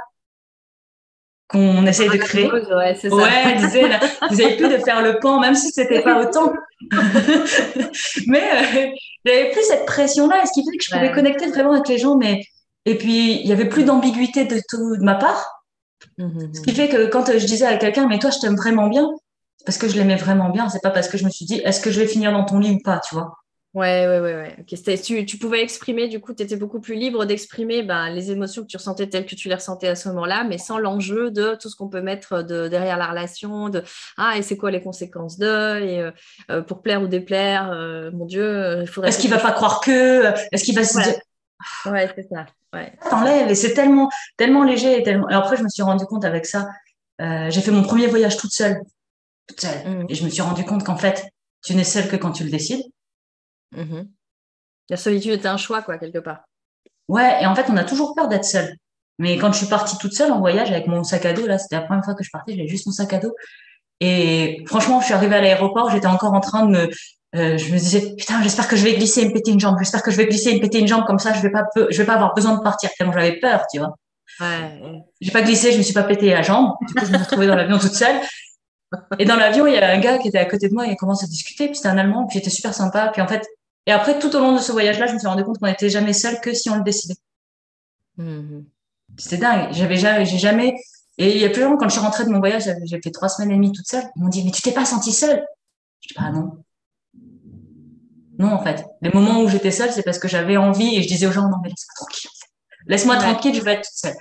[1.49, 2.49] qu'on essaye de créer.
[2.51, 3.07] Ouais, ça.
[3.09, 6.53] Ouais, disait, là, vous avez plus de faire le pan, même si c'était pas autant.
[8.27, 8.91] mais euh,
[9.27, 12.15] avait plus cette pression-là, ce qui fait que je pouvais connecter vraiment avec les gens,
[12.15, 12.41] mais
[12.85, 15.65] et puis il y avait plus d'ambiguïté de tout de ma part.
[16.17, 18.55] Mmh, mmh, ce qui fait que quand je disais à quelqu'un, mais toi, je t'aime
[18.55, 19.09] vraiment bien,
[19.65, 21.81] parce que je l'aimais vraiment bien, c'est pas parce que je me suis dit, est-ce
[21.81, 23.33] que je vais finir dans ton lit ou pas, tu vois?
[23.75, 24.33] Ouais, ouais, ouais.
[24.33, 24.97] ouais.
[24.97, 28.63] Tu, tu, pouvais exprimer, du coup, tu étais beaucoup plus libre d'exprimer ben, les émotions
[28.63, 31.55] que tu ressentais telles que tu les ressentais à ce moment-là, mais sans l'enjeu de
[31.55, 33.83] tout ce qu'on peut mettre de, derrière la relation, de
[34.17, 36.11] Ah, et c'est quoi les conséquences de, et euh,
[36.49, 39.09] euh, pour plaire ou déplaire, euh, mon Dieu, il faudrait.
[39.09, 41.19] Est-ce qu'il va pas croire que Est-ce qu'il va se dire.
[41.85, 42.47] Ouais, c'est ça.
[42.73, 42.93] Ouais.
[43.07, 44.99] T'enlèves, et c'est tellement, tellement léger.
[44.99, 45.29] Et, tellement...
[45.29, 46.67] et après, je me suis rendu compte avec ça.
[47.19, 48.81] j'ai fait mon premier voyage toute seule.
[49.47, 49.87] Toute seule.
[49.87, 50.05] Mmh.
[50.09, 51.23] Et je me suis rendu compte qu'en fait,
[51.63, 52.81] tu n'es seule que quand tu le décides.
[53.71, 54.09] Mhm.
[54.89, 56.41] La solitude est un choix, quoi, quelque part.
[57.07, 58.75] Ouais, et en fait, on a toujours peur d'être seul.
[59.19, 61.57] Mais quand je suis partie toute seule en voyage avec mon sac à dos, là,
[61.57, 63.35] c'était la première fois que je partais, j'avais juste mon sac à dos.
[63.99, 66.89] Et franchement, je suis arrivée à l'aéroport, j'étais encore en train de me,
[67.35, 69.75] euh, je me disais, putain, j'espère que je vais glisser et me péter une jambe,
[69.77, 71.65] j'espère que je vais glisser et me péter une jambe, comme ça, je vais pas,
[71.75, 73.93] je vais pas avoir besoin de partir, tellement j'avais peur, tu vois.
[74.39, 75.03] Ouais.
[75.19, 76.73] J'ai pas glissé, je me suis pas pété la jambe.
[76.87, 78.21] Du coup, je me suis retrouvée dans l'avion toute seule.
[79.19, 80.91] Et dans l'avion, il y a un gars qui était à côté de moi et
[80.91, 81.67] il commence à discuter.
[81.67, 83.09] Puis c'était un Allemand, puis il était super sympa.
[83.09, 83.45] Puis en fait,
[83.85, 85.89] et après, tout au long de ce voyage-là, je me suis rendu compte qu'on n'était
[85.89, 87.15] jamais seul que si on le décidait.
[88.17, 88.65] Mhm.
[89.17, 89.69] C'était dingue.
[89.71, 90.75] J'avais jamais, j'ai jamais.
[91.17, 93.11] Et il y a plus longtemps, quand je suis rentrée de mon voyage, j'ai fait
[93.11, 94.03] trois semaines et demie toute seule.
[94.15, 95.43] Ils m'ont dit, mais tu t'es pas sentie seule?
[96.01, 96.63] Je dis, ah non.
[98.37, 98.85] Non, en fait.
[99.01, 101.49] Les moments où j'étais seule, c'est parce que j'avais envie et je disais aux gens,
[101.49, 102.29] non, mais laisse-moi tranquille.
[102.87, 104.15] Laisse-moi tranquille, je vais être toute seule.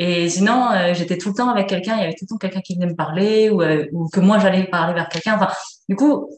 [0.00, 2.38] Et sinon, euh, j'étais tout le temps avec quelqu'un, il y avait tout le temps
[2.38, 5.36] quelqu'un qui venait me parler ou, euh, ou que moi j'allais parler vers quelqu'un.
[5.36, 5.48] Enfin,
[5.88, 6.30] du coup,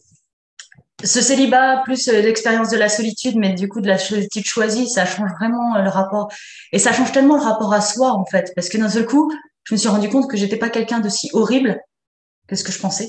[1.03, 4.89] ce célibat plus euh, l'expérience de la solitude, mais du coup de la solitude choisie,
[4.89, 6.31] ça change vraiment le rapport.
[6.73, 9.33] Et ça change tellement le rapport à soi en fait, parce que d'un seul coup,
[9.65, 11.81] je me suis rendu compte que j'étais pas quelqu'un de si horrible
[12.47, 13.09] que ce que je pensais.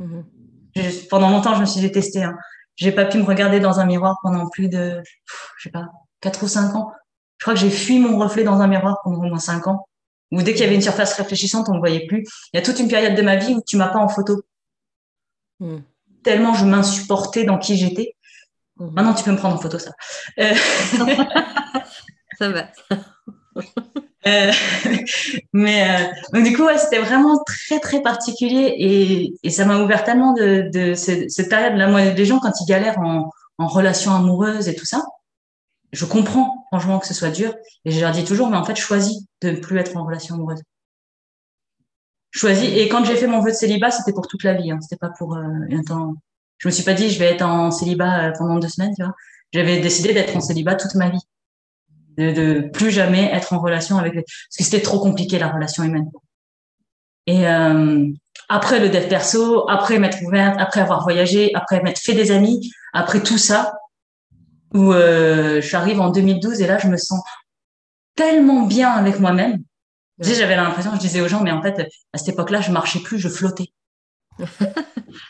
[0.00, 1.08] Mm-hmm.
[1.08, 2.24] pendant longtemps, je me suis détestée.
[2.24, 2.36] Hein.
[2.76, 5.00] J'ai pas pu me regarder dans un miroir pendant plus de,
[5.58, 5.86] je sais pas,
[6.20, 6.92] quatre ou cinq ans.
[7.38, 9.86] Je crois que j'ai fui mon reflet dans un miroir pendant au moins cinq ans.
[10.32, 12.24] Ou dès qu'il y avait une surface réfléchissante, on ne voyait plus.
[12.52, 14.42] Il y a toute une période de ma vie où tu m'as pas en photo.
[15.60, 15.78] Hmm.
[16.24, 18.16] Tellement je m'insupportais dans qui j'étais.
[18.76, 18.90] Hmm.
[18.92, 19.92] Maintenant, tu peux me prendre en photo, ça.
[20.40, 20.54] Euh,
[22.38, 22.66] ça va.
[24.26, 24.50] Euh,
[25.52, 25.86] mais
[26.32, 30.70] euh, du coup, c'était vraiment très très particulier et, et ça m'a ouvert tellement de,
[30.72, 31.88] de cette, cette période-là.
[31.88, 35.02] Moi, les gens quand ils galèrent en, en relation amoureuse et tout ça,
[35.92, 37.54] je comprends franchement que ce soit dur
[37.84, 40.34] et je leur dis toujours mais en fait choisis de ne plus être en relation
[40.34, 40.62] amoureuse
[42.34, 44.78] choisis et quand j'ai fait mon vœu de célibat c'était pour toute la vie hein.
[44.80, 46.14] c'était pas pour euh, un temps
[46.58, 49.02] je me suis pas dit je vais être en célibat euh, pendant deux semaines tu
[49.02, 49.14] vois
[49.52, 51.22] j'avais décidé d'être en célibat toute ma vie
[52.18, 55.84] de, de plus jamais être en relation avec parce que c'était trop compliqué la relation
[55.84, 56.10] humaine
[57.26, 58.06] et euh,
[58.48, 62.70] après le dev perso après m'être ouverte après avoir voyagé après m'être fait des amis
[62.92, 63.74] après tout ça
[64.74, 67.22] où euh, j'arrive en 2012 et là, je me sens
[68.16, 69.62] tellement bien avec moi-même.
[70.20, 71.80] J'avais l'impression, je disais aux gens, mais en fait,
[72.12, 73.68] à cette époque-là, je marchais plus, je flottais.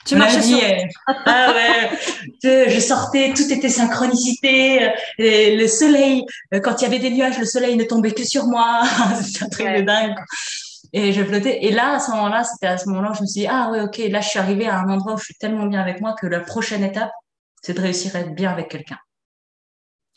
[0.07, 0.59] tu marchais sur...
[1.07, 6.25] ah ouais, je sortais, tout était synchronicité, et le soleil,
[6.55, 8.83] euh, quand il y avait des nuages, le soleil ne tombait que sur moi,
[9.23, 10.15] c'est un truc de dingue.
[10.97, 11.59] Et je flottais.
[11.63, 13.81] Et là, à ce moment-là, c'était à ce moment-là je me suis dit, ah ouais,
[13.81, 16.15] ok, là, je suis arrivée à un endroit où je suis tellement bien avec moi
[16.19, 17.11] que la prochaine étape,
[17.63, 18.99] c'est de réussir à être bien avec quelqu'un.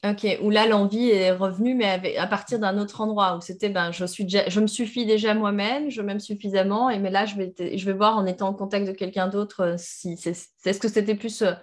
[0.04, 3.91] Ok, où là l'envie est revenue, mais à partir d'un autre endroit où c'était ben
[3.91, 7.54] je suis je me suffis déjà moi-même, je m'aime suffisamment, et mais là je vais
[7.76, 10.36] je vais voir en étant en contact de quelqu'un d'autre euh, si c'est
[10.66, 11.54] est-ce que c'était plus euh,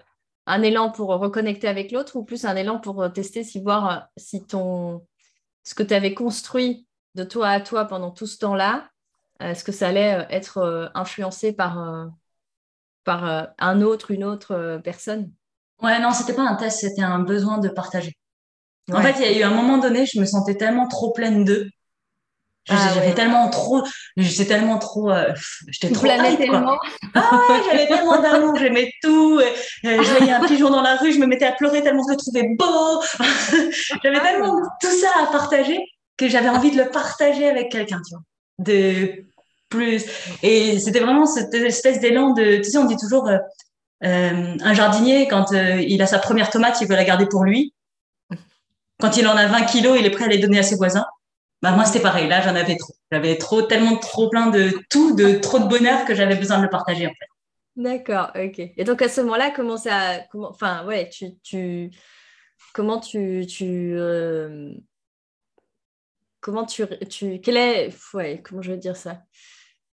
[0.47, 4.09] un élan pour reconnecter avec l'autre ou plus un élan pour euh, tester si voir
[4.16, 5.07] si ton
[5.62, 8.91] ce que tu avais construit de toi à toi pendant tout ce temps-là,
[9.39, 12.11] est-ce que ça allait être influencé par
[13.05, 15.32] par un autre, une autre personne?
[15.82, 18.16] Ouais, non, c'était pas un test, c'était un besoin de partager.
[18.93, 21.45] En fait, il y a eu un moment donné, je me sentais tellement trop pleine
[21.45, 21.68] d'eux.
[22.70, 23.82] Ah j'avais tellement trop,
[24.16, 25.35] j'étais tellement trop, euh,
[25.68, 26.78] j'étais trop tellement.
[27.14, 29.39] Ah ouais, j'avais tellement d'amour, j'aimais tout.
[29.39, 29.45] Euh,
[29.82, 32.16] je voyais un pigeon dans la rue, je me mettais à pleurer tellement je le
[32.16, 33.03] trouvais beau.
[34.03, 35.78] j'avais ah tellement tout ça à partager
[36.16, 38.24] que j'avais envie de le partager avec quelqu'un, tu vois.
[38.59, 39.26] De
[39.68, 40.07] plus.
[40.43, 43.37] Et c'était vraiment cette espèce d'élan de, tu sais, on dit toujours, euh,
[44.05, 47.74] euh un jardinier, quand il a sa première tomate, il veut la garder pour lui.
[49.05, 51.05] Quand il en a 20 kilos, il est prêt à les donner à ses voisins.
[51.61, 52.26] Bah, moi, c'était pareil.
[52.26, 52.94] Là, j'en avais trop.
[53.12, 56.62] J'avais trop, tellement trop plein de tout, de trop de bonheur que j'avais besoin de
[56.62, 57.12] le partager.
[57.76, 58.59] D'accord, ok.
[58.59, 60.20] Et donc, à ce moment-là, comment ça.
[60.32, 61.38] Comment, enfin, ouais, tu.
[61.42, 61.90] tu
[62.72, 63.44] comment tu.
[63.46, 64.72] tu euh,
[66.40, 67.42] comment tu, tu.
[67.42, 67.90] Quel est.
[68.14, 69.18] Ouais, comment je vais dire ça?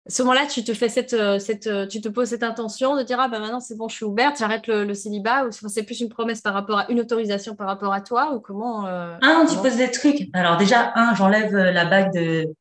[0.07, 2.94] À ce moment-là, tu te fais cette, euh, cette, euh, tu te poses cette intention
[2.94, 5.82] de dire ah ben maintenant c'est bon, je suis ouverte, j'arrête le, célibat ou c'est
[5.82, 9.16] plus une promesse par rapport à une autorisation par rapport à toi ou comment euh,
[9.22, 10.29] Ah non, tu poses des trucs.
[10.34, 12.53] Alors déjà un, j'enlève la bague de,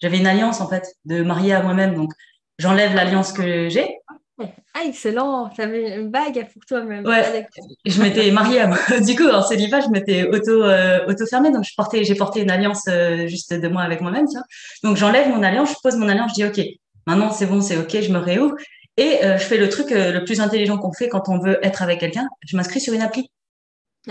[0.00, 2.12] j'avais une alliance en fait de mariée à moi-même, donc
[2.58, 3.98] j'enlève l'alliance que j'ai.
[4.76, 7.04] Ah excellent, tu avais une bague pour toi-même.
[7.06, 7.46] Ouais.
[7.86, 8.78] je m'étais mariée à moi.
[9.04, 10.64] Du coup en célibat, je m'étais auto
[11.08, 12.88] auto fermée, donc je portais, j'ai porté une alliance
[13.26, 14.46] juste de moi avec moi-même, tu vois.
[14.84, 16.64] Donc j'enlève mon alliance, je pose mon alliance, je dis ok
[17.06, 18.56] Maintenant, c'est bon, c'est OK, je me réouvre.
[18.96, 21.58] Et euh, je fais le truc euh, le plus intelligent qu'on fait quand on veut
[21.62, 22.26] être avec quelqu'un.
[22.46, 23.28] Je m'inscris sur une appli.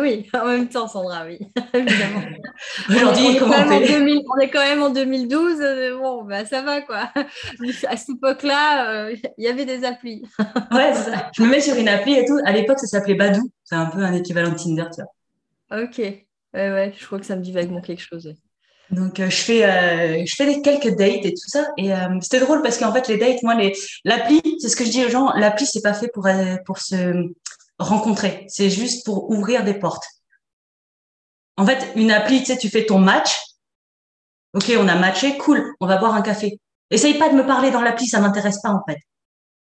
[0.00, 1.38] oui, en même temps, Sandra, oui,
[1.72, 2.22] évidemment.
[2.90, 7.12] Aujourd'hui, on, on, est quand même en 2012, euh, bon, bah, ça va quoi.
[7.88, 10.24] À cette époque-là, il y avait des applis.
[10.72, 11.30] ouais, ça.
[11.32, 12.38] Je me mets sur une appli et tout.
[12.44, 13.48] À l'époque, ça s'appelait Badou.
[13.62, 15.84] C'est un peu un équivalent de Tinder, tu vois.
[15.84, 18.34] Ok, ouais, ouais, je crois que ça me dit vaguement quelque chose.
[18.90, 22.40] Donc euh, je fais euh, je fais quelques dates et tout ça et euh, c'était
[22.40, 23.74] drôle parce qu'en fait les dates moi les
[24.04, 26.28] l'appli c'est ce que je dis aux gens l'appli c'est pas fait pour
[26.66, 27.30] pour se
[27.78, 30.06] rencontrer c'est juste pour ouvrir des portes.
[31.56, 33.40] En fait une appli tu sais tu fais ton match
[34.52, 36.60] ok on a matché cool on va boire un café.
[36.90, 38.98] Essaye pas de me parler dans l'appli ça m'intéresse pas en fait.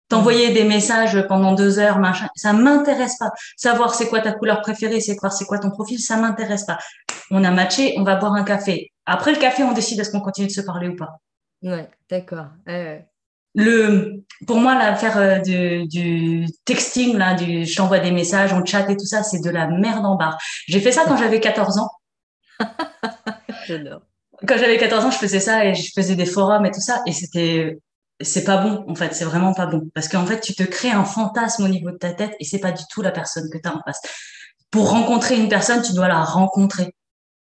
[0.09, 3.31] T'envoyer des messages pendant deux heures machin ça m'intéresse pas.
[3.57, 6.79] Savoir c'est quoi ta couleur préférée c'est quoi c'est quoi ton profil ça m'intéresse pas
[7.31, 8.93] on a matché, on va boire un café.
[9.07, 11.19] Après le café, on décide est-ce qu'on continue de se parler ou pas.
[11.63, 12.47] Ouais, d'accord.
[13.57, 18.65] Le, pour moi, l'affaire euh, du, du texting, là, du, je t'envoie des messages, on
[18.65, 20.39] chat et tout ça, c'est de la merde en barre.
[20.67, 21.91] J'ai fait ça quand j'avais 14 ans.
[23.67, 24.03] J'adore.
[24.47, 27.03] Quand j'avais 14 ans, je faisais ça et je faisais des forums et tout ça.
[27.07, 27.79] Et c'était,
[28.21, 29.15] c'est pas bon, en fait.
[29.15, 29.91] C'est vraiment pas bon.
[29.95, 32.59] Parce qu'en fait, tu te crées un fantasme au niveau de ta tête et c'est
[32.59, 34.01] pas du tout la personne que tu as en face.
[34.71, 36.95] Pour rencontrer une personne, tu dois la rencontrer.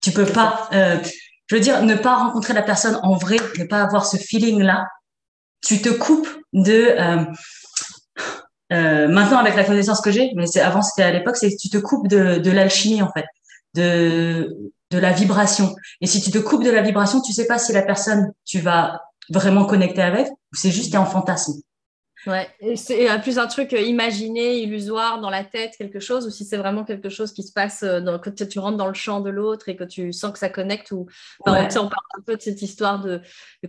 [0.01, 0.97] Tu peux pas, euh,
[1.47, 4.87] je veux dire, ne pas rencontrer la personne en vrai, ne pas avoir ce feeling-là.
[5.61, 7.25] Tu te coupes de, euh,
[8.73, 11.69] euh, maintenant avec la connaissance que j'ai, mais c'est avant c'était à l'époque, c'est tu
[11.69, 13.25] te coupes de, de l'alchimie en fait,
[13.75, 15.73] de de la vibration.
[16.01, 18.59] Et si tu te coupes de la vibration, tu sais pas si la personne tu
[18.59, 21.61] vas vraiment connecter avec ou c'est juste un fantasme?
[22.27, 26.45] Ouais, c'est plus un truc euh, imaginé, illusoire dans la tête, quelque chose, ou si
[26.45, 29.21] c'est vraiment quelque chose qui se passe euh, dans, quand tu rentres dans le champ
[29.21, 30.91] de l'autre et que tu sens que ça connecte.
[30.91, 31.07] Ou
[31.47, 33.21] on, parle un peu de cette histoire de,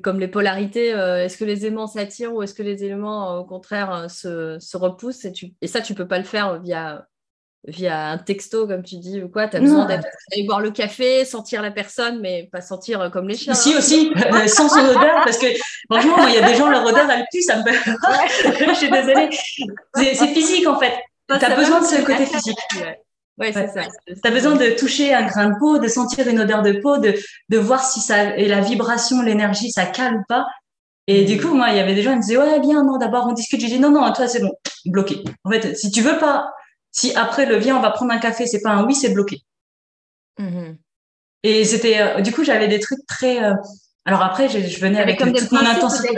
[0.03, 0.93] comme les polarités.
[0.93, 4.77] Euh, est-ce que les aimants s'attirent ou est-ce que les éléments au contraire se, se
[4.77, 7.07] repoussent et, tu, et ça tu peux pas le faire via
[7.65, 9.49] via un texto, comme tu dis, ou quoi.
[9.49, 13.29] Tu as besoin d'aller boire le café, sentir la personne, mais pas sentir euh, comme
[13.29, 13.55] les chiens.
[13.55, 13.79] Si, hein.
[13.79, 15.47] aussi, euh, sans son odeur, parce que
[15.91, 17.79] franchement, il y a des gens, leur odeur, elle pue, ça me fait.
[18.69, 19.29] Je suis désolée.
[19.95, 20.95] C'est physique, en fait.
[21.29, 22.59] Tu as besoin de ce côté physique.
[23.39, 23.53] Ouais.
[23.53, 23.83] c'est ça.
[24.07, 26.99] Tu as besoin de toucher un grain de peau, de sentir une odeur de peau,
[26.99, 27.15] de,
[27.49, 30.47] de voir si ça, et la vibration, l'énergie, ça calme ou pas.
[31.07, 31.41] Et du mm.
[31.41, 33.33] coup, moi, il y avait des gens qui me disaient, ouais, bien, non, d'abord, on
[33.33, 33.61] discute.
[33.61, 34.53] J'ai dit, non, non, toi, c'est bon,
[34.87, 35.23] bloqué.
[35.45, 36.53] En fait, si tu veux pas
[36.93, 39.43] si après le viens, on va prendre un café, c'est pas un oui, c'est bloqué.
[40.39, 40.77] Mm-hmm.
[41.43, 43.43] Et c'était, euh, du coup, j'avais des trucs très.
[43.43, 43.55] Euh,
[44.05, 46.09] alors après, je, venais avec comme toute mon intensité.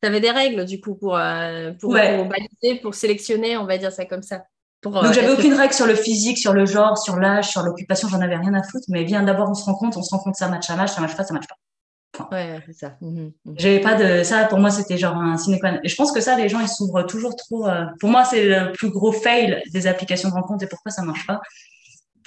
[0.00, 3.92] Tu avais des règles, du coup, pour, euh, pour, valider, pour sélectionner, on va dire
[3.92, 4.44] ça comme ça.
[4.84, 8.20] Donc, j'avais aucune règle sur le physique, sur le genre, sur l'âge, sur l'occupation, j'en
[8.20, 8.86] avais rien à foutre.
[8.88, 10.92] Mais bien d'abord, on se rend compte, on se rend compte, ça match, ça match,
[10.92, 11.56] ça match pas, ça match pas.
[12.30, 12.96] Ouais, c'est ça.
[13.00, 13.54] Mhm, mhm.
[13.56, 16.36] J'avais pas de ça pour moi c'était genre un ciné Et je pense que ça
[16.36, 17.68] les gens ils s'ouvrent toujours trop.
[17.68, 21.02] Euh, pour moi c'est le plus gros fail des applications de rencontre et pourquoi ça
[21.02, 21.40] marche pas.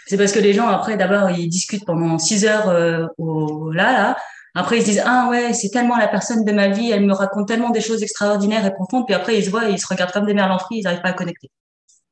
[0.07, 3.91] C'est parce que les gens après d'abord ils discutent pendant six heures euh, au là
[3.91, 4.17] là.
[4.53, 7.13] Après ils se disent ah ouais c'est tellement la personne de ma vie elle me
[7.13, 9.87] raconte tellement des choses extraordinaires et profondes puis après ils se voient et ils se
[9.87, 11.49] regardent comme des en ils n'arrivent pas à connecter.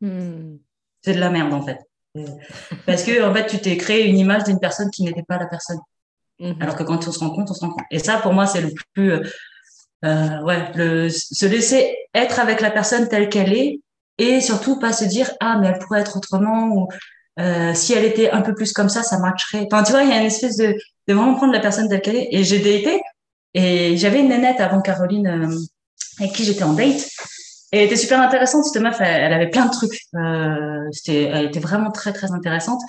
[0.01, 0.57] Hmm.
[1.01, 1.79] C'est de la merde en fait.
[2.85, 5.47] Parce que en fait tu t'es créé une image d'une personne qui n'était pas la
[5.47, 5.79] personne.
[6.39, 6.55] Mhm.
[6.61, 7.85] Alors que quand on se rend compte, on se rend compte.
[7.91, 9.23] Et ça, pour moi, c'est le plus, euh,
[10.05, 13.81] euh, ouais, le, se laisser être avec la personne telle qu'elle est
[14.17, 16.87] et surtout pas se dire ah mais elle pourrait être autrement ou
[17.39, 19.67] euh, si elle était un peu plus comme ça, ça matcherait.
[19.71, 20.75] Enfin, tu vois, il y a une espèce de,
[21.07, 22.29] de vraiment prendre la personne telle qu'elle est.
[22.31, 23.01] Et j'ai daté
[23.53, 25.57] et j'avais une nénette avant Caroline euh,
[26.19, 27.09] avec qui j'étais en date.
[27.71, 29.99] Et elle était super intéressante, cette meuf, elle, avait plein de trucs.
[30.15, 32.81] Euh, c'était, elle était vraiment très, très intéressante.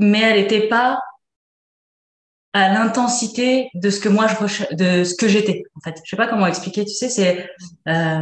[0.00, 1.00] Mais elle n'était pas
[2.58, 6.16] à l'intensité de ce que moi je de ce que j'étais en fait je sais
[6.16, 7.48] pas comment expliquer tu sais c'est
[7.88, 8.20] euh,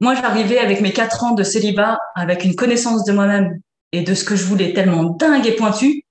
[0.00, 3.60] moi j'arrivais avec mes quatre ans de célibat avec une connaissance de moi-même
[3.92, 6.02] et de ce que je voulais tellement dingue et pointu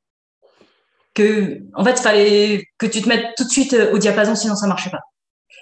[1.14, 4.36] que en fait il fallait que tu te mettes tout de suite euh, au diapason
[4.36, 5.04] sinon ça marchait pas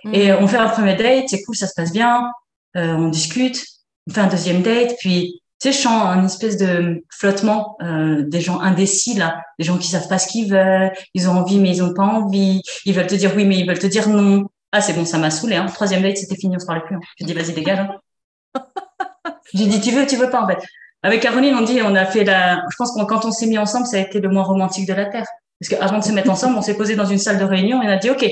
[0.06, 0.16] mmh.
[0.16, 2.32] et on fait un premier date c'est cool ça se passe bien
[2.76, 3.64] euh, on discute
[4.10, 8.42] on fait un deuxième date puis sais, je sens un espèce de flottement euh, des
[8.42, 11.70] gens indécis là, des gens qui savent pas ce qu'ils veulent, ils ont envie mais
[11.70, 14.46] ils ont pas envie, ils veulent te dire oui mais ils veulent te dire non.
[14.72, 15.56] Ah c'est bon, ça m'a saoulé.
[15.56, 15.68] Hein.
[15.68, 16.96] Troisième date, c'était fini, on se parlait plus.
[16.96, 17.00] Hein.
[17.18, 17.80] J'ai dit vas-y dégage.
[17.80, 18.66] Hein.
[19.54, 20.62] J'ai dit tu veux, tu veux pas en fait.
[21.02, 22.62] Avec Caroline, on dit on a fait la.
[22.70, 24.94] Je pense que quand on s'est mis ensemble, ça a été le moins romantique de
[24.94, 25.26] la terre.
[25.60, 27.86] Parce qu'avant de se mettre ensemble, on s'est posé dans une salle de réunion et
[27.86, 28.26] on a dit ok,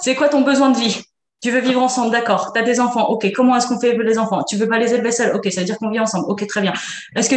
[0.00, 1.00] c'est quoi ton besoin de vie?
[1.42, 2.52] Tu veux vivre ensemble, d'accord.
[2.52, 3.30] Tu as des enfants, ok.
[3.32, 4.42] Comment est-ce qu'on fait les enfants?
[4.42, 5.50] Tu veux pas les élever seuls, ok.
[5.52, 6.72] Ça veut dire qu'on vit ensemble, ok, très bien.
[7.14, 7.36] Est-ce que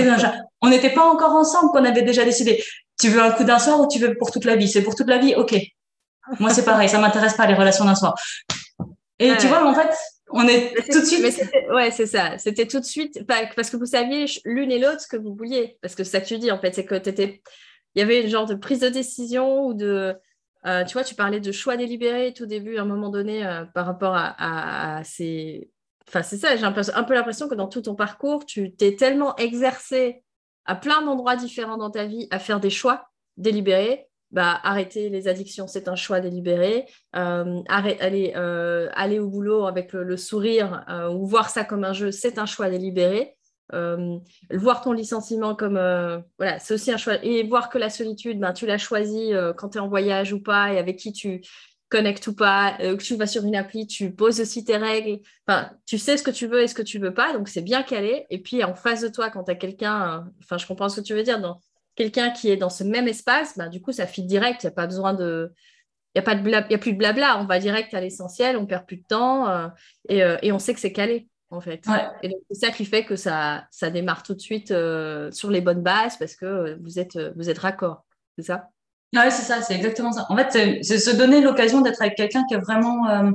[0.61, 2.63] on n'était pas encore ensemble qu'on avait déjà décidé?
[2.99, 4.67] Tu veux un coup d'un soir ou tu veux pour toute la vie?
[4.67, 5.55] C'est pour toute la vie, ok.
[6.39, 8.15] Moi c'est pareil, ça m'intéresse pas les relations d'un soir.
[9.19, 9.89] Et tu vois, en fait,
[10.31, 11.49] on est, tout de suite.
[11.71, 12.37] ouais, c'est ça.
[12.37, 15.77] C'était tout de suite parce que vous saviez l'une et l'autre ce que vous vouliez.
[15.81, 16.95] Parce que c'est ça que tu dis en fait, c'est que
[17.95, 20.15] il y avait une genre de prise de décision ou de
[20.65, 23.65] euh, tu vois, tu parlais de choix délibéré tout début, à un moment donné, euh,
[23.65, 25.69] par rapport à, ces.
[26.07, 26.71] Enfin, c'est ça, j'ai un
[27.03, 30.23] peu, l'impression que dans tout ton parcours, tu t'es tellement exercé
[30.65, 34.07] à plein d'endroits différents dans ta vie à faire des choix délibérés.
[34.31, 36.85] Bah, arrêter les addictions, c'est un choix délibéré.
[37.15, 38.33] Euh, aller,
[38.93, 42.69] aller, au boulot avec le sourire ou voir ça comme un jeu, c'est un choix
[42.69, 43.35] délibéré.
[43.73, 44.17] Euh,
[44.51, 48.39] voir ton licenciement comme euh, voilà, c'est aussi un choix et voir que la solitude,
[48.39, 51.13] ben, tu l'as choisi euh, quand tu es en voyage ou pas et avec qui
[51.13, 51.41] tu
[51.89, 55.21] connectes ou pas, que tu vas sur une appli, tu poses aussi tes règles.
[55.47, 57.63] Enfin, tu sais ce que tu veux et ce que tu veux pas, donc c'est
[57.63, 58.27] bien calé.
[58.29, 61.05] Et puis en face de toi, quand tu as quelqu'un, enfin, je comprends ce que
[61.05, 61.59] tu veux dire, dans
[61.99, 64.63] quelqu'un qui est dans ce même espace, bah, du coup, ça fit direct.
[64.63, 65.51] Il n'y a pas besoin de.
[66.15, 67.39] Il n'y a, a plus de blabla.
[67.39, 70.79] On va direct à l'essentiel, on perd plus de temps euh, et, on sait que
[70.79, 71.83] c'est calé, en fait.
[72.23, 75.61] Et c'est ça qui fait que ça, ça démarre tout de suite euh, sur les
[75.61, 78.05] bonnes bases parce que vous êtes, vous êtes raccord.
[78.37, 78.69] C'est ça?
[79.13, 80.25] Oui, c'est ça, c'est exactement ça.
[80.29, 83.33] En fait, c'est se donner l'occasion d'être avec quelqu'un qui est vraiment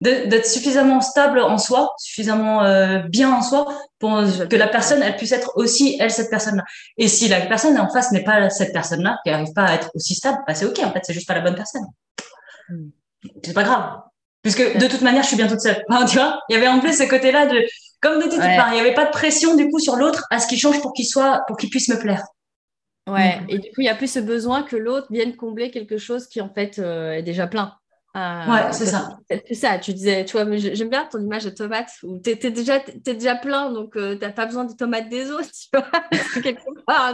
[0.00, 3.66] d'être suffisamment stable en soi, suffisamment euh, bien en soi
[3.98, 6.62] pour que la personne elle puisse être aussi elle cette personne-là.
[6.98, 9.90] Et si la personne en face n'est pas cette personne-là, qui n'arrive pas à être
[9.94, 11.86] aussi stable, bah c'est ok en fait, c'est juste pas la bonne personne.
[12.68, 12.90] Hmm.
[13.44, 14.00] C'est pas grave,
[14.48, 15.84] puisque de toute manière je suis bien toute seule.
[16.08, 17.64] tu vois, il y avait en plus ce côté-là de
[18.00, 18.56] comme de toute ouais.
[18.72, 20.92] il y avait pas de pression du coup sur l'autre à ce qu'il change pour
[20.92, 22.24] qu'il soit pour qu'il puisse me plaire.
[23.08, 25.98] Ouais, et du coup il y a plus ce besoin que l'autre vienne combler quelque
[25.98, 27.74] chose qui en fait euh, est déjà plein.
[28.18, 29.16] Euh, ouais, c'est ça.
[29.28, 32.30] C'est ça, tu disais, tu vois, mais j'aime bien ton image de tomate où tu
[32.30, 35.48] es, déjà, es déjà plein, donc euh, tu n'as pas besoin de tomates des autres,
[35.52, 37.12] tu vois.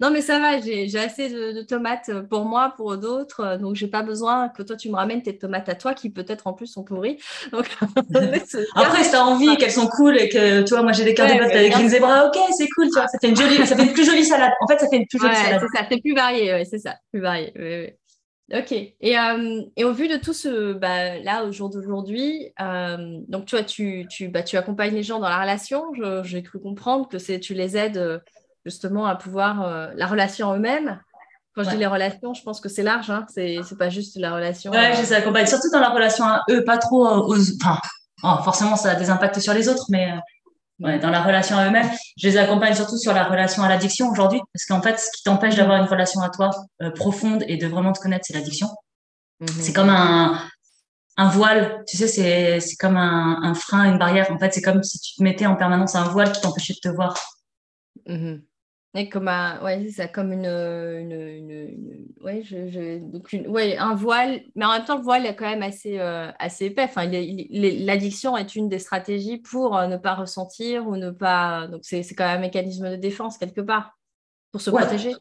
[0.00, 4.02] non, mais ça va, j'ai assez de, tomates pour moi, pour d'autres, donc j'ai pas
[4.02, 6.84] besoin que toi tu me ramènes tes tomates à toi qui peut-être en plus sont
[6.84, 7.18] pourries.
[7.52, 7.66] Donc,
[8.74, 11.14] Après, si tu as envie qu'elles sont cool et que, tu vois, moi j'ai des
[11.14, 13.74] cartes de avec une zébra, ok, c'est cool, tu vois, ça fait, une jolie, ça
[13.76, 14.52] fait une plus jolie salade.
[14.60, 15.60] En fait, ça fait une plus jolie salade.
[15.60, 17.96] C'est ça, c'est plus varié, c'est ça, plus varié.
[18.52, 18.72] Ok.
[18.72, 23.44] Et, euh, et, au vu de tout ce, bah, là, au jour d'aujourd'hui, euh, donc
[23.44, 25.84] tu vois, tu, tu, bah, tu accompagnes les gens dans la relation.
[26.22, 28.18] J'ai cru comprendre que tu les aides euh,
[28.64, 31.00] justement à pouvoir la relation eux-mêmes.
[31.54, 34.32] Quand je dis les relations, je pense que c'est large, hein, c'est pas juste la
[34.32, 34.70] relation.
[34.70, 37.36] Ouais, je les accompagne surtout dans la relation à eux, pas trop aux.
[37.60, 37.78] Enfin,
[38.22, 40.12] oh, forcément, ça a des impacts sur les autres, mais
[40.80, 41.88] ouais, dans la relation à eux-mêmes.
[42.16, 45.22] Je les accompagne surtout sur la relation à l'addiction aujourd'hui, parce qu'en fait, ce qui
[45.22, 46.50] t'empêche d'avoir une relation à toi
[46.82, 48.68] euh, profonde et de vraiment te connaître, c'est l'addiction.
[49.40, 49.48] Mhm.
[49.48, 50.40] C'est comme un,
[51.16, 54.30] un voile, tu sais, c'est, c'est comme un, un, frein, une barrière.
[54.30, 56.90] En fait, c'est comme si tu te mettais en permanence un voile qui t'empêchait de
[56.90, 57.16] te voir.
[58.06, 58.42] Mhm.
[58.94, 63.46] Et comme un, ouais, c'est ça, comme une, une, une, ouais, je, je, donc une,
[63.46, 66.66] ouais, un voile, mais en même temps, le voile est quand même assez, euh, assez
[66.66, 66.84] épais.
[66.84, 71.66] Enfin, l'addiction est une des stratégies pour euh, ne pas ressentir ou ne pas.
[71.66, 73.98] Donc, c'est quand même un mécanisme de défense quelque part
[74.52, 75.14] pour se protéger.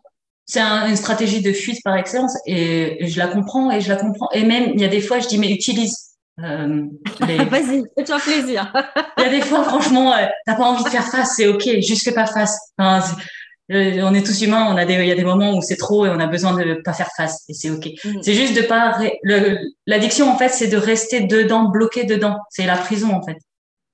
[0.46, 4.30] C'est une stratégie de fuite par excellence et, je la comprends et je la comprends.
[4.32, 6.16] Et même, il y a des fois, je dis, mais utilise.
[6.42, 6.86] Euh,
[7.28, 7.38] les...
[7.46, 8.72] Vas-y, fais-toi plaisir.
[9.18, 11.64] il y a des fois, franchement, tu t'as pas envie de faire face, c'est ok,
[11.82, 12.58] juste que pas face.
[12.78, 13.22] Enfin, euh,
[13.70, 16.06] on est tous humains, on a des, il y a des moments où c'est trop
[16.06, 17.88] et on a besoin de pas faire face et c'est ok.
[18.04, 18.20] Mm.
[18.22, 18.98] C'est juste de pas,
[19.86, 22.38] l'addiction en fait, c'est de rester dedans, bloqué dedans.
[22.50, 23.38] C'est la prison en fait.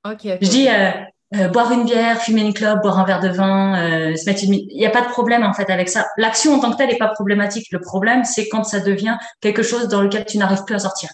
[0.06, 0.92] Okay, Je dis, euh,
[1.36, 4.54] euh, boire une bière, fumer une clope, boire un verre de vin, se mettre une,
[4.54, 6.06] il n'y a pas de problème en fait avec ça.
[6.18, 7.68] L'action en tant que telle n'est pas problématique.
[7.72, 11.10] Le problème, c'est quand ça devient quelque chose dans lequel tu n'arrives plus à sortir.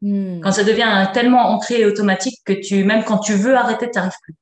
[0.00, 0.40] Mm.
[0.40, 3.96] Quand ça devient tellement ancré et automatique que tu, même quand tu veux arrêter, tu
[3.96, 4.34] n'arrives plus.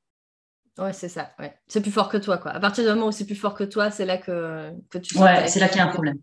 [0.81, 1.31] Ouais, c'est ça.
[1.37, 1.53] Ouais.
[1.67, 2.51] C'est plus fort que toi, quoi.
[2.51, 5.15] À partir du moment où c'est plus fort que toi, c'est là que, que tu.
[5.17, 6.17] Ouais, c'est là qu'il y a un problème.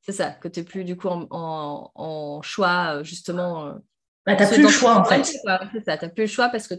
[0.00, 3.66] C'est ça, que tu n'es plus du coup en, en, choix, euh, justement.
[3.66, 3.72] Euh,
[4.24, 5.24] bah, tu n'as plus le choix, en fait.
[5.24, 6.74] C'est ça, tu n'as plus le choix parce que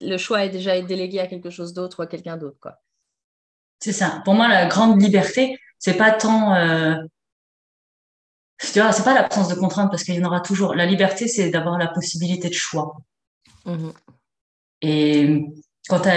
[0.00, 2.76] le choix est déjà délégué à quelque chose d'autre ou à quelqu'un d'autre, quoi.
[3.80, 4.22] C'est ça.
[4.24, 6.54] Pour moi, la grande liberté, c'est pas tant.
[6.54, 6.94] Euh...
[8.60, 10.74] Tu vois, c'est pas l'absence de contraintes parce qu'il y en aura toujours.
[10.74, 12.96] La liberté, c'est d'avoir la possibilité de choix.
[13.64, 13.90] Mmh
[14.82, 15.44] Et
[15.88, 16.08] quand tu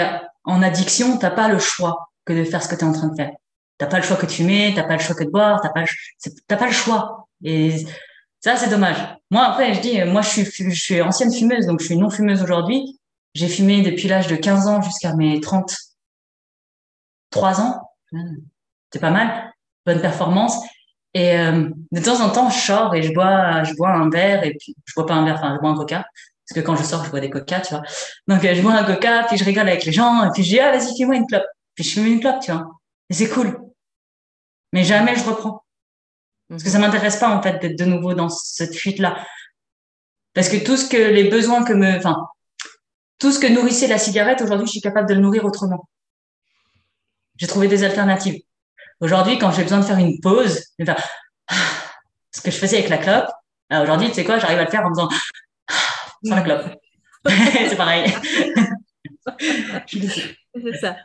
[0.43, 2.93] en addiction, tu n'as pas le choix que de faire ce que tu es en
[2.93, 3.31] train de faire.
[3.79, 5.67] Tu pas le choix que de fumer, tu pas le choix que de boire, tu
[5.67, 5.85] n'as
[6.47, 7.27] pas, pas le choix.
[7.43, 7.85] Et
[8.39, 8.97] ça, c'est dommage.
[9.29, 12.09] Moi, après, je dis, moi, je suis, je suis ancienne fumeuse, donc je suis non
[12.09, 12.99] fumeuse aujourd'hui.
[13.33, 17.81] J'ai fumé depuis l'âge de 15 ans jusqu'à mes 33 ans.
[18.91, 19.53] C'est pas mal.
[19.85, 20.57] Bonne performance.
[21.13, 24.43] Et euh, de temps en temps, je sors et je bois, je bois un verre
[24.43, 26.05] et puis je bois pas un verre, enfin je bois un coca.
[26.51, 27.81] Parce que quand je sors, je bois des coca, tu vois.
[28.27, 30.49] Donc, euh, je bois un coca, puis je rigole avec les gens, et puis je
[30.49, 31.45] dis, ah, vas-y, fais-moi une clope.
[31.75, 32.69] Puis je fume une clope, tu vois.
[33.09, 33.57] Et c'est cool.
[34.73, 35.63] Mais jamais je reprends.
[36.49, 39.25] Parce que ça m'intéresse pas, en fait, d'être de nouveau dans cette fuite-là.
[40.33, 42.27] Parce que tout ce que les besoins que me, enfin,
[43.17, 45.87] tout ce que nourrissait la cigarette, aujourd'hui, je suis capable de le nourrir autrement.
[47.37, 48.41] J'ai trouvé des alternatives.
[48.99, 50.97] Aujourd'hui, quand j'ai besoin de faire une pause, enfin,
[52.35, 53.29] ce que je faisais avec la clope,
[53.71, 55.07] aujourd'hui, tu sais quoi, j'arrive à le faire en faisant
[56.23, 56.65] sans la clope.
[57.69, 58.11] c'est pareil.
[59.39, 60.97] c'est ça.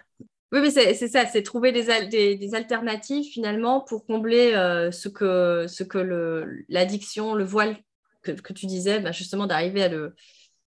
[0.52, 5.66] Oui, mais c'est ça, c'est trouver des, des, alternatives finalement pour combler euh, ce que,
[5.68, 7.76] ce que l'addiction, le, voile
[8.22, 10.14] que, que tu disais, bah, justement d'arriver à le,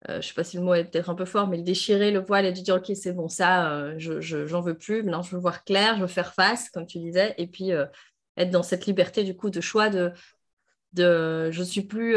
[0.08, 1.62] euh, je ne sais pas si le mot est peut-être un peu fort, mais le
[1.62, 5.04] déchirer le voile et de dire ok c'est bon ça, euh, je j'en veux plus,
[5.04, 7.70] maintenant je veux voir clair, je veux faire face comme tu disais, et puis
[8.36, 10.12] être dans cette liberté du coup de choix de,
[10.92, 12.16] de je suis plus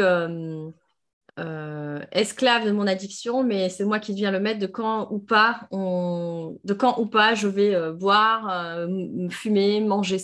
[1.38, 5.18] euh, esclave de mon addiction, mais c'est moi qui deviens le maître de quand ou
[5.18, 8.86] pas, de quand ou pas je vais euh, boire, euh,
[9.30, 10.18] fumer, manger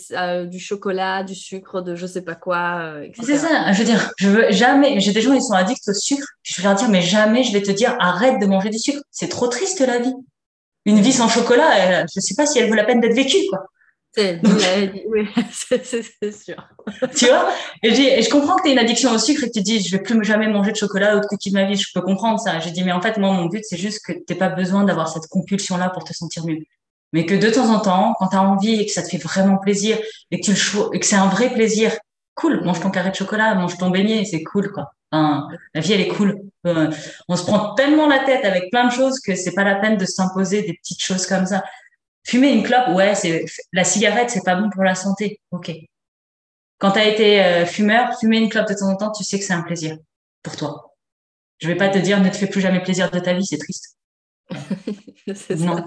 [0.45, 2.93] du chocolat, du sucre, de je sais pas quoi.
[3.23, 5.93] c'est ça, je veux dire, je veux jamais, j'ai des gens qui sont addicts au
[5.93, 8.77] sucre, je vais leur dire, mais jamais je vais te dire arrête de manger du
[8.77, 9.01] sucre.
[9.09, 10.13] C'est trop triste la vie.
[10.85, 13.65] Une vie sans chocolat, je sais pas si elle vaut la peine d'être vécue, quoi.
[14.17, 15.83] Oui, c'est
[16.31, 16.67] sûr.
[17.15, 17.49] tu vois
[17.83, 19.95] et, je comprends que tu as une addiction au sucre et que tu dis, je
[19.95, 21.75] vais plus jamais manger de chocolat ou de cookies de ma vie.
[21.75, 22.59] Je peux comprendre ça.
[22.59, 25.07] J'ai dit, mais en fait, moi, mon but, c'est juste que tu pas besoin d'avoir
[25.09, 26.59] cette compulsion-là pour te sentir mieux.
[27.13, 29.17] Mais que de temps en temps, quand tu as envie et que ça te fait
[29.17, 29.97] vraiment plaisir
[30.31, 31.91] et que, tu le et que c'est un vrai plaisir,
[32.35, 34.91] cool, mange ton carré de chocolat, mange ton beignet, c'est cool, quoi.
[35.11, 36.39] la vie, elle est cool.
[36.67, 36.91] Euh,
[37.27, 39.97] on se prend tellement la tête avec plein de choses que c'est pas la peine
[39.97, 41.63] de s'imposer des petites choses comme ça.
[42.25, 45.39] Fumer une clope, ouais, c'est la cigarette, c'est pas bon pour la santé.
[45.51, 45.71] Ok.
[46.77, 49.39] Quand tu as été euh, fumeur, fumer une clope de temps en temps, tu sais
[49.39, 49.97] que c'est un plaisir
[50.43, 50.95] pour toi.
[51.57, 53.57] Je vais pas te dire ne te fais plus jamais plaisir de ta vie, c'est
[53.57, 53.97] triste.
[55.57, 55.83] non.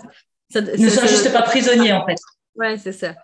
[0.55, 2.19] ne sois juste pas prisonnier en fait.
[2.55, 3.15] Ouais, c'est ça.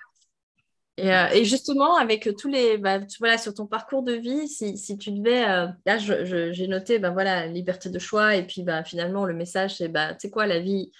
[0.98, 5.12] Et, euh, justement, avec tous les, bah, voilà, sur ton parcours de vie, si, tu
[5.12, 9.32] devais, euh, là, j'ai noté, ben voilà, liberté de choix, et puis bah, finalement, le
[9.32, 10.90] message, c'est, bah, tu sais quoi, la vie,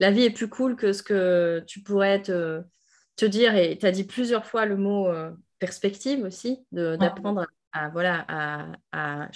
[0.00, 2.62] la vie est plus cool que ce que tu pourrais te,
[3.16, 3.54] te dire.
[3.54, 8.24] Et tu as dit plusieurs fois le mot euh, perspective aussi, d'apprendre à, voilà,
[8.92, 9.28] à,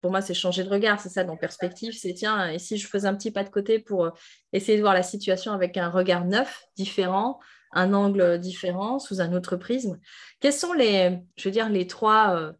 [0.00, 2.86] pour moi, c'est changer de regard, c'est ça, dans perspective, c'est tiens, et si je
[2.86, 4.10] faisais un petit pas de côté pour euh,
[4.52, 7.40] essayer de voir la situation avec un regard neuf, différent,
[7.72, 9.98] un angle différent, sous un autre prisme.
[10.40, 12.52] Quels sont les, je veux dire, les trois euh,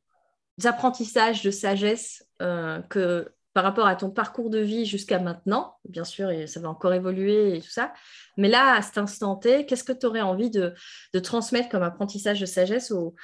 [0.65, 2.27] apprentissages de sagesse
[2.91, 6.69] que par rapport à ton parcours de vie jusqu'à maintenant, bien sûr, et ça va
[6.69, 7.95] encore évoluer et tout ça,
[8.37, 10.75] mais là, à cet instant T, qu'est-ce que tu aurais envie de,
[11.21, 13.15] transmettre comme apprentissage de sagesse aux,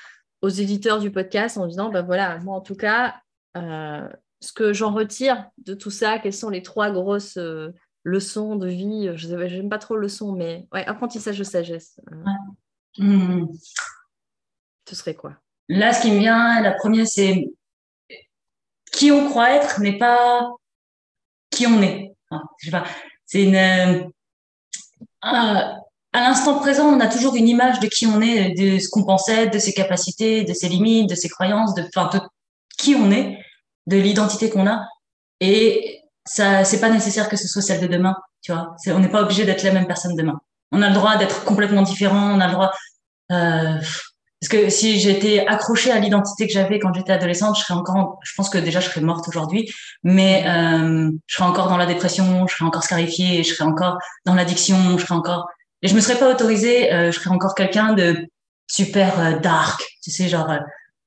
[0.48, 3.16] éditeurs du podcast en disant, ben voilà, moi en tout cas,
[3.58, 4.08] euh,
[4.40, 7.68] ce que j'en retire de tout ça, quelles sont les trois grosses euh,
[8.02, 12.00] leçons de vie Je n'aime pas trop leçons, mais ouais, apprentissage de sagesse.
[12.10, 13.48] Euh, mmh.
[14.88, 15.36] Ce serait quoi?
[15.68, 17.50] Là, ce qui me vient, la première, c'est
[18.92, 20.48] qui on croit être n'est pas
[21.50, 22.14] qui on est.
[22.58, 22.84] je sais pas.
[23.26, 24.08] C'est une euh,
[26.14, 29.04] à l'instant présent, on a toujours une image de qui on est, de ce qu'on
[29.04, 32.20] pensait, de ses capacités, de ses limites, de ses croyances, de, enfin, de
[32.76, 33.38] qui on est,
[33.86, 34.86] de l'identité qu'on a.
[35.40, 38.76] Et ça, c'est pas nécessaire que ce soit celle de demain, tu vois.
[38.88, 40.38] on n'est pas obligé d'être la même personne demain.
[40.70, 42.34] On a le droit d'être complètement différent.
[42.36, 42.72] On a le droit.
[43.30, 43.80] Euh,
[44.42, 48.18] parce que si j'étais accrochée à l'identité que j'avais quand j'étais adolescente, je serais encore,
[48.24, 51.86] je pense que déjà je serais morte aujourd'hui, mais euh, je serais encore dans la
[51.86, 55.46] dépression, je serais encore scarifiée, je serais encore dans l'addiction, je serais encore,
[55.82, 58.26] et je me serais pas autorisée, euh, je serais encore quelqu'un de
[58.66, 60.50] super euh, dark, tu sais, genre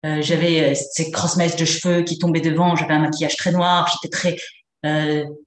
[0.05, 3.91] euh, j'avais ces grosses mèches de cheveux qui tombaient devant, j'avais un maquillage très noir,
[3.91, 4.37] j'étais très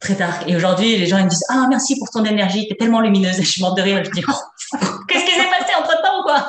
[0.00, 0.48] très dark.
[0.48, 3.38] Et aujourd'hui, les gens ils me disent ah merci pour ton énergie, t'es tellement lumineuse.
[3.38, 4.02] Et je suis morte de rire.
[4.04, 4.20] Je dis
[5.08, 6.48] qu'est-ce qui s'est passé entre temps quoi?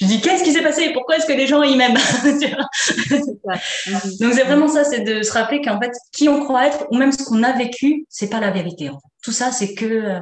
[0.00, 0.92] Je dis qu'est-ce qui s'est passé?
[0.92, 1.94] Pourquoi est-ce que les gens y m'aiment?
[4.20, 6.96] Donc c'est vraiment ça, c'est de se rappeler qu'en fait, qui on croit être ou
[6.96, 8.90] même ce qu'on a vécu, c'est pas la vérité.
[9.22, 10.20] Tout ça, c'est que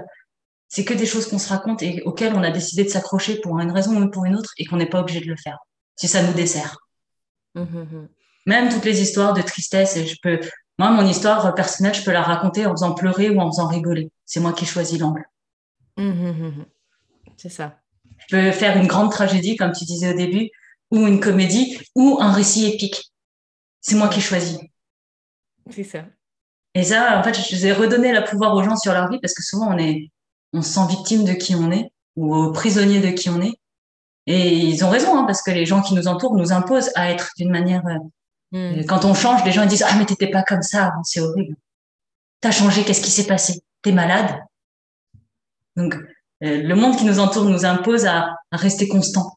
[0.69, 3.59] c'est que des choses qu'on se raconte et auxquelles on a décidé de s'accrocher pour
[3.61, 5.59] une raison ou pour une autre et qu'on n'est pas obligé de le faire
[5.97, 6.79] si ça nous dessert.
[7.55, 8.09] Mmh, mmh, mmh.
[8.47, 10.39] Même toutes les histoires de tristesse, et je peux,
[10.79, 14.11] moi, mon histoire personnelle, je peux la raconter en faisant pleurer ou en faisant rigoler.
[14.25, 15.25] C'est moi qui choisis l'angle.
[17.37, 17.81] C'est ça.
[18.29, 20.51] Je peux faire une grande tragédie, comme tu disais au début,
[20.91, 23.13] ou une comédie, ou un récit épique.
[23.81, 24.59] C'est moi qui choisis.
[25.71, 26.05] C'est ça.
[26.75, 29.33] Et ça, en fait, je vais redonner le pouvoir aux gens sur leur vie parce
[29.33, 30.11] que souvent on est,
[30.53, 33.55] on se sent victime de qui on est ou prisonnier de qui on est.
[34.27, 37.11] Et ils ont raison, hein, parce que les gens qui nous entourent nous imposent à
[37.11, 37.83] être d'une manière.
[37.87, 38.85] Euh, hmm.
[38.87, 41.57] Quand on change, les gens ils disent ah mais t'étais pas comme ça, c'est horrible.
[42.41, 43.63] T'as changé, qu'est-ce qui s'est passé?
[43.83, 44.39] T'es malade?
[45.77, 46.07] Donc euh,
[46.41, 49.37] le monde qui nous entoure nous impose à, rester constant.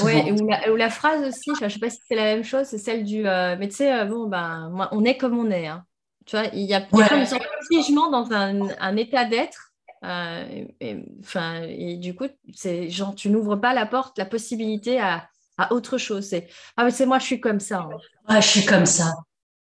[0.00, 2.78] Oui, ou la, phrase aussi, je ne sais pas si c'est la même chose, c'est
[2.78, 5.68] celle du euh, mais tu sais, euh, bon, ben, moi, on est comme on est.
[5.68, 5.84] Hein.
[6.26, 9.72] Tu vois, il y a, une sorte de figement dans un, état d'être.
[10.02, 15.28] Enfin, et, du coup, c'est genre, tu n'ouvres pas la porte, la possibilité à,
[15.70, 16.26] autre chose.
[16.26, 17.88] C'est ah, mais c'est moi, je suis comme ça.
[18.28, 18.40] Hein.
[18.40, 19.14] je suis comme ça.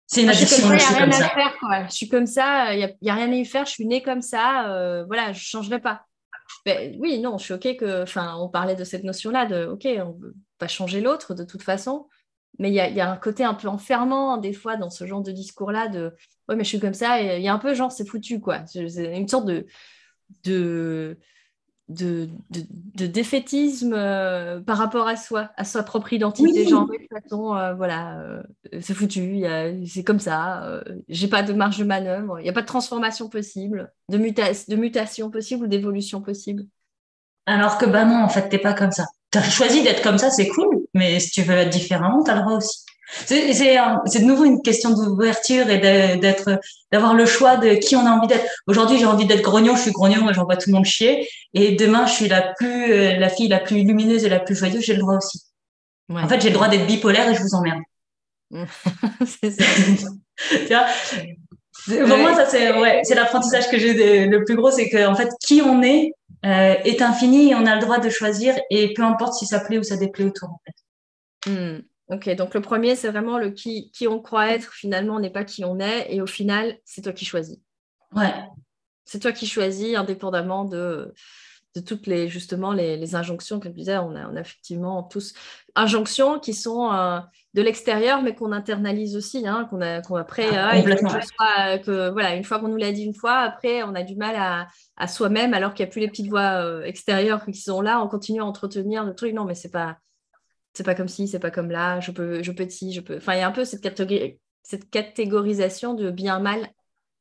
[0.06, 1.30] C'est une ah, addiction, je suis comme ça.
[1.88, 4.22] Je suis comme ça, il n'y a, rien à y faire, je suis née comme
[4.22, 6.06] ça, voilà, je ne changerai pas.
[6.64, 8.02] Ben, oui, non, je suis OK que.
[8.02, 11.62] Enfin, on parlait de cette notion-là de OK, on ne pas changer l'autre de toute
[11.62, 12.08] façon.
[12.58, 15.32] Mais il y a, un côté un peu enfermant, des fois, dans ce genre de
[15.32, 16.14] discours-là de
[16.48, 17.20] Ouais, mais je suis comme ça.
[17.20, 18.64] Il y a un peu genre, c'est foutu, quoi.
[18.66, 19.66] C'est une sorte de.
[20.44, 21.18] de
[21.92, 26.68] de, de, défaitisme euh, par rapport à soi, à sa propre identité.
[26.68, 28.42] Genre, de toute façon, euh, voilà, euh,
[28.80, 29.44] c'est foutu,
[29.86, 33.28] c'est comme ça, j'ai pas de marge de manœuvre, il n'y a pas de transformation
[33.28, 36.64] possible, de, de mutation possible ou d'évolution possible.
[37.46, 39.06] Alors que, bah non, en fait, t'es pas comme ça.
[39.30, 42.30] Tu as choisi d'être comme ça, c'est cool, mais si tu veux être différemment, tu
[42.30, 42.84] as le droit aussi.
[43.26, 46.58] C'est de nouveau une question d'ouverture et d'être,
[46.90, 48.44] d'avoir le choix de qui on a envie d'être.
[48.66, 51.28] Aujourd'hui, j'ai envie d'être grognon, je suis grognon et j'envoie tout le monde chier.
[51.54, 54.54] Et demain, je suis la plus, euh, la fille la plus lumineuse et la plus
[54.54, 55.42] joyeuse, j'ai le droit aussi.
[56.10, 57.80] En fait, j'ai le droit d'être bipolaire et je vous emmerde.
[59.40, 59.64] c'est ça.
[60.50, 60.86] tu vois?
[61.86, 65.14] Pour moi, ça c'est ouais, c'est l'apprentissage que j'ai le plus gros, c'est que en
[65.14, 66.12] fait, qui on est
[66.44, 69.60] euh, est infini et on a le droit de choisir et peu importe si ça
[69.60, 70.50] plaît ou ça déplaît autour.
[70.50, 71.50] En fait.
[71.50, 71.82] Hmm.
[72.12, 75.44] Ok, donc le premier, c'est vraiment le qui, qui on croit être, finalement, n'est pas
[75.44, 77.58] qui on est, et au final, c'est toi qui choisis.
[78.14, 78.34] Ouais.
[79.06, 81.14] C'est toi qui choisis, indépendamment de,
[81.74, 85.02] de toutes les, justement, les, les injonctions, comme je disais, on a, on a effectivement
[85.04, 85.32] tous
[85.74, 87.18] injonctions qui sont euh,
[87.54, 92.34] de l'extérieur, mais qu'on internalise aussi, hein, qu'on a, qu'on après, ah, euh, que, voilà,
[92.34, 94.68] une fois qu'on nous l'a dit une fois, après, on a du mal à,
[94.98, 98.02] à soi-même, alors qu'il n'y a plus les petites voix euh, extérieures qui sont là,
[98.02, 99.32] on continue à entretenir le truc.
[99.32, 99.96] Non, mais c'est pas
[100.74, 103.16] c'est pas comme si, c'est pas comme là, je peux, je peux je peux.
[103.16, 104.02] Enfin, il y a un peu cette,
[104.62, 106.70] cette catégorisation de bien mal.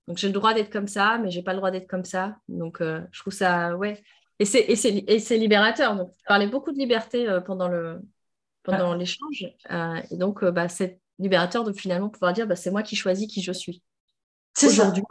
[0.07, 2.37] Donc j'ai le droit d'être comme ça, mais j'ai pas le droit d'être comme ça.
[2.47, 4.01] Donc euh, je trouve ça, ouais.
[4.39, 5.95] Et c'est, et c'est, libérateur.
[5.95, 8.01] Donc tu parlais beaucoup de liberté euh, pendant le
[8.63, 9.45] pendant l'échange.
[9.71, 13.31] Euh, et donc bah, c'est libérateur de finalement pouvoir dire bah, c'est moi qui choisis
[13.31, 13.83] qui je suis.
[14.53, 15.03] C'est aujourd'hui.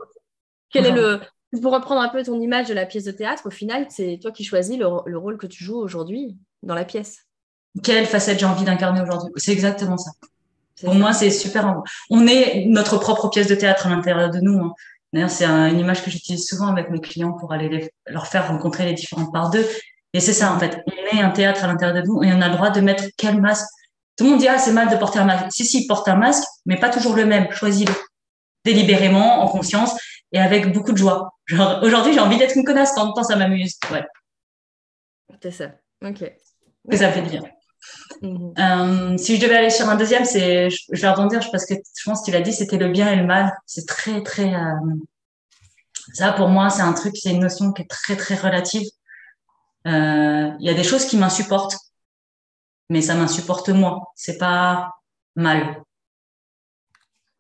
[0.71, 1.21] Quel est le
[1.61, 4.31] pour reprendre un peu ton image de la pièce de théâtre, au final, c'est toi
[4.31, 7.27] qui choisis le rôle que tu joues aujourd'hui dans la pièce
[7.83, 9.31] quelle facette j'ai envie d'incarner aujourd'hui.
[9.37, 10.11] C'est exactement ça.
[10.83, 11.83] Pour moi, c'est super.
[12.09, 14.59] On est notre propre pièce de théâtre à l'intérieur de nous.
[14.59, 14.75] Hein.
[15.13, 18.87] D'ailleurs, c'est une image que j'utilise souvent avec mes clients pour aller leur faire rencontrer
[18.87, 19.67] les différentes parts d'eux.
[20.13, 20.83] Et c'est ça, en fait.
[20.87, 23.05] On est un théâtre à l'intérieur de nous et on a le droit de mettre
[23.17, 23.67] quel masque.
[24.17, 25.47] Tout le monde dit, ah, c'est mal de porter un masque.
[25.51, 27.51] Si, si, porte un masque, mais pas toujours le même.
[27.51, 27.95] Choisis-le.
[28.65, 29.95] Délibérément, en conscience
[30.33, 31.33] et avec beaucoup de joie.
[31.47, 33.79] Genre, aujourd'hui, j'ai envie d'être une connasse quand, temps ça m'amuse.
[33.91, 34.05] Ouais.
[35.43, 35.71] C'est ça.
[36.05, 36.23] OK.
[36.91, 37.43] Et ça fait bien.
[38.23, 38.55] Mhm.
[38.59, 42.05] Euh, si je devais aller sur un deuxième, c'est, je, vais rebondir parce que je
[42.05, 43.53] pense que tu l'as dit, c'était le bien et le mal.
[43.67, 44.75] C'est très, très, euh,
[46.15, 48.87] ça pour moi, c'est un truc, c'est une notion qui est très, très relative.
[49.87, 51.77] Euh, il y a des choses qui m'insupportent,
[52.91, 54.13] mais ça m'insupporte moi.
[54.15, 54.91] C'est pas
[55.37, 55.83] mal.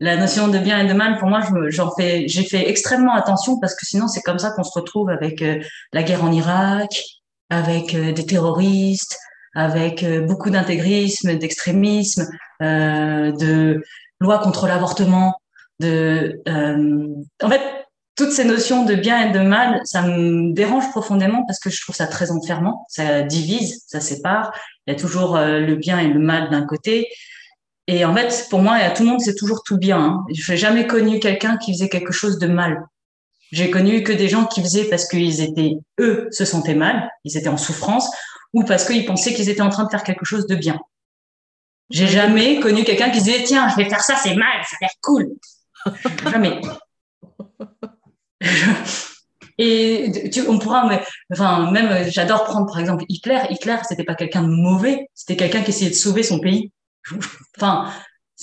[0.02, 3.60] La notion de bien et de mal, pour moi, j'en fais, j'ai fait extrêmement attention
[3.60, 5.44] parce que sinon, c'est comme ça qu'on se retrouve avec
[5.92, 7.02] la guerre en Irak,
[7.50, 9.18] avec des terroristes,
[9.54, 12.28] avec euh, beaucoup d'intégrisme, d'extrémisme,
[12.62, 13.82] euh, de
[14.20, 15.40] loi contre l'avortement,
[15.80, 17.06] de, euh,
[17.42, 17.62] en fait,
[18.16, 21.80] toutes ces notions de bien et de mal, ça me dérange profondément parce que je
[21.80, 24.52] trouve ça très enfermant, ça divise, ça sépare.
[24.86, 27.08] Il y a toujours le bien et le mal d'un côté.
[27.86, 29.98] Et en fait, pour moi, à tout le monde, c'est toujours tout bien.
[29.98, 30.24] Hein.
[30.34, 32.84] Je n'ai jamais connu quelqu'un qui faisait quelque chose de mal.
[33.52, 37.36] J'ai connu que des gens qui faisaient parce qu'ils étaient, eux, se sentaient mal, ils
[37.36, 38.08] étaient en souffrance,
[38.52, 40.78] ou parce qu'ils pensaient qu'ils étaient en train de faire quelque chose de bien.
[41.90, 44.84] J'ai jamais connu quelqu'un qui disait tiens, je vais faire ça, c'est mal, ça a
[44.84, 45.28] l'air cool.
[46.30, 46.60] jamais.
[49.62, 50.10] Et
[50.48, 50.88] on pourra,
[51.30, 53.40] enfin, même, j'adore prendre par exemple Hitler.
[53.50, 56.72] Hitler, c'était pas quelqu'un de mauvais, c'était quelqu'un qui essayait de sauver son pays.
[57.56, 57.92] Enfin,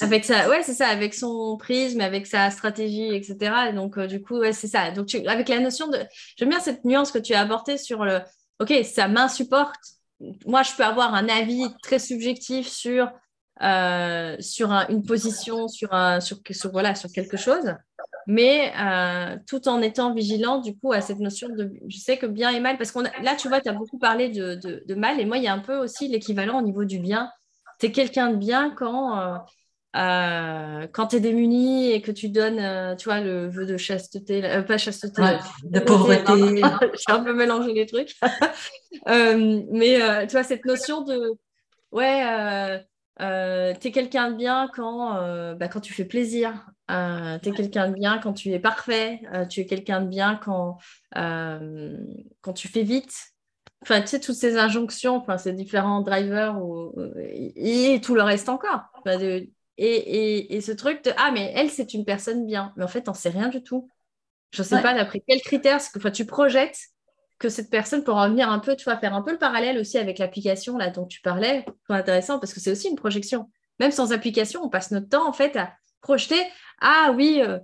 [0.01, 3.71] avec ça, ouais, c'est ça, avec son prisme, avec sa stratégie, etc.
[3.73, 4.91] donc, euh, du coup, c'est ça.
[4.91, 5.97] Donc, avec la notion de,
[6.37, 8.19] j'aime bien cette nuance que tu as apportée sur le,
[8.59, 9.96] ok, ça m'insupporte,
[10.45, 13.11] moi, je peux avoir un avis très subjectif sur,
[13.61, 15.89] euh, sur une position, sur,
[16.21, 17.75] sur, voilà, sur quelque chose,
[18.25, 22.25] mais euh, tout en étant vigilant, du coup, à cette notion de, je sais que
[22.25, 25.19] bien et mal, parce que là, tu vois, tu as beaucoup parlé de, de, mal,
[25.19, 27.31] et moi, il y a un peu aussi l'équivalent au niveau du bien.
[27.79, 29.39] Tu es quelqu'un de bien quand...
[29.97, 33.77] Euh, quand tu es démuni et que tu donnes, euh, tu vois, le vœu de
[33.77, 35.21] chasteté, euh, pas chasteté,
[35.63, 36.61] de pauvreté.
[37.07, 38.15] J'ai un peu mélangé les trucs.
[39.07, 41.31] mais tu vois, cette notion de,
[41.91, 42.85] ouais,
[43.19, 46.67] tu es quelqu'un de bien quand, bah, quand tu fais plaisir.
[46.87, 49.21] tu es quelqu'un de bien quand tu es parfait.
[49.49, 50.77] tu es quelqu'un de bien quand,
[51.15, 53.15] quand tu fais vite.
[53.83, 56.59] Enfin, tu sais, toutes ces injonctions, enfin, ces différents drivers
[57.19, 58.81] et, tout le reste encore.
[59.05, 62.73] de, et, ce truc de Ah, mais elle, c'est une personne bien.
[62.75, 63.89] Mais en fait, on sait rien du tout.
[64.51, 66.79] Je ne sais pas d'après quels critères que, tu projettes
[67.37, 69.97] que cette personne pourra revenir un peu, tu vois, faire un peu le parallèle aussi
[69.97, 71.65] avec l'application là dont tu parlais.
[71.87, 73.51] C'est intéressant parce que c'est aussi une projection.
[73.79, 76.41] Même sans application, on passe notre temps en fait à projeter
[76.81, 77.59] Ah oui, euh,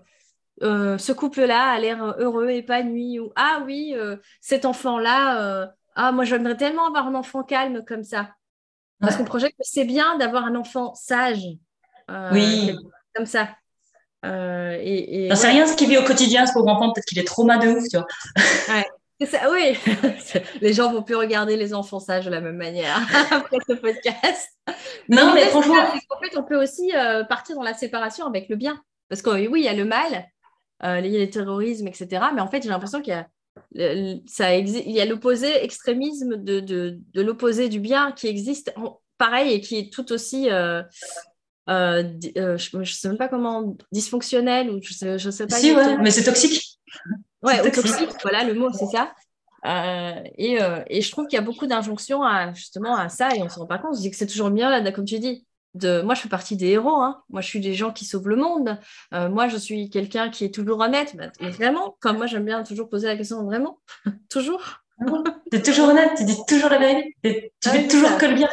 [0.61, 6.25] euh, ce couple-là a l'air heureux, épanoui, ou Ah oui, euh, cet enfant-là ah, moi,
[6.25, 8.35] j'aimerais tellement avoir un enfant calme comme ça.
[8.99, 11.45] Parce qu'on projette que c'est bien d'avoir un enfant sage.
[12.09, 12.75] Euh, oui.
[13.15, 13.49] Comme ça.
[14.25, 16.91] Euh, et, et rien ce qu'il vit au quotidien, ce pauvre enfant.
[16.91, 18.07] Peut-être qu'il est trauma de ouf, tu vois.
[19.25, 19.77] Ça, oui,
[20.61, 22.99] les gens vont plus regarder les enfants sages de la même manière
[23.31, 24.49] après ce podcast.
[25.07, 25.75] Non, mais, franchement.
[26.09, 28.81] En fait, on peut aussi euh, partir dans la séparation avec le bien.
[29.09, 30.25] Parce que oui, il y a le mal,
[30.83, 32.25] euh, il y a le terrorisme, etc.
[32.33, 33.27] Mais en fait, j'ai l'impression qu'il y a
[34.25, 38.73] ça il y a l'opposé extrémisme de, de, de l'opposé du bien qui existe
[39.19, 40.81] pareil et qui est tout aussi euh,
[41.69, 42.03] euh,
[42.37, 45.73] euh, je ne sais même pas comment dysfonctionnel ou je sais, je sais pas si
[45.73, 46.79] ouais, mais c'est toxique
[47.41, 48.09] ouais toxique.
[48.21, 49.13] voilà le mot c'est ça
[50.37, 53.45] et, et, je trouve qu'il y a beaucoup d'injonctions à justement à ça et on
[53.45, 55.19] ne se rend pas compte on se dit que c'est toujours bien là comme tu
[55.19, 55.45] dis
[55.75, 57.01] moi, je fais partie des héros.
[57.01, 57.23] Hein.
[57.29, 58.77] Moi, je suis des gens qui sauvent le monde.
[59.13, 61.15] Euh, moi, je suis quelqu'un qui est toujours honnête.
[61.15, 63.79] Mais vraiment, comme moi, j'aime bien toujours poser la question vraiment.
[64.29, 64.81] toujours.
[65.51, 67.53] tu es toujours honnête, tu dis toujours la vérité.
[67.59, 68.49] Tu fais toujours que le bien.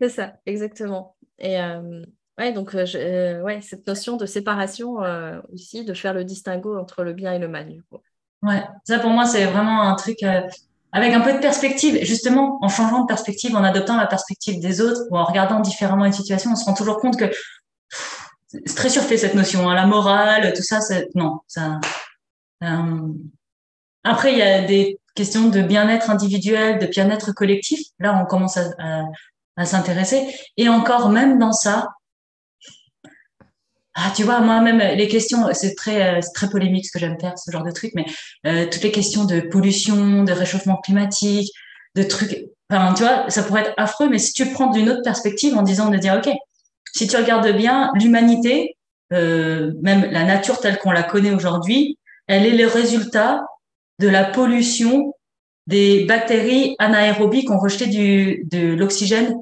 [0.00, 1.16] C'est ça, exactement.
[1.38, 2.02] Et euh,
[2.38, 4.98] ouais, donc, euh, ouais, cette notion de séparation
[5.52, 7.68] aussi, de faire le distinguo entre le bien et le mal.
[7.68, 7.98] Du coup.
[8.42, 10.18] Ouais, ça pour moi, c'est vraiment un truc
[10.92, 14.80] avec un peu de perspective, justement, en changeant de perspective, en adoptant la perspective des
[14.80, 17.30] autres ou en regardant différemment une situation, on se rend toujours compte que
[18.48, 20.78] c'est très surfait cette notion, hein, la morale, tout ça,
[21.14, 21.40] non.
[22.62, 23.12] Euh...
[24.04, 27.80] Après, il y a des questions de bien-être individuel, de bien-être collectif.
[27.98, 28.56] Là, on commence
[29.56, 30.32] à s'intéresser.
[30.56, 31.88] Et encore, même dans ça,
[33.98, 37.38] ah, tu vois, moi-même, les questions, c'est très, euh, très polémique ce que j'aime faire,
[37.38, 38.04] ce genre de truc, mais
[38.46, 41.50] euh, toutes les questions de pollution, de réchauffement climatique,
[41.94, 45.02] de trucs, enfin, tu vois, ça pourrait être affreux, mais si tu prends d'une autre
[45.02, 46.30] perspective en disant de dire, OK,
[46.94, 48.76] si tu regardes bien, l'humanité,
[49.14, 53.46] euh, même la nature telle qu'on la connaît aujourd'hui, elle est le résultat
[53.98, 55.14] de la pollution
[55.66, 59.36] des bactéries anaérobies qui ont rejeté du, de l'oxygène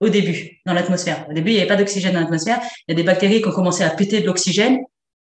[0.00, 1.26] au début dans l'atmosphère.
[1.28, 2.60] Au début, il n'y avait pas d'oxygène dans l'atmosphère.
[2.86, 4.78] Il y a des bactéries qui ont commencé à péter de l'oxygène.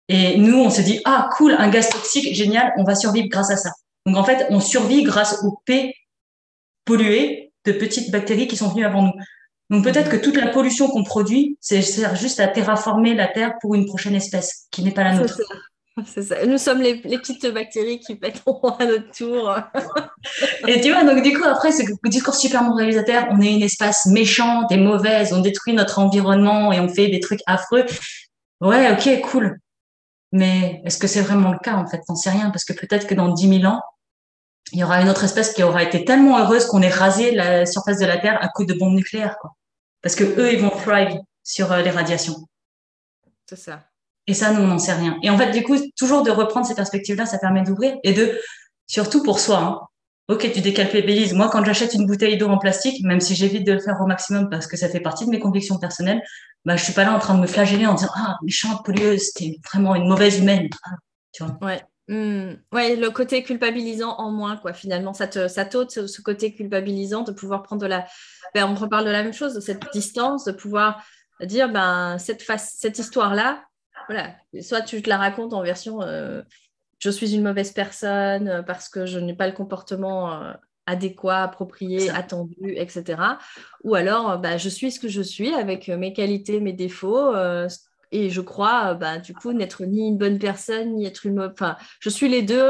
[0.09, 3.51] Et nous, on se dit, ah, cool, un gaz toxique, génial, on va survivre grâce
[3.51, 3.71] à ça.
[4.07, 5.95] Donc, en fait, on survit grâce aux P
[6.85, 9.13] pollués de petites bactéries qui sont venues avant nous.
[9.71, 13.55] Donc, peut-être que toute la pollution qu'on produit, c'est sert juste à terraformer la Terre
[13.61, 15.41] pour une prochaine espèce qui n'est pas la nôtre.
[16.47, 19.55] Nous sommes les, petites bactéries qui pèteront à notre tour.
[20.67, 24.07] et tu vois, donc du coup, après, ce discours super moralisateur, on est une espèce
[24.07, 27.85] méchante et mauvaise, on détruit notre environnement et on fait des trucs affreux.
[28.61, 29.59] Ouais, ok, cool.
[30.33, 32.01] Mais est-ce que c'est vraiment le cas, en fait?
[32.07, 33.81] T'en sais rien, parce que peut-être que dans 10 000 ans,
[34.73, 37.67] il y aura une autre espèce qui aura été tellement heureuse qu'on ait rasé la
[37.67, 39.57] surface de la Terre à coup de bombes nucléaires, quoi.
[40.03, 42.37] Parce que eux, ils vont thrive sur euh, les radiations.
[43.47, 43.90] C'est ça.
[44.27, 45.17] Et ça, nous, on n'en sait rien.
[45.23, 48.39] Et en fait, du coup, toujours de reprendre ces perspectives-là, ça permet d'ouvrir et de,
[48.87, 49.81] surtout pour soi, hein.
[50.29, 51.33] Ok, tu décalpébélises.
[51.33, 54.07] Moi, quand j'achète une bouteille d'eau en plastique, même si j'évite de le faire au
[54.07, 56.23] maximum parce que ça fait partie de mes convictions personnelles,
[56.65, 59.33] bah, je suis pas là en train de me flageller en disant, ah, méchante, pollueuse,
[59.33, 60.69] t'es vraiment une mauvaise humaine.
[60.85, 60.91] Ah,
[61.33, 61.59] tu vois.
[61.61, 61.83] Ouais.
[62.07, 62.55] Hmm.
[62.73, 64.73] Ouais, le côté culpabilisant en moins, quoi.
[64.73, 68.07] Finalement, ça te, ça t'ôte ce côté culpabilisant de pouvoir prendre de la.
[68.55, 71.05] Ben, on reparle de la même chose, de cette distance, de pouvoir
[71.41, 73.65] dire, ben, cette, face, cette histoire-là,
[74.11, 74.35] voilà.
[74.61, 76.43] Soit tu te la racontes en version euh,
[76.99, 80.53] je suis une mauvaise personne euh, parce que je n'ai pas le comportement euh,
[80.87, 83.23] adéquat, approprié, attendu, etc.
[83.85, 87.33] Ou alors bah, je suis ce que je suis avec mes qualités, mes défauts.
[88.11, 91.77] et je crois, bah, du coup, n'être ni une bonne personne, ni être une Enfin,
[92.01, 92.69] je suis les deux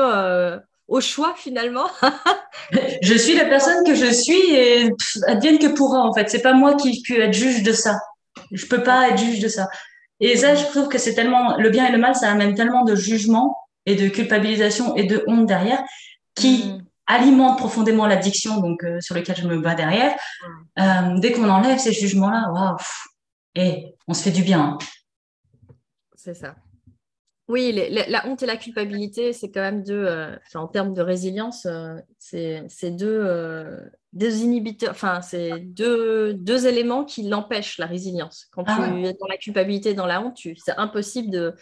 [0.89, 1.89] au choix finalement.
[3.03, 4.91] je suis la personne que je suis et
[5.27, 6.29] advienne que pourra en fait.
[6.29, 7.99] C'est pas moi qui puis être juge de ça.
[8.53, 9.67] Je peux pas être juge de ça.
[10.21, 12.85] Et ça, je trouve que c'est tellement, le bien et le mal, ça amène tellement
[12.85, 13.57] de jugement
[13.87, 15.83] et de culpabilisation et de honte derrière
[16.35, 16.85] qui mm.
[17.07, 20.13] alimente profondément l'addiction, donc euh, sur lequel je me bats derrière.
[20.13, 20.81] Mm.
[20.81, 22.77] Euh, dès qu'on enlève ces jugements-là, waouh,
[23.55, 24.61] et on se fait du bien.
[24.61, 24.79] Hein.
[26.15, 26.55] C'est ça.
[27.49, 31.67] Oui, la honte et la culpabilité, c'est quand même deux, euh, en termes de résilience,
[32.19, 38.47] c'est deux, deux inhibiteurs, enfin, c'est deux, deux, éléments qui l'empêchent, la résilience.
[38.51, 41.55] Quand ah tu es dans la culpabilité, dans la honte, c'est impossible de,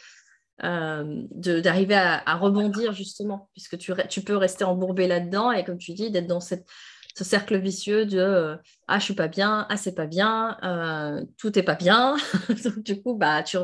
[0.64, 5.92] euh, d'arriver à, rebondir, justement, puisque tu, tu peux rester embourbé là-dedans et, comme tu
[5.92, 6.66] dis, d'être dans cette,
[7.16, 8.56] ce cercle vicieux de euh,
[8.86, 12.16] Ah, je suis pas bien, ah, c'est pas bien, euh, tout est pas bien.
[12.78, 13.58] du coup, bah, tu,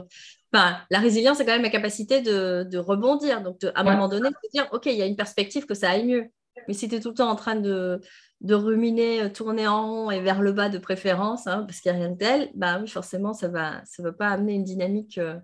[0.53, 3.43] la résilience, c'est quand même la capacité de, de rebondir.
[3.43, 5.91] Donc, à un moment donné, de dire, OK, il y a une perspective que ça
[5.91, 6.29] aille mieux.
[6.69, 8.01] Mais si tu es tout le temps en train de,
[8.41, 11.93] de ruminer, euh, tourner en rond et vers le bas de préférence, hein, parce qu'il
[11.93, 14.55] n'y a rien de tel, bah oui, forcément, ça ne va, ça va pas amener
[14.55, 15.37] une dynamique euh,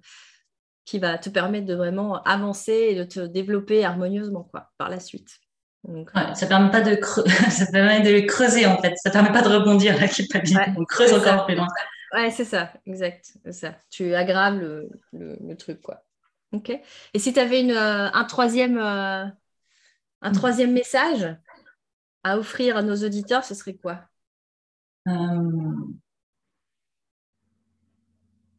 [0.84, 4.98] qui va te permettre de vraiment avancer et de te développer harmonieusement quoi, par la
[5.00, 5.38] suite.
[6.34, 6.98] ça permet pas de
[7.50, 8.94] ça permet de creuser en fait.
[8.96, 10.72] Ça permet pas de rebondir la culpabilité.
[10.76, 11.68] On creuse encore plus loin.
[12.12, 13.34] Ouais, c'est ça, exact.
[13.50, 13.74] Ça.
[13.88, 16.02] Tu aggraves le, le, truc, quoi.
[16.52, 16.70] Ok.
[17.14, 19.26] Et si tu avais une, euh, un, troisième, euh,
[20.22, 21.36] un troisième message
[22.22, 24.00] à offrir à nos auditeurs, ce serait quoi?
[25.08, 25.12] Euh,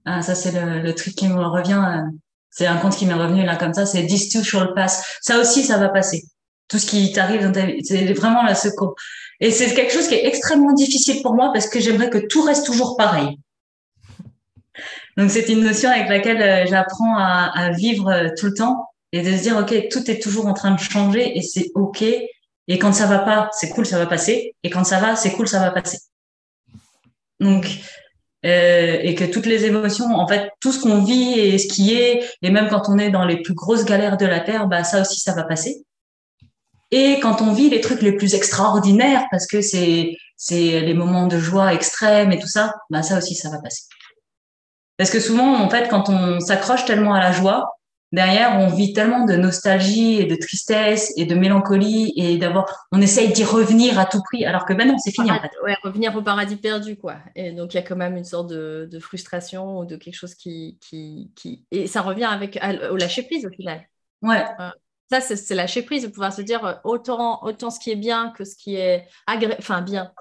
[0.05, 2.03] ah, Ça, c'est le, truc qui me revient.
[2.49, 3.85] C'est un compte qui m'est revenu là comme ça.
[3.85, 5.19] C'est This too shall pass.
[5.21, 6.23] Ça aussi, ça va passer.
[6.67, 8.95] Tout ce qui t'arrive dans ta vie, c'est vraiment la secours.
[9.39, 12.43] Et c'est quelque chose qui est extrêmement difficile pour moi parce que j'aimerais que tout
[12.43, 13.37] reste toujours pareil.
[15.17, 19.21] Donc c'est une notion avec laquelle euh, j'apprends à, vivre euh, tout le temps et
[19.21, 22.79] de se dire ok tout est toujours en train de changer et c'est ok et
[22.79, 25.47] quand ça va pas c'est cool ça va passer et quand ça va c'est cool
[25.47, 25.99] ça va passer.
[27.39, 27.67] Donc
[28.43, 31.93] euh, et que toutes les émotions en fait tout ce qu'on vit et ce qui
[31.93, 34.83] est et même quand on est dans les plus grosses galères de la terre bah
[34.83, 35.83] ça aussi ça va passer.
[36.91, 41.27] Et quand on vit les trucs les plus extraordinaires, parce que c'est c'est les moments
[41.27, 43.83] de joie extrême et tout ça, bah ça aussi ça va passer.
[44.97, 47.69] Parce que souvent en fait quand on s'accroche tellement à la joie,
[48.11, 53.01] derrière on vit tellement de nostalgie et de tristesse et de mélancolie et d'avoir on
[53.01, 55.51] essaye d'y revenir à tout prix alors que ben non c'est fini en fait.
[55.63, 57.17] Ouais, revenir au paradis perdu quoi.
[57.35, 60.15] Et donc il y a quand même une sorte de, de frustration ou de quelque
[60.15, 62.59] chose qui, qui, qui et ça revient avec
[62.91, 63.81] au lâcher prise au final.
[64.21, 64.43] Ouais
[65.19, 68.45] ça, c'est lâcher prise, de pouvoir se dire autant, autant ce qui est bien que
[68.45, 69.07] ce qui est
[69.59, 70.13] enfin bien,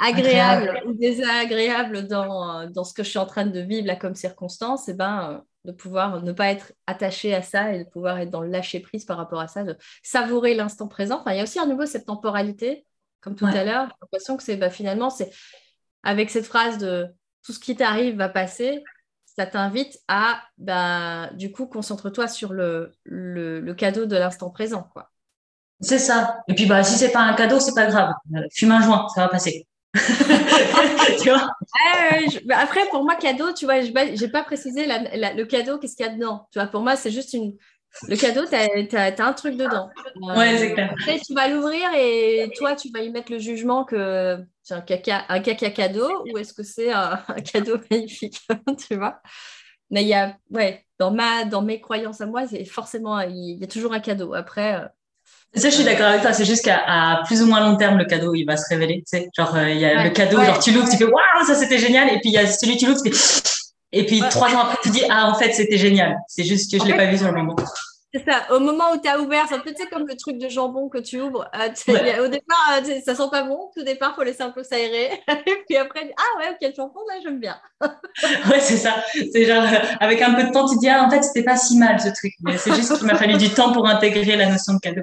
[0.00, 4.16] agréable, ou désagréable dans, dans, ce que je suis en train de vivre là comme
[4.16, 8.18] circonstance, et eh ben, de pouvoir ne pas être attaché à ça et de pouvoir
[8.18, 11.20] être dans le lâcher prise par rapport à ça, de savourer l'instant présent.
[11.20, 12.86] Enfin, il y a aussi à nouveau cette temporalité,
[13.20, 13.86] comme tout à l'heure.
[13.88, 15.30] J'ai l'impression que c'est bah, finalement, c'est
[16.02, 17.06] avec cette phrase de
[17.44, 18.82] tout ce qui t'arrive va passer,
[19.26, 24.88] ça t'invite à, bah, du coup, concentre-toi sur le, le, cadeau de l'instant présent.
[24.94, 25.10] quoi.
[25.82, 26.38] C'est ça.
[26.48, 28.14] Et puis, bah, si c'est pas un cadeau, c'est pas grave.
[28.54, 29.66] Fume un joint, ça va passer.
[31.22, 31.50] tu vois
[32.54, 36.08] Après, pour moi, cadeau, tu vois, je n'ai pas précisé le cadeau, qu'est-ce qu'il y
[36.08, 36.46] a dedans.
[36.52, 37.56] Tu vois, pour moi, c'est juste une,
[38.06, 39.90] le cadeau, tu as, un truc dedans.
[40.36, 40.92] ouais, c'est clair.
[40.92, 44.80] Après, tu vas l'ouvrir et toi, tu vas y mettre le jugement que c'est un
[44.80, 48.40] caca, un caca cadeau ou est-ce que c'est un, cadeau magnifique,
[48.88, 49.20] tu vois
[49.90, 53.58] Mais il y a, ouais, dans, ma, dans mes croyances à moi, c'est forcément, il
[53.58, 54.34] y a toujours un cadeau.
[54.34, 54.88] Après.
[55.54, 56.32] Ça, je suis d'accord avec toi.
[56.32, 59.02] C'est juste qu'à plus ou moins long terme, le cadeau, il va se révéler.
[59.10, 61.46] Tu sais, genre, euh, il y a le cadeau, genre, tu l'ouvres, tu fais waouh,
[61.46, 62.08] ça c'était génial.
[62.08, 63.42] Et puis, il y a celui tu l'ouvres, tu fais
[63.92, 66.18] et puis trois ans après, tu dis ah en fait c'était génial.
[66.28, 67.56] C'est juste que je l'ai pas vu sur le moment.
[68.14, 68.54] C'est ça.
[68.54, 70.96] Au moment où tu as ouvert, c'est un peu comme le truc de jambon que
[70.96, 71.46] tu ouvres.
[71.54, 73.70] Euh, au départ, euh, ça sent pas bon.
[73.76, 75.10] Au départ, faut laisser un peu s'aérer.
[75.46, 77.56] Et puis après, ah ouais, ok, le jambon, là, j'aime bien.
[78.50, 79.04] ouais, c'est ça.
[79.12, 81.58] C'est genre, euh, avec un peu de temps, tu dis, ah, en fait, c'était pas
[81.58, 82.32] si mal ce truc.
[82.40, 85.02] Mais c'est juste qu'il m'a fallu du temps pour intégrer la notion de cadeau.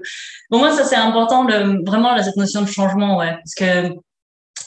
[0.50, 3.34] Pour moi, ça, c'est important, le, vraiment, cette notion de changement, ouais.
[3.34, 3.94] Parce que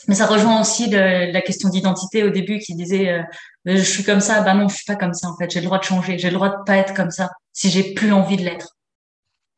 [0.09, 3.23] mais ça rejoint aussi la question d'identité au début qui disait euh,
[3.67, 5.51] je suis comme ça, bah non, je suis pas comme ça en fait.
[5.51, 7.93] J'ai le droit de changer, j'ai le droit de pas être comme ça si j'ai
[7.93, 8.77] plus envie de l'être.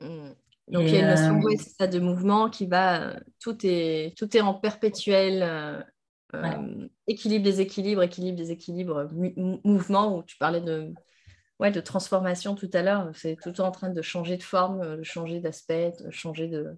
[0.01, 0.31] Mmh.
[0.69, 4.37] Donc il y a une notion euh, ça, de mouvement qui va, tout est, tout
[4.37, 5.43] est en perpétuel
[6.35, 9.09] euh, équilibre, déséquilibre, équilibre, déséquilibre,
[9.65, 10.93] mouvement où tu parlais de,
[11.61, 13.11] ouais, de transformation tout à l'heure.
[13.15, 16.77] C'est tout en train de changer de forme, de changer d'aspect, de changer de,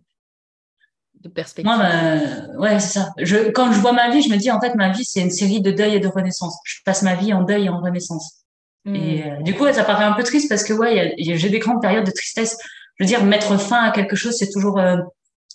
[1.20, 1.64] de perspective.
[1.64, 3.12] Moi, bah, ouais, c'est ça.
[3.18, 5.30] Je, quand je vois ma vie, je me dis, en fait, ma vie, c'est une
[5.30, 6.58] série de deuil et de renaissance.
[6.64, 8.44] Je passe ma vie en deuil et en renaissance.
[8.84, 8.94] Hmm.
[8.94, 11.80] Et euh, du coup, ça paraît un peu triste parce que, ouais, j'ai des grandes
[11.80, 12.56] périodes de tristesse.
[12.96, 14.96] Je veux dire, mettre fin à quelque chose, c'est toujours, euh,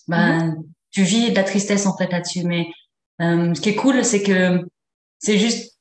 [0.08, 0.56] ben,
[0.92, 2.44] tu vis de la tristesse, en fait, là-dessus.
[2.44, 2.68] Mais
[3.22, 4.62] euh, ce qui est cool, c'est que
[5.20, 5.74] c'est juste,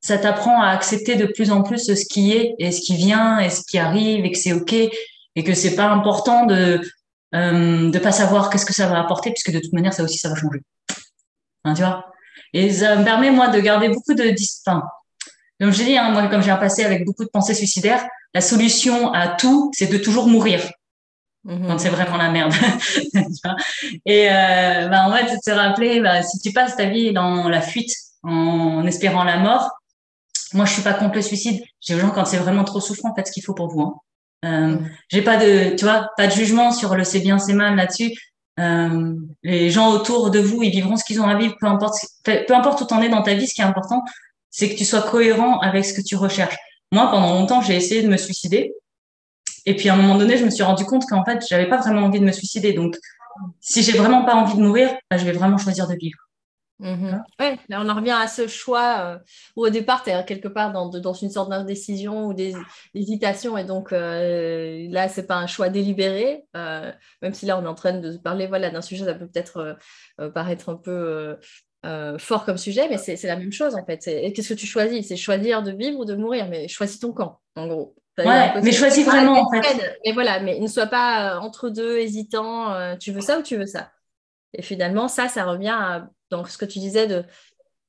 [0.00, 3.38] ça t'apprend à accepter de plus en plus ce qui est et ce qui vient
[3.38, 6.80] et ce qui arrive et que c'est OK et que c'est pas important de
[7.34, 10.18] euh, de pas savoir qu'est-ce que ça va apporter, puisque de toute manière, ça aussi,
[10.18, 10.60] ça va changer.
[11.64, 12.06] Hein, tu vois?
[12.52, 14.82] Et ça me permet, moi, de garder beaucoup de distance.
[15.60, 18.04] Comme j'ai dit, hein, moi, comme j'ai un passé avec beaucoup de pensées suicidaires,
[18.34, 20.60] la solution à tout, c'est de toujours mourir.
[21.46, 22.52] Quand c'est vraiment la merde.
[24.04, 27.48] et euh, bah, en fait, de se rappeler, bah, si tu passes ta vie dans
[27.48, 27.92] la fuite
[28.22, 29.70] en espérant la mort,
[30.52, 31.62] moi, je suis pas contre le suicide.
[31.80, 33.82] J'ai aux gens quand c'est vraiment trop souffrant, faites ce qu'il faut pour vous.
[33.82, 33.94] Hein.
[34.44, 34.76] Euh.
[35.08, 38.12] J'ai pas de, tu vois, pas de jugement sur le c'est bien, c'est mal là-dessus.
[38.58, 41.98] Euh, les gens autour de vous, ils vivront ce qu'ils ont à vivre, peu importe,
[42.24, 43.46] peu importe où t'en es dans ta vie.
[43.46, 44.02] Ce qui est important,
[44.50, 46.56] c'est que tu sois cohérent avec ce que tu recherches.
[46.92, 48.74] Moi, pendant longtemps, j'ai essayé de me suicider.
[49.66, 51.76] Et puis à un moment donné, je me suis rendu compte qu'en fait, j'avais pas
[51.76, 52.72] vraiment envie de me suicider.
[52.72, 52.96] Donc,
[53.60, 56.18] si j'ai vraiment pas envie de mourir, bah, je vais vraiment choisir de vivre.
[56.80, 57.22] Mhm.
[57.38, 59.18] Ouais, là on en revient à ce choix euh,
[59.54, 63.64] où au départ tu es quelque part dans, dans une sorte d'indécision ou d'hésitation et
[63.64, 66.90] donc euh, là c'est pas un choix délibéré, euh,
[67.20, 69.76] même si là on est en train de parler voilà, d'un sujet ça peut peut-être
[70.32, 71.36] paraître un peu
[72.18, 73.98] fort comme sujet, mais c'est la même chose en fait.
[73.98, 75.06] Qu'est-ce que tu choisis?
[75.06, 77.94] C'est choisir de vivre ou de mourir, mais choisis ton camp en gros.
[78.18, 79.98] Ouais, mais choisis vraiment en fait.
[80.04, 83.66] Mais voilà, mais ne sois pas entre deux, hésitant, tu veux ça ou tu veux
[83.66, 83.90] ça
[84.52, 87.24] et finalement, ça, ça revient à donc, ce que tu disais de,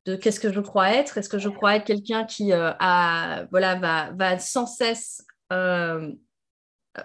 [0.05, 3.45] de qu'est-ce que je crois être Est-ce que je crois être quelqu'un qui euh, a,
[3.51, 6.11] voilà, va, va sans cesse euh,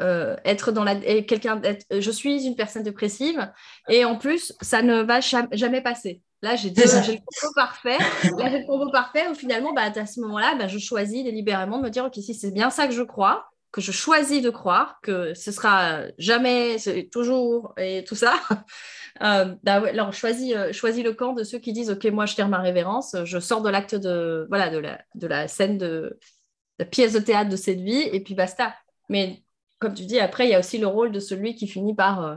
[0.00, 0.96] euh, être dans la.
[1.22, 1.60] quelqu'un
[1.90, 3.50] Je suis une personne dépressive
[3.88, 6.22] et en plus, ça ne va jamais passer.
[6.42, 7.98] Là, j'ai le combo parfait.
[8.38, 11.78] Là, j'ai le combo parfait où finalement, bah, à ce moment-là, bah, je choisis délibérément
[11.78, 14.48] de me dire OK, si c'est bien ça que je crois, que je choisis de
[14.48, 16.78] croire, que ce sera jamais,
[17.12, 18.40] toujours et tout ça,
[19.22, 22.34] euh, bah alors choisis, euh, choisis, le camp de ceux qui disent ok moi je
[22.34, 26.18] tire ma révérence, je sors de l'acte de voilà de la, de la scène de
[26.78, 28.74] la pièce de théâtre de cette vie et puis basta.
[29.10, 29.44] Mais
[29.78, 32.24] comme tu dis après il y a aussi le rôle de celui qui finit par
[32.24, 32.36] euh,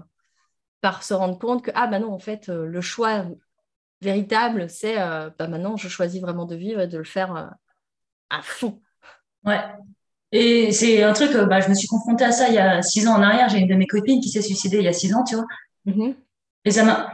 [0.81, 3.23] par se rendre compte que ah bah non en fait le choix
[4.01, 7.53] véritable c'est bah maintenant je choisis vraiment de vivre et de le faire
[8.29, 8.81] à fond.
[9.45, 9.61] Ouais.
[10.31, 13.07] Et c'est un truc, bah, je me suis confrontée à ça il y a six
[13.07, 13.49] ans en arrière.
[13.49, 15.45] J'ai une de mes copines qui s'est suicidée il y a six ans, tu vois.
[15.87, 16.15] Mm-hmm.
[16.65, 17.13] Et ça m'a.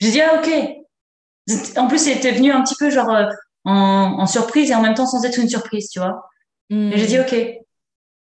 [0.00, 1.76] J'ai dit, ah, ok.
[1.76, 3.26] En plus, c'était venu un petit peu genre euh,
[3.64, 6.28] en, surprise et en même temps sans être une surprise, tu vois.
[6.70, 7.34] Et j'ai dit, ok.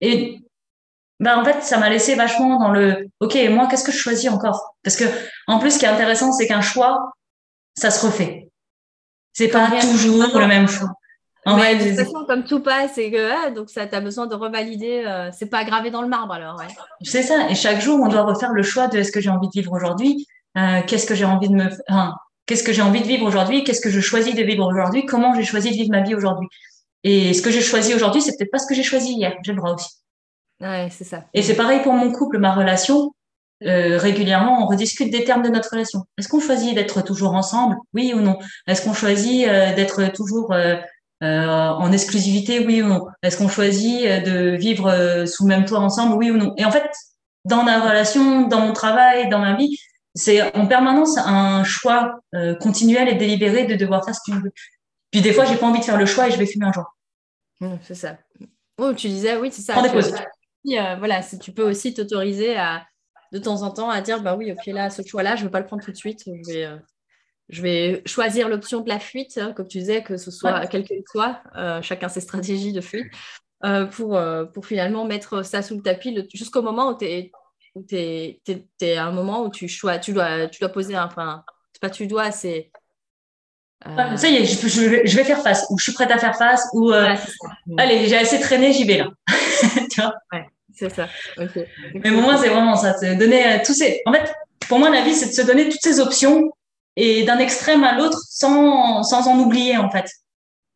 [0.01, 0.39] Et
[1.19, 4.29] bah, en fait, ça m'a laissé vachement dans le, ok, moi, qu'est-ce que je choisis
[4.29, 4.75] encore?
[4.83, 5.05] Parce que,
[5.47, 7.13] en plus, ce qui est intéressant, c'est qu'un choix,
[7.75, 8.49] ça se refait.
[9.33, 10.93] C'est pas toujours le même choix.
[11.45, 14.33] En de toute façon, comme tout passe, et que donc ça, tu as besoin de
[14.33, 16.57] revalider, euh, c'est pas gravé dans le marbre alors.
[16.57, 16.65] Ouais.
[17.03, 17.49] C'est ça.
[17.49, 19.71] Et chaque jour, on doit refaire le choix de est-ce que j'ai envie de vivre
[19.71, 20.25] aujourd'hui
[20.57, 21.69] euh, Qu'est-ce que j'ai envie de me,
[22.47, 25.35] qu'est-ce que j'ai envie de vivre aujourd'hui Qu'est-ce que je choisis de vivre aujourd'hui Comment
[25.35, 26.47] j'ai choisi de vivre ma vie aujourd'hui
[27.03, 29.35] Et ce que j'ai choisi aujourd'hui, c'est peut-être pas ce que j'ai choisi hier.
[29.43, 29.89] J'ai le droit aussi.
[30.61, 31.25] Ouais, c'est ça.
[31.35, 33.13] Et c'est pareil pour mon couple, ma relation.
[33.63, 36.05] Euh, régulièrement, on rediscute des termes de notre relation.
[36.17, 38.37] Est-ce qu'on choisit d'être toujours ensemble, oui ou non?
[38.67, 40.53] Est-ce qu'on choisit euh, d'être toujours
[41.25, 43.07] en exclusivité, oui ou non?
[43.23, 46.53] Est-ce qu'on choisit euh, de vivre euh, sous le même toit ensemble, oui ou non?
[46.57, 46.89] Et en fait,
[47.45, 49.77] dans ma relation, dans mon travail, dans ma vie,
[50.13, 52.19] c'est en permanence un choix
[52.61, 54.51] continuel et délibéré de devoir faire ce que tu veux.
[55.11, 56.71] Puis des fois, j'ai pas envie de faire le choix et je vais fumer un
[56.71, 56.87] joint.
[57.59, 58.17] Mmh, c'est ça.
[58.77, 59.75] Oh, tu disais, oui, c'est ça.
[60.97, 62.83] voilà, tu peux aussi t'autoriser à
[63.33, 65.51] de temps en temps à dire, bah oui, ok, là, ce choix-là, je ne veux
[65.51, 66.23] pas le prendre tout de suite.
[66.25, 66.69] Je vais,
[67.49, 70.83] je vais choisir l'option de la fuite, hein, comme tu disais, que ce soit quel
[70.83, 73.05] qu'elle soit, euh, chacun ses stratégies de fuite,
[73.63, 77.31] euh, pour, euh, pour finalement mettre ça sous le tapis jusqu'au moment où tu es,
[78.81, 81.05] es, à un moment où tu, choix, tu, dois, tu dois poser un.
[81.05, 81.43] Enfin,
[81.73, 82.71] c'est pas tu dois, c'est.
[83.83, 86.91] ça y est, je, vais faire face, ou je suis prête à faire face, ou
[86.91, 89.09] allez, j'ai assez traîné, j'y vais là.
[89.91, 90.15] tu vois
[90.73, 91.07] c'est ça.
[91.37, 94.01] Mais pour moi, c'est vraiment ça, c'est donner tous ces.
[94.05, 94.33] En fait,
[94.67, 96.51] pour moi, la vie, c'est de se donner toutes ces options
[96.95, 100.09] et d'un extrême à l'autre sans, sans en oublier en fait.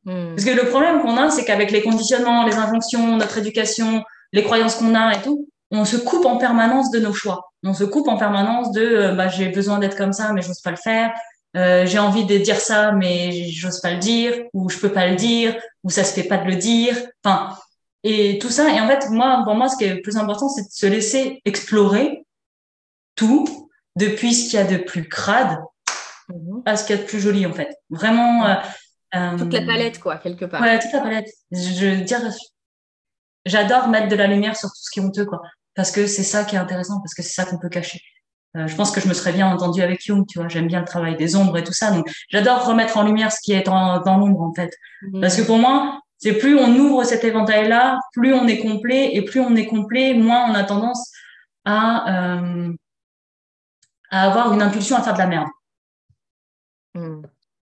[0.05, 0.35] Hmm.
[0.35, 4.43] Parce que le problème qu'on a, c'est qu'avec les conditionnements, les injonctions, notre éducation, les
[4.43, 7.51] croyances qu'on a et tout, on se coupe en permanence de nos choix.
[7.63, 10.61] On se coupe en permanence de euh, bah, j'ai besoin d'être comme ça, mais j'ose
[10.61, 11.11] pas le faire.
[11.57, 15.07] Euh, j'ai envie de dire ça, mais j'ose pas le dire, ou je peux pas
[15.07, 16.95] le dire, ou ça se fait pas de le dire.
[17.23, 17.55] Enfin,
[18.03, 18.69] et tout ça.
[18.73, 20.85] Et en fait, moi, pour moi, ce qui est le plus important, c'est de se
[20.85, 22.23] laisser explorer
[23.15, 25.59] tout, depuis ce qu'il y a de plus crade
[26.29, 26.61] Mhm.
[26.65, 27.75] à ce qu'il y a de plus joli, en fait.
[27.89, 28.45] Vraiment.
[28.45, 28.55] Euh,
[29.15, 30.61] euh, toute la palette, quoi, quelque part.
[30.61, 31.29] Ouais, toute la palette.
[31.51, 32.21] Je veux dire,
[33.45, 35.41] j'adore mettre de la lumière sur tout ce qui est honteux, quoi.
[35.75, 37.99] Parce que c'est ça qui est intéressant, parce que c'est ça qu'on peut cacher.
[38.57, 40.47] Euh, je pense que je me serais bien entendue avec Jung, tu vois.
[40.47, 41.91] J'aime bien le travail des ombres et tout ça.
[41.91, 44.71] Donc, j'adore remettre en lumière ce qui est dans l'ombre, en fait.
[45.03, 45.21] Mhm.
[45.21, 49.23] Parce que pour moi, c'est plus on ouvre cet éventail-là, plus on est complet, et
[49.23, 51.11] plus on est complet, moins on a tendance
[51.63, 52.73] à, euh,
[54.11, 55.47] à avoir une impulsion à faire de la merde.
[56.95, 57.21] Hmm.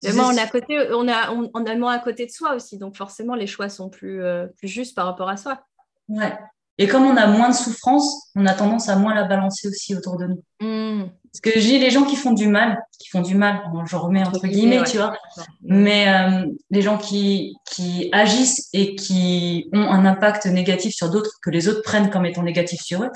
[0.04, 2.96] on est à côté, on a, on, a moins à côté de soi aussi, donc
[2.96, 5.60] forcément les choix sont plus, euh, plus justes par rapport à soi.
[6.08, 6.36] Ouais.
[6.78, 9.94] Et comme on a moins de souffrance, on a tendance à moins la balancer aussi
[9.94, 10.42] autour de nous.
[10.60, 11.10] Hmm.
[11.32, 14.26] Parce que j'ai les gens qui font du mal, qui font du mal, je remets
[14.26, 15.16] entre guillemets, tu vois,
[15.62, 21.30] mais euh, les gens qui, qui agissent et qui ont un impact négatif sur d'autres,
[21.42, 23.10] que les autres prennent comme étant négatif sur eux,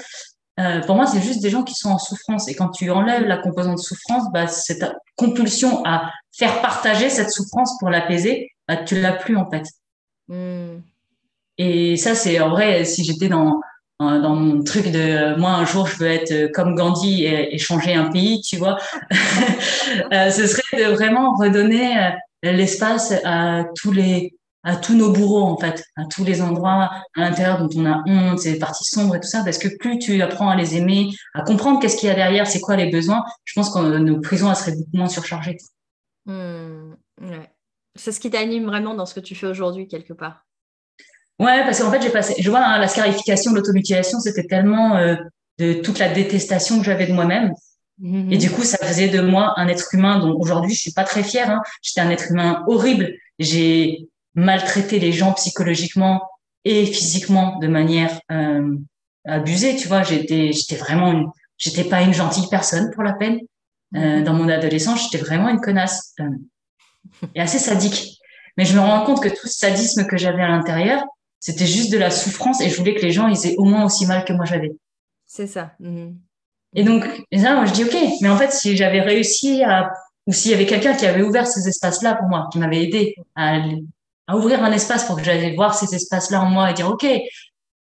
[0.58, 2.48] euh, pour moi, c'est juste des gens qui sont en souffrance.
[2.48, 4.84] Et quand tu enlèves la composante souffrance, bah, cette
[5.16, 9.64] compulsion à faire partager cette souffrance pour l'apaiser, bah, tu l'as plus en fait.
[10.28, 10.80] Hmm.
[11.58, 13.60] Et ça, c'est en vrai, si j'étais dans
[13.98, 18.10] dans mon truc de moi un jour je veux être comme Gandhi et, changer un
[18.10, 18.76] pays, tu vois.
[20.10, 22.10] ce serait de vraiment redonner
[22.42, 24.34] l'espace à tous les
[24.66, 28.02] à tous nos bourreaux en fait, à tous les endroits à l'intérieur dont on a
[28.04, 31.10] honte, ces parties sombres et tout ça, parce que plus tu apprends à les aimer,
[31.34, 34.20] à comprendre qu'est-ce qu'il y a derrière, c'est quoi les besoins, je pense que nos
[34.20, 35.56] prisons elles seraient beaucoup moins surchargées.
[36.26, 36.94] Mmh,
[37.94, 40.44] c'est ce qui t'anime vraiment dans ce que tu fais aujourd'hui quelque part.
[41.38, 45.14] Ouais, parce qu'en fait j'ai passé, je vois hein, la scarification, l'automutilation, c'était tellement euh,
[45.60, 47.52] de toute la détestation que j'avais de moi-même.
[47.98, 50.92] Mmh et du coup, ça faisait de moi un être humain dont aujourd'hui je suis
[50.92, 51.48] pas très fière.
[51.50, 51.62] Hein.
[51.80, 53.14] J'étais un être humain horrible.
[53.38, 56.22] J'ai maltraiter les gens psychologiquement
[56.64, 58.76] et physiquement de manière euh,
[59.24, 59.76] abusée.
[59.76, 61.26] Tu vois, j'étais, j'étais vraiment une,
[61.58, 63.40] j'étais pas une gentille personne pour la peine.
[63.94, 64.24] Euh, mhm.
[64.24, 66.28] dans mon adolescence, j'étais vraiment une connasse euh,
[67.34, 68.18] et assez sadique.
[68.56, 71.04] Mais je me rends compte que tout ce sadisme que j'avais à l'intérieur,
[71.40, 73.84] c'était juste de la souffrance et je voulais que les gens ils aient au moins
[73.84, 74.72] aussi mal que moi j'avais.
[75.24, 75.72] C'est ça.
[75.80, 76.18] Mhm.
[76.74, 79.90] Et donc, là, moi, je dis ok, mais en fait, si j'avais réussi à,
[80.26, 83.14] ou s'il y avait quelqu'un qui avait ouvert ces espaces-là pour moi, qui m'avait aidé
[83.34, 83.60] à
[84.26, 87.06] à ouvrir un espace pour que j'aille voir ces espaces-là en moi et dire, OK,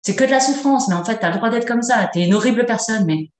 [0.02, 2.08] c'est que de la souffrance, mais en fait, tu as le droit d'être comme ça.
[2.12, 3.30] Tu es une horrible personne, mais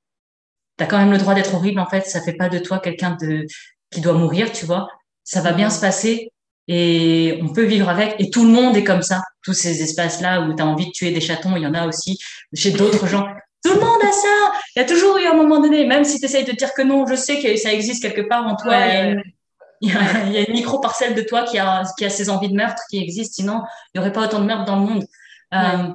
[0.79, 1.79] tu as quand même le droit d'être horrible.
[1.79, 3.47] En fait, ça fait pas de toi quelqu'un de
[3.91, 4.89] qui doit mourir, tu vois.
[5.25, 6.33] Ça va bien se passer
[6.69, 8.17] et on peut vivre avec.
[8.19, 9.23] Et tout le monde est comme ça.
[9.43, 11.87] Tous ces espaces-là où tu as envie de tuer des chatons, il y en a
[11.87, 12.19] aussi
[12.55, 13.27] chez d'autres gens.
[13.65, 14.53] Tout le monde a ça.
[14.77, 16.83] Il y a toujours eu un moment donné, même si tu essayes de dire que
[16.83, 18.75] non, je sais que ça existe quelque part en toi.
[19.81, 22.83] Il y, a, une micro-parcelle de toi qui a, qui a ces envies de meurtre
[22.91, 23.63] qui existent, sinon
[23.95, 25.05] il n'y aurait pas autant de meurtre dans le monde.
[25.55, 25.89] Euh,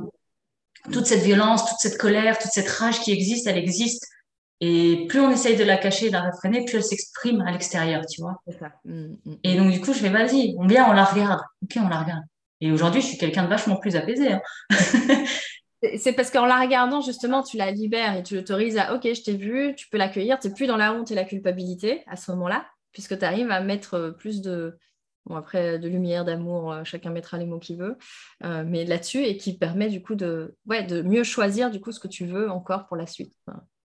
[0.92, 4.08] toute cette violence, toute cette colère, toute cette rage qui existe, elle existe.
[4.60, 8.04] Et plus on essaye de la cacher, de la réfréner, plus elle s'exprime à l'extérieur,
[8.06, 8.40] tu vois.
[8.86, 9.38] Mm, mm, mm.
[9.44, 11.42] Et donc, du coup, je fais, vas-y, on vient, on la regarde.
[11.64, 12.24] Ok, on la regarde.
[12.62, 14.34] Et aujourd'hui, je suis quelqu'un de vachement plus apaisé.
[14.34, 14.42] Hein.
[15.98, 19.24] C'est parce qu'en la regardant, justement, tu la libères et tu l'autorises à OK, je
[19.24, 22.16] t'ai vu, tu peux l'accueillir, tu n'es plus dans la honte et la culpabilité à
[22.16, 24.78] ce moment-là puisque tu arrives à mettre euh, plus de,
[25.26, 27.98] bon après de lumière, d'amour, euh, chacun mettra les mots qu'il veut,
[28.44, 31.92] euh, mais là-dessus et qui permet du coup de, ouais, de mieux choisir du coup
[31.92, 33.34] ce que tu veux encore pour la suite.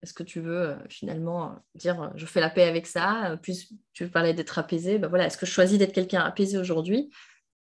[0.02, 4.32] Est-ce que tu veux finalement dire je fais la paix avec ça, puis tu parlais
[4.32, 7.10] d'être apaisé, ben voilà, est-ce que je choisis d'être quelqu'un apaisé aujourd'hui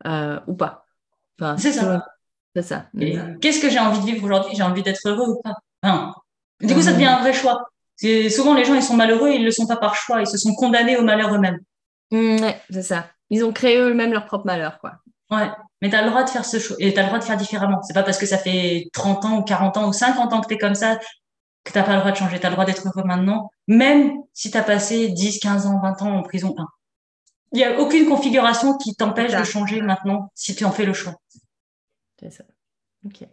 [0.03, 0.85] ou pas?
[1.57, 2.05] C'est ça.
[2.53, 2.89] C'est ça.
[3.41, 4.53] Qu'est-ce que j'ai envie de vivre aujourd'hui?
[4.55, 5.55] J'ai envie d'être heureux ou pas?
[6.61, 7.69] Du coup, ça devient un vrai choix.
[7.95, 10.37] C'est souvent les gens ils sont malheureux, ils le sont pas par choix, ils se
[10.37, 11.59] sont condamnés au malheur eux-mêmes.
[12.11, 13.07] Mmh, ouais, c'est ça.
[13.29, 14.95] Ils ont créé eux-mêmes leur propre malheur, quoi.
[15.31, 15.49] Ouais,
[15.81, 17.23] mais tu as le droit de faire ce choix et tu as le droit de
[17.23, 17.81] faire différemment.
[17.81, 20.47] C'est pas parce que ça fait 30 ans ou 40 ans ou 50 ans que
[20.47, 20.99] tu es comme ça
[21.65, 22.39] que tu pas le droit de changer.
[22.39, 25.79] Tu as le droit d'être heureux maintenant, même si tu as passé 10, 15 ans,
[25.81, 26.55] 20 ans en prison.
[27.51, 30.93] Il n'y a aucune configuration qui t'empêche de changer maintenant si tu en fais le
[30.93, 31.15] choix.
[32.19, 32.43] C'est ça.
[33.05, 33.27] Ok.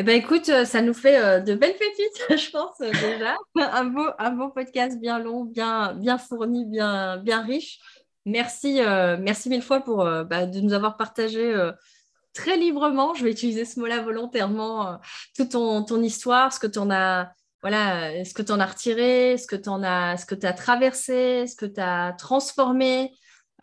[0.00, 3.36] Eh ben, écoute, euh, ça nous fait euh, de belles pépites, je pense, euh, déjà.
[3.56, 7.80] un, beau, un podcast bien long, bien, bien fourni, bien, bien riche.
[8.24, 8.80] Merci,
[9.20, 11.54] merci mille fois pour bah, de nous avoir partagé
[12.34, 14.98] très librement, je vais utiliser ce mot-là volontairement,
[15.34, 18.66] toute ton, ton, histoire, ce que tu en as, voilà, ce que tu en as
[18.66, 23.14] retiré, ce que tu as, ce que tu as traversé, ce que tu as transformé,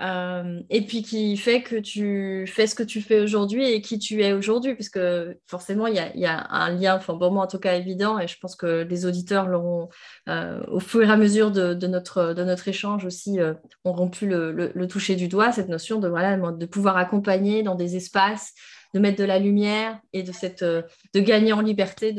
[0.02, 3.98] euh, et puis qui fait que tu fais ce que tu fais aujourd'hui et qui
[3.98, 5.00] tu es aujourd'hui, puisque
[5.48, 8.38] forcément, il y a, un lien, enfin pour moi en tout cas évident, et je
[8.38, 9.88] pense que les auditeurs l'auront
[10.28, 13.54] euh, au fur et à mesure de, notre, échange aussi, euh,
[13.86, 17.96] auront pu le, toucher du doigt, cette notion de, voilà, de pouvoir accompagner dans des
[17.96, 18.54] espaces,
[18.94, 22.14] de mettre de la lumière et de, cette, de gagner en liberté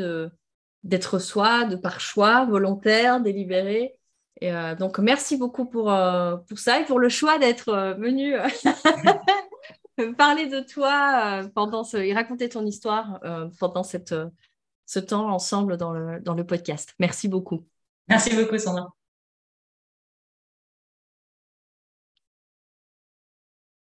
[0.83, 3.99] d'être soi, de par choix volontaire, délibéré,
[4.43, 8.35] euh, donc, merci beaucoup pour, euh, pour ça et pour le choix d'être euh, venu
[10.19, 13.21] parler de toi pendant ce, et raconter ton histoire
[13.59, 16.95] pendant ce temps ensemble dans le, dans le podcast.
[16.99, 17.67] Merci beaucoup.
[18.09, 18.97] Merci beaucoup, Sandra.